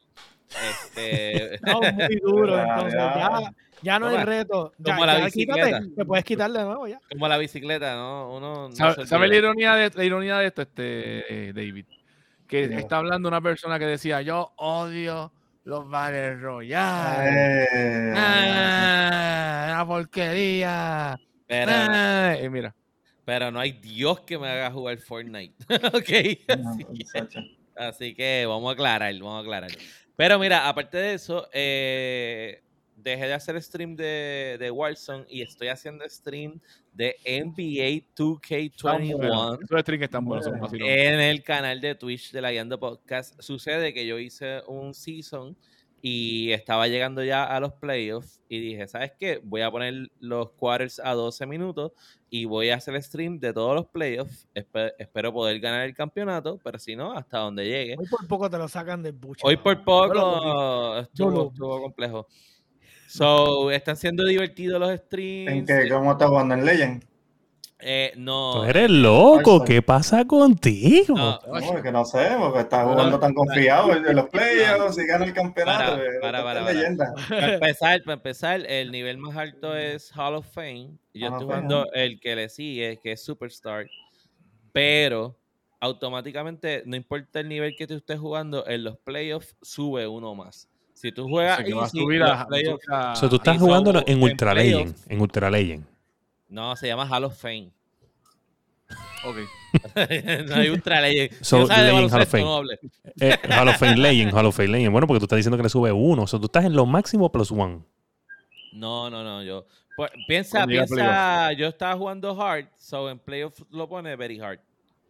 [0.49, 1.59] Este...
[1.67, 3.53] No, muy duro, entonces ya
[3.83, 4.73] ya no hay reto.
[4.83, 5.81] como la bicicleta.
[5.95, 7.01] te puedes quitar de nuevo ya.
[7.11, 8.35] Como la bicicleta, ¿no?
[8.35, 11.87] Uno ¿Sabe, la, ironía de, la ironía de esto, este, eh, David?
[12.47, 15.33] Que está hablando una persona que decía, yo odio
[15.67, 17.67] los Battle Royale.
[17.73, 18.13] Eh.
[18.17, 21.21] Ah, la porquería.
[21.49, 22.75] Pero, ah, y mira.
[23.25, 25.57] Pero no hay Dios que me haga jugar Fortnite.
[25.93, 26.11] ok.
[27.75, 29.71] así, que vamos a aclarar, vamos a aclarar.
[30.15, 32.63] Pero mira, aparte de eso, eh,
[33.11, 36.59] dejé de hacer stream de, de Warzone y estoy haciendo stream
[36.93, 43.41] de NBA 2K21 en el canal de Twitch de la Yando Podcast.
[43.41, 45.57] Sucede que yo hice un season
[46.03, 49.41] y estaba llegando ya a los playoffs y dije, ¿sabes qué?
[49.43, 51.93] Voy a poner los quarters a 12 minutos
[52.29, 54.47] y voy a hacer stream de todos los playoffs.
[54.53, 57.97] espero poder ganar el campeonato, pero si no, hasta donde llegue.
[57.99, 59.43] Hoy por poco te lo sacan de buche.
[59.45, 62.27] Hoy por poco estuvo, estuvo complejo.
[63.07, 65.53] So, están siendo divertidos los streams.
[65.53, 65.89] ¿En qué?
[65.89, 67.05] ¿Cómo estás jugando en Legend?
[67.79, 68.55] Eh, no.
[68.55, 71.15] Tú eres loco, ¿qué pasa contigo?
[71.15, 75.27] No, no que no sé, porque estás jugando tan confiado en los playoffs y gana
[75.27, 75.97] el campeonato.
[75.97, 77.13] Para, para, para, leyenda.
[77.29, 80.97] para, empezar, para empezar, el nivel más alto es Hall of Fame.
[81.13, 83.87] Yo estoy jugando el que le sigue, que es Superstar.
[84.73, 85.39] Pero
[85.79, 90.69] automáticamente, no importa el nivel que tú estés jugando, en los playoffs sube uno más.
[90.97, 93.37] Si tú juegas que vas a Easy, subir los a- playoffs- a- O sea, tú
[93.37, 94.55] estás jugando en en Ultra.
[94.55, 94.97] Legend.
[95.09, 95.85] En Ultra Legend.
[96.49, 97.71] No, se llama Hall of Fame.
[99.25, 99.37] Ok.
[100.49, 101.33] no hay Ultra Legend.
[101.45, 102.45] So, no Legend Hall of Fame.
[102.45, 102.63] no.
[103.21, 104.93] Eh, Hall of Fame Legend, Hall of Fame Legend.
[104.93, 106.23] Bueno, porque tú estás diciendo que le sube uno.
[106.23, 107.83] O sea, tú estás en lo máximo plus one.
[108.73, 109.43] No, no, no.
[109.43, 109.67] Yo,
[109.97, 111.53] pues, piensa, Cuando piensa.
[111.53, 114.61] Yo estaba jugando hard, so en playoff lo pone very hard.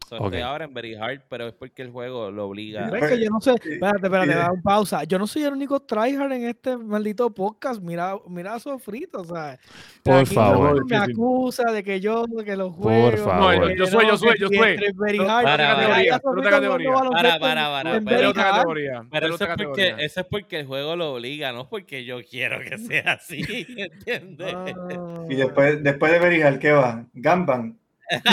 [0.08, 0.44] So, Estoy Ok.
[0.46, 2.86] ahora en very hard, pero es porque el juego lo obliga.
[2.96, 5.02] Es que yo no sé, Y- espérate, espérate, y de- da un pausa.
[5.02, 7.82] Yo no soy el único tryhard en este maldito podcast.
[7.82, 9.58] Mira, mira a Sofrito, ¿sabes?
[10.04, 10.88] Por Aquí favor.
[10.88, 13.20] Me acusa de que yo, de que los Por juegos.
[13.20, 13.52] favor.
[13.54, 14.58] que No, yo soy, yo soy, yo soy.
[14.70, 16.20] entre very Pero- hard, para, categoría.
[16.20, 18.52] Para, para, very otra hard.
[18.58, 19.04] categoría.
[19.10, 22.18] Pero es eso es, porque, eso es porque el juego lo obliga, no porque yo
[22.22, 23.40] quiero que sea así,
[23.76, 24.54] ¿entiendes?
[24.54, 25.24] Ah.
[25.28, 27.04] Y después, después de Berijal, ¿qué va?
[27.12, 27.76] Gamban.
[28.08, 28.24] Ese,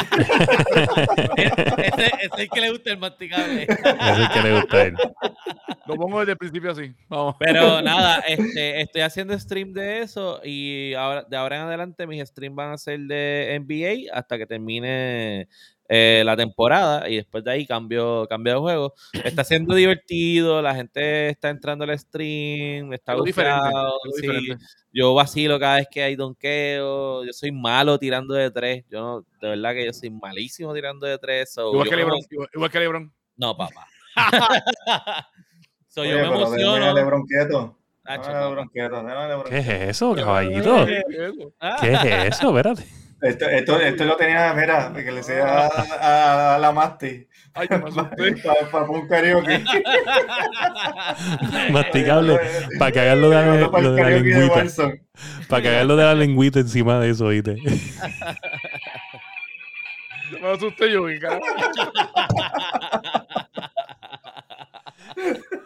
[1.37, 3.63] ese es el que le gusta el masticable.
[3.63, 4.95] Eso es que le gusta a él.
[5.85, 6.93] Lo pongo desde el principio así.
[7.09, 7.35] Vamos.
[7.39, 12.25] Pero nada, este, estoy haciendo stream de eso y ahora, de ahora en adelante mis
[12.27, 15.47] streams van a ser de NBA hasta que termine
[15.95, 18.94] eh, la temporada y después de ahí cambio, cambio de juego.
[19.24, 23.22] Está siendo divertido, la gente está entrando al stream, está sí.
[23.24, 23.70] diferente.
[24.91, 29.26] Yo vacilo cada vez que hay donqueo, yo soy malo tirando de tres, yo no,
[29.40, 31.53] de verdad que yo soy malísimo tirando de tres.
[31.53, 32.18] so Igual que Lebron.
[32.18, 33.14] emo- Igual, igual que Lebron.
[33.36, 33.86] No, papá.
[35.90, 36.94] so, Oye, yo me emociono.
[36.94, 37.78] Lebron quieto.
[38.03, 38.49] Tacho, Déjame a papá.
[38.49, 40.88] Lebron quieto, déjame a Lebron ¿Qué es eso, caballito?
[41.60, 41.78] Ah.
[41.80, 42.49] ¿Qué es eso?
[42.49, 43.02] Espérate.
[43.23, 45.67] Esto, esto, esto lo tenía, mira, que le decía a,
[46.01, 47.25] a- a la Masti.
[47.53, 48.35] Ay, yo me asusté.
[48.71, 49.63] Para un karaoke.
[51.71, 52.39] Masticable.
[52.79, 54.55] Para cagarlo de la, Para lo el de la karaoke de lengüita.
[54.55, 55.01] Warzone.
[55.47, 57.55] Para cagarlo de la lengüita encima de eso, ¿viste?
[60.41, 61.41] Me asusté yo, ¿qué carajo?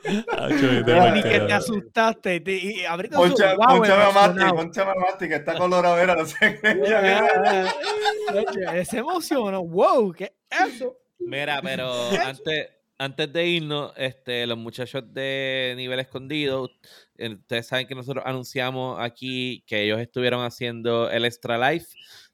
[0.07, 4.55] Ni que te asustaste y, te, y abriste Poncha, su wow, ponchame a Masti, emocionado.
[4.55, 6.93] ponchame a Masti, que está colorado, no sé qué.
[6.93, 9.63] Ah, ah, ah, emocionó.
[9.63, 10.97] Wow, ¿qué es eso?
[11.19, 11.91] Mira, pero
[12.23, 16.69] antes, antes de irnos, este, los muchachos de nivel escondido,
[17.17, 21.87] ustedes saben que nosotros anunciamos aquí que ellos estuvieron haciendo el Extra Life,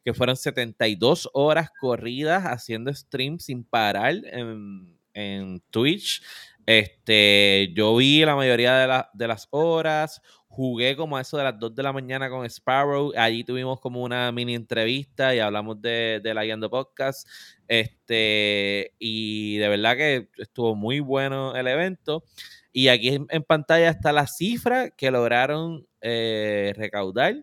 [0.04, 6.22] que fueron 72 horas corridas haciendo stream sin parar en, en Twitch.
[6.66, 11.60] Este, yo vi la mayoría de, de las horas, jugué como a eso de las
[11.60, 16.22] 2 de la mañana con Sparrow, allí tuvimos como una mini entrevista y hablamos de,
[16.24, 17.28] de la Guiando Podcast.
[17.68, 22.24] Este, y de verdad que estuvo muy bueno el evento.
[22.72, 27.36] Y aquí en, en pantalla está la cifra que lograron eh, recaudar.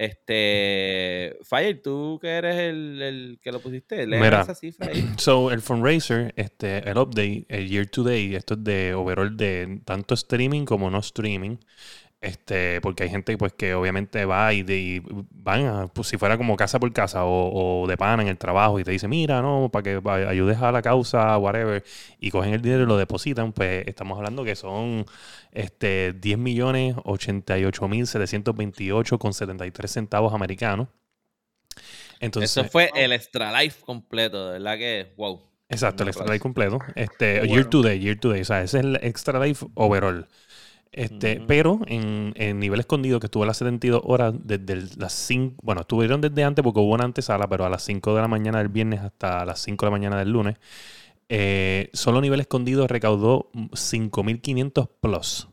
[0.00, 4.40] Este, Fire, tú que eres el, el que lo pusiste, lee Mira.
[4.40, 5.06] esa cifra ahí.
[5.18, 9.82] So, el fundraiser, este, el update, el year to day, esto es de overall de
[9.84, 11.58] tanto streaming como no streaming.
[12.22, 16.18] Este, porque hay gente pues que obviamente va y, de, y van a, pues, si
[16.18, 19.08] fuera como casa por casa o, o de pana en el trabajo y te dice,
[19.08, 21.82] mira, no, para que pa- ayudes a la causa, whatever,
[22.18, 25.06] y cogen el dinero y lo depositan, pues estamos hablando que son
[25.52, 30.88] este 10 millones 88 mil 728 con 73 centavos americanos.
[32.20, 35.40] Entonces, Eso fue el Extra Life completo, de verdad que, wow.
[35.68, 36.80] Exacto, el extra life completo.
[36.96, 38.40] Este, year to day, year to day.
[38.40, 40.26] O sea, ese es el extra life overall.
[40.92, 41.40] Este.
[41.46, 45.56] Pero en, en nivel escondido, que estuvo a las 72 horas, desde el- las 5,
[45.62, 48.58] bueno, estuvieron desde antes porque hubo una antesala, pero a las 5 de la mañana
[48.58, 50.56] del viernes hasta las 5 de la mañana del lunes,
[51.28, 55.48] eh, solo nivel escondido recaudó 5.500 plus.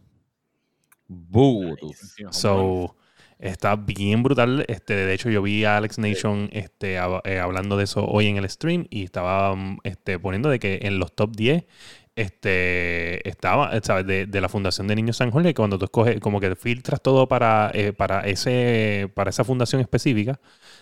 [2.29, 2.95] So,
[3.39, 4.65] está bien brutal.
[4.67, 8.37] Este, de hecho, yo vi a Alex Nation este, eh, hablando de eso hoy en
[8.37, 11.65] el stream y estaba mm, este, poniendo de que en los top 10
[12.17, 14.05] este, estaba, eh, ¿sabes?
[14.07, 17.01] De, de la Fundación de Niños San Jorge, que cuando tú escoges, como que filtras
[17.01, 20.39] todo para, eh, para, ese, para esa fundación específica,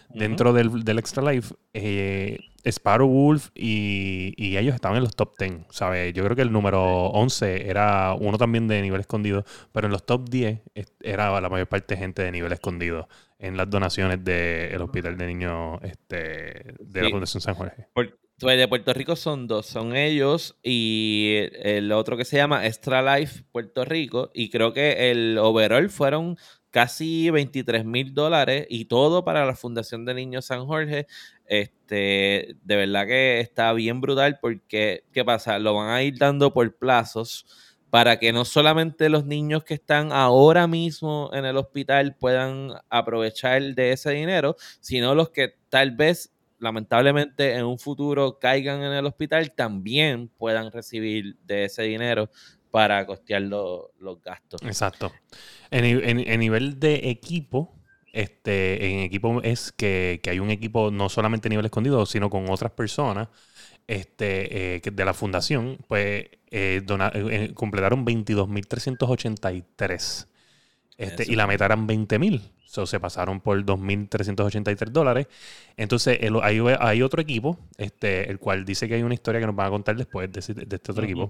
[0.10, 5.34] dentro del, del Extra Life, eh, Sparrow Wolf y, y ellos estaban en los top
[5.38, 6.14] 10, ¿sabes?
[6.14, 9.44] Yo creo que el número 11 era uno también de nivel escondido,
[9.74, 13.08] pero en los top 10 es- era la mayor parte gente de nivel escondido
[13.40, 17.10] en las donaciones del Hospital de Niños este, de la.
[17.12, 17.88] Fundación San Jorge.
[17.94, 22.66] Por- pues de Puerto Rico son dos, son ellos y el otro que se llama
[22.66, 26.38] Extra Life Puerto Rico y creo que el overall fueron
[26.70, 31.08] casi 23 mil dólares y todo para la Fundación de Niños San Jorge.
[31.46, 35.58] Este, de verdad que está bien brutal porque, ¿qué pasa?
[35.58, 37.46] Lo van a ir dando por plazos
[37.90, 43.62] para que no solamente los niños que están ahora mismo en el hospital puedan aprovechar
[43.74, 49.06] de ese dinero, sino los que tal vez lamentablemente en un futuro caigan en el
[49.06, 52.30] hospital también puedan recibir de ese dinero
[52.72, 54.62] para costear los gastos.
[54.64, 55.12] Exacto.
[55.72, 57.74] En, nivel de equipo,
[58.12, 62.50] este, en equipo es que, hay un equipo no solamente a nivel escondido, sino con
[62.50, 63.30] otras personas
[63.88, 70.28] este, eh, de la fundación, pues eh, eh, completaron 22.383.
[70.98, 72.42] Este, y la meta eran 20.000.
[72.66, 75.28] So, se pasaron por 2.383 dólares.
[75.78, 79.56] Entonces, hay, hay, otro equipo, este, el cual dice que hay una historia que nos
[79.56, 81.30] van a contar después de, este otro equipo.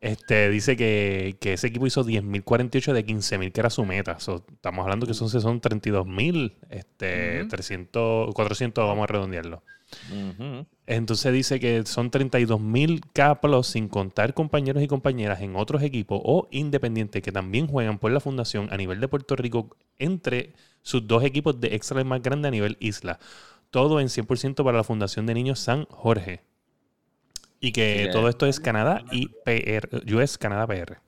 [0.00, 4.16] Este, dice que, ese equipo hizo 10.048 de 15.000, que era su meta.
[4.16, 9.62] estamos hablando que son, son 32.000, este, 300, 400, vamos a redondearlo.
[10.86, 16.48] Entonces dice que son 32.000 caplos sin contar compañeros y compañeras en otros equipos o
[16.50, 20.52] independientes que también juegan por la fundación a nivel de Puerto Rico entre
[20.82, 23.18] sus dos equipos de extra más grande a nivel isla.
[23.70, 26.42] Todo en 100% para la Fundación de Niños San Jorge.
[27.60, 30.98] Y que todo esto es Canadá y PR, US Canadá PR.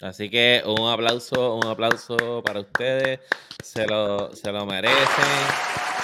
[0.00, 3.20] Así que un aplauso, un aplauso para ustedes.
[3.62, 6.01] Se lo, se lo merecen.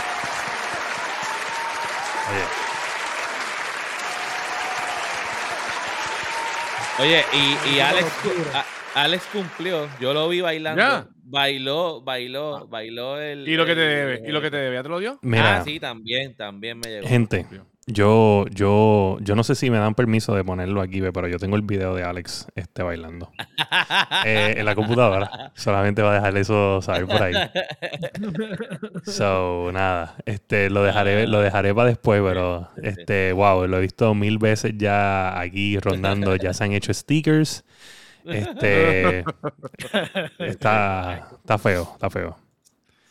[7.00, 7.24] Oye.
[7.72, 8.06] y, Alex,
[8.94, 9.88] Alex cumplió.
[10.00, 11.08] Yo lo vi bailando.
[11.30, 13.46] Bailó, bailó, bailó el.
[13.46, 14.22] ¿Y lo que te debe?
[14.26, 14.76] ¿Y lo que te debe?
[14.76, 15.20] ¿Ya te lo dio?
[15.34, 17.06] ah, sí, también, también me llegó.
[17.06, 17.46] Gente,
[17.88, 21.56] yo, yo, yo no sé si me dan permiso de ponerlo aquí, pero yo tengo
[21.56, 23.30] el video de Alex este, bailando.
[24.24, 25.52] Eh, en la computadora.
[25.54, 27.34] Solamente va a dejar eso saber por ahí.
[29.04, 30.16] So, nada.
[30.26, 34.72] Este, lo dejaré, lo dejaré para después, pero este, wow, lo he visto mil veces
[34.76, 36.34] ya aquí rondando.
[36.36, 37.64] Ya se han hecho stickers.
[38.24, 39.20] Este
[40.38, 42.47] está, está feo, está feo.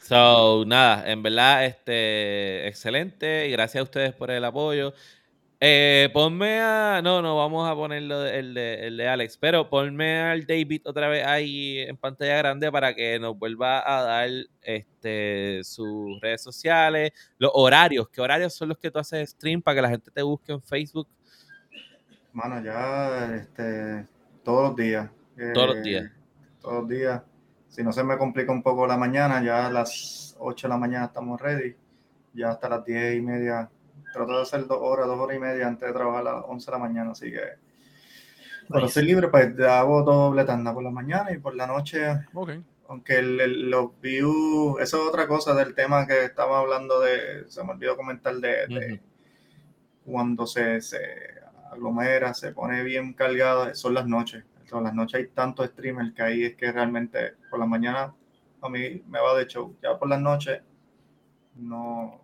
[0.07, 4.93] So, nada, en verdad, este, excelente y gracias a ustedes por el apoyo.
[5.59, 7.01] Eh, ponme a.
[7.03, 11.09] No, no, vamos a ponerlo el de, el de Alex, pero ponme al David otra
[11.09, 14.29] vez ahí en pantalla grande para que nos vuelva a dar
[14.61, 18.07] este, sus redes sociales, los horarios.
[18.07, 20.61] ¿Qué horarios son los que tú haces stream para que la gente te busque en
[20.61, 21.09] Facebook?
[22.31, 24.07] Mano, ya este,
[24.41, 25.09] todos los días.
[25.53, 26.05] Todos los días.
[26.05, 26.11] Eh,
[26.61, 27.21] todos los días
[27.77, 30.79] si no se me complica un poco la mañana, ya a las 8 de la
[30.79, 31.75] mañana estamos ready.
[32.33, 33.69] Ya hasta las 10 y media.
[34.11, 36.65] Trato de hacer dos horas, dos horas y media antes de trabajar a las 11
[36.65, 37.11] de la mañana.
[37.11, 37.39] Así que
[38.67, 42.01] para ser libre, pues hago doble tanda por la mañana y por la noche.
[42.89, 47.73] Aunque los views, eso es otra cosa del tema que estaba hablando de, se me
[47.73, 48.99] olvidó comentar de,
[50.03, 50.97] cuando se, se
[51.71, 56.21] aglomera, se pone bien cargada, son las noches todas las noches hay tantos streamers que
[56.21, 58.13] ahí es que realmente por la mañana
[58.61, 59.75] a mí me va de show.
[59.81, 60.61] Ya por las noches
[61.55, 62.23] no.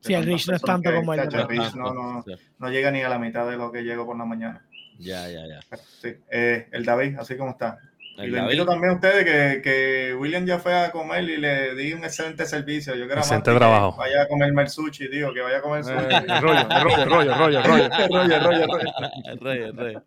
[0.00, 1.28] Sí, el reach no es tanto como el, el
[1.76, 2.24] no, no,
[2.58, 4.64] no, llega ni a la mitad de lo que llego por la mañana.
[4.98, 5.60] Ya, ya, ya.
[6.00, 7.78] Sí, eh, el David, así como está.
[8.16, 11.74] y le invito también a ustedes que, que, William ya fue a comer y le
[11.74, 12.94] di un excelente servicio.
[12.94, 13.94] Yo quiero excelente trabajo.
[13.98, 15.96] vaya a comer el sushi, digo, que vaya a comer sushi.
[15.96, 18.92] Eh, rollo, rollo, rollo, rollo, rollo, rollo, rollo,
[19.38, 20.02] rollo, rollo.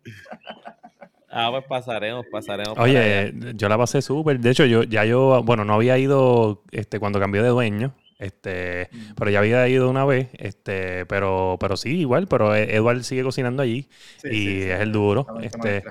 [1.36, 2.78] Ah, pues pasaremos, pasaremos.
[2.78, 4.38] Oye, yo la pasé súper.
[4.38, 7.92] De hecho, yo ya yo, bueno, no había ido este, cuando cambié de dueño.
[8.20, 9.14] Este, mm.
[9.16, 13.24] pero ya había ido una vez, este, pero, pero sí, igual, pero e, Eduard sigue
[13.24, 13.88] cocinando allí
[14.22, 15.26] y es el duro.
[15.42, 15.82] Este,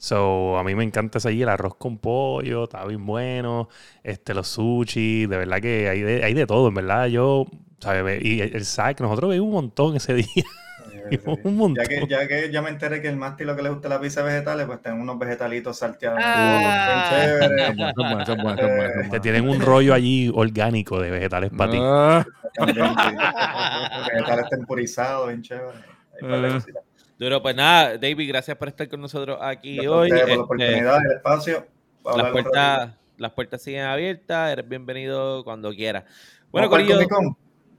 [0.00, 3.68] so, a mí me encanta ese allí, el arroz con pollo, está bien bueno,
[4.02, 7.06] este, los sushi, de verdad que hay de, hay de todo, en verdad.
[7.06, 7.46] Yo,
[7.78, 8.22] ¿sabes?
[8.24, 10.44] Y el, el sac, nosotros vimos un montón ese día.
[11.76, 14.00] Ya que, ya que ya me enteré que el Masti lo que le gusta la
[14.00, 16.20] pizza vegetales, pues tienen unos vegetalitos salteados.
[19.10, 21.78] Te tienen un rollo allí orgánico de vegetales para ti.
[21.80, 22.24] Ah.
[24.12, 25.78] vegetales temporizados, bien chévere.
[26.22, 26.58] Ah.
[27.18, 30.08] Duro, pues nada, David, gracias por estar con nosotros aquí hoy.
[30.08, 31.66] Por la este, oportunidad, el espacio.
[32.04, 36.04] Las puertas, las puertas siguen abiertas, eres bienvenido cuando quieras.
[36.50, 36.98] Bueno, Corillo.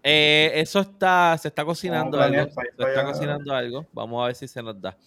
[0.04, 2.50] Eh, eso está, se está cocinando algo.
[2.52, 3.86] Se está cocinando algo.
[3.92, 4.98] Vamos a ver si se nos da.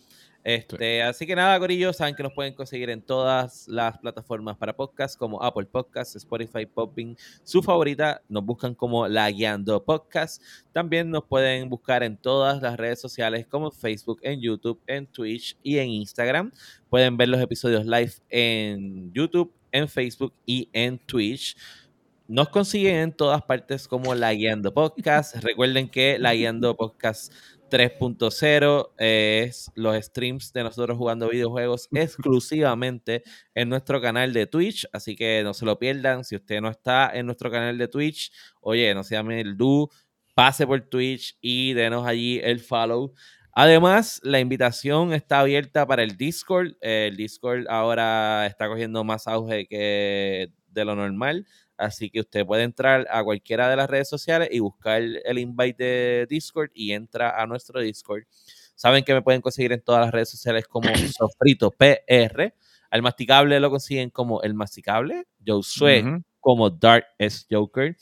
[0.45, 4.75] Este, Así que nada, Corillo, saben que nos pueden conseguir en todas las plataformas para
[4.75, 8.23] podcast, como Apple Podcasts, Spotify, Popping, su favorita.
[8.29, 10.43] Nos buscan como La Guiando Podcast.
[10.73, 15.57] También nos pueden buscar en todas las redes sociales, como Facebook, en YouTube, en Twitch
[15.63, 16.51] y en Instagram.
[16.89, 21.57] Pueden ver los episodios live en YouTube, en Facebook y en Twitch.
[22.33, 25.37] Nos consiguen en todas partes como La Guiando Podcast.
[25.45, 27.31] Recuerden que La Guiando Podcast
[27.71, 33.23] 3.0 es los streams de nosotros jugando videojuegos exclusivamente
[33.55, 36.25] en nuestro canal de Twitch, así que no se lo pierdan.
[36.25, 38.33] Si usted no está en nuestro canal de Twitch,
[38.63, 39.91] oye, no se llame el do,
[40.35, 43.13] pase por Twitch y denos allí el follow.
[43.55, 46.77] Además, la invitación está abierta para el Discord.
[46.81, 51.47] El Discord ahora está cogiendo más auge que de lo normal.
[51.77, 55.83] Así que usted puede entrar a cualquiera de las redes sociales y buscar el invite
[55.83, 58.25] de Discord y entra a nuestro Discord.
[58.75, 62.55] Saben que me pueden conseguir en todas las redes sociales como Sofrito PR.
[62.91, 65.27] Al masticable lo consiguen como el masticable.
[65.45, 66.05] Josué
[66.41, 67.97] como Dark S Joker.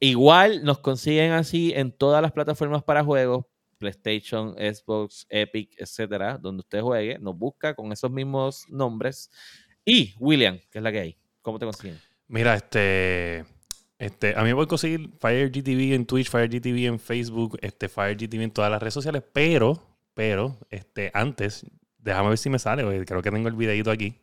[0.00, 3.44] Igual nos consiguen así en todas las plataformas para juegos,
[3.78, 9.30] PlayStation, Xbox, Epic, etcétera, donde usted juegue, nos busca con esos mismos nombres.
[9.84, 12.00] Y William, que es la que hay, ¿cómo te consiguen?
[12.28, 13.44] Mira, este,
[13.98, 18.40] este, a mí me voy a conseguir FireGTV en Twitch, FireGTV en Facebook, este, FireGTV
[18.42, 19.82] en todas las redes sociales, pero,
[20.14, 21.66] pero, este, antes,
[21.98, 24.18] déjame ver si me sale, porque creo que tengo el videito aquí.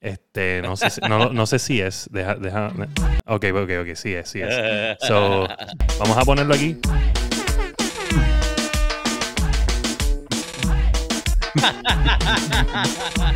[0.00, 2.10] Este, no sé, no, no sé si es.
[2.12, 2.70] Deja, deja.
[3.24, 4.98] Ok, ok, ok, sí es, sí es.
[5.00, 5.48] So,
[5.98, 6.76] vamos a ponerlo aquí.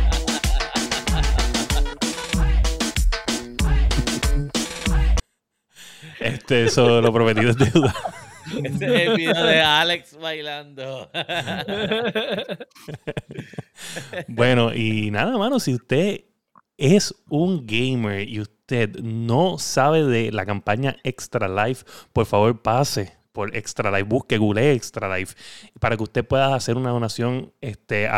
[6.19, 7.95] Este, eso lo prometido es deuda.
[8.63, 11.09] Este es el video de Alex bailando.
[14.27, 16.25] bueno, y nada, mano, si usted
[16.77, 23.19] es un gamer y usted no sabe de la campaña Extra Life, por favor pase
[23.31, 25.35] por Extra Life, busque Google Extra Life
[25.79, 28.09] para que usted pueda hacer una donación este,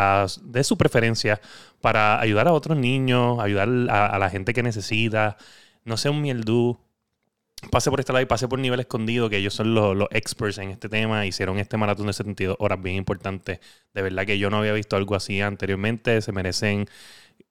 [0.44, 1.42] de su preferencia
[1.82, 5.38] para ayudar a otros niños, ayudar a, la gente que necesita.
[5.84, 6.80] No sea un mieldú,
[7.70, 10.90] pase por Extra Life, pase por nivel escondido, que ellos son los, experts en este
[10.90, 13.60] tema, hicieron este maratón de 72 horas bien importante.
[13.94, 16.88] De verdad que yo no había visto algo así anteriormente, se merecen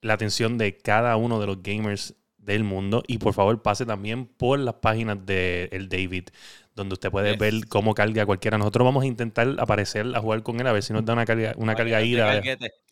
[0.00, 3.02] la atención de cada uno de los gamers del mundo.
[3.06, 6.28] Y por favor, pase también por las páginas de el David,
[6.74, 8.58] donde usted puede ver cómo carga cualquiera.
[8.58, 11.26] Nosotros vamos a intentar aparecer a jugar con él, a ver si nos da una
[11.26, 12.42] carga, una cargadita.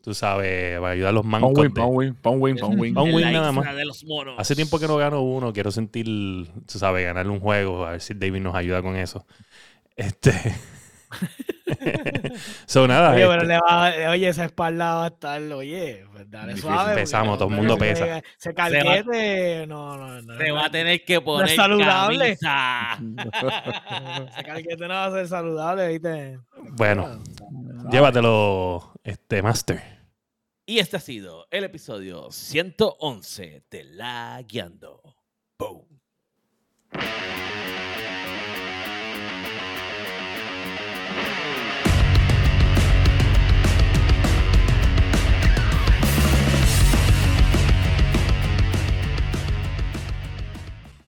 [0.03, 1.53] Tú sabes, para ayudar a los mancos.
[1.75, 2.57] Pon win, pon win,
[2.97, 3.33] win.
[3.33, 3.67] nada más.
[4.39, 6.07] Hace tiempo que no gano uno, quiero sentir,
[6.71, 9.27] tú sabes, ganarle un juego, a ver si David nos ayuda con eso.
[9.97, 10.33] Este.
[12.67, 16.31] so, nada, oye, pero este le va, oye, esa espalda va a estar, oye, pues
[16.31, 16.95] dale suave.
[16.95, 18.23] Pesamos, todo el mundo pesa.
[18.37, 20.39] Se calquete, no, no, no.
[20.39, 22.33] Se va a tener que poner no es saludable.
[22.33, 22.41] ese
[24.45, 26.39] calquete no va a ser saludable, ¿viste?
[26.73, 27.23] Bueno,
[27.91, 29.83] llévatelo, este, Master.
[30.67, 35.17] Y este ha sido el episodio 111 de La Guiando.
[35.59, 35.87] Boom.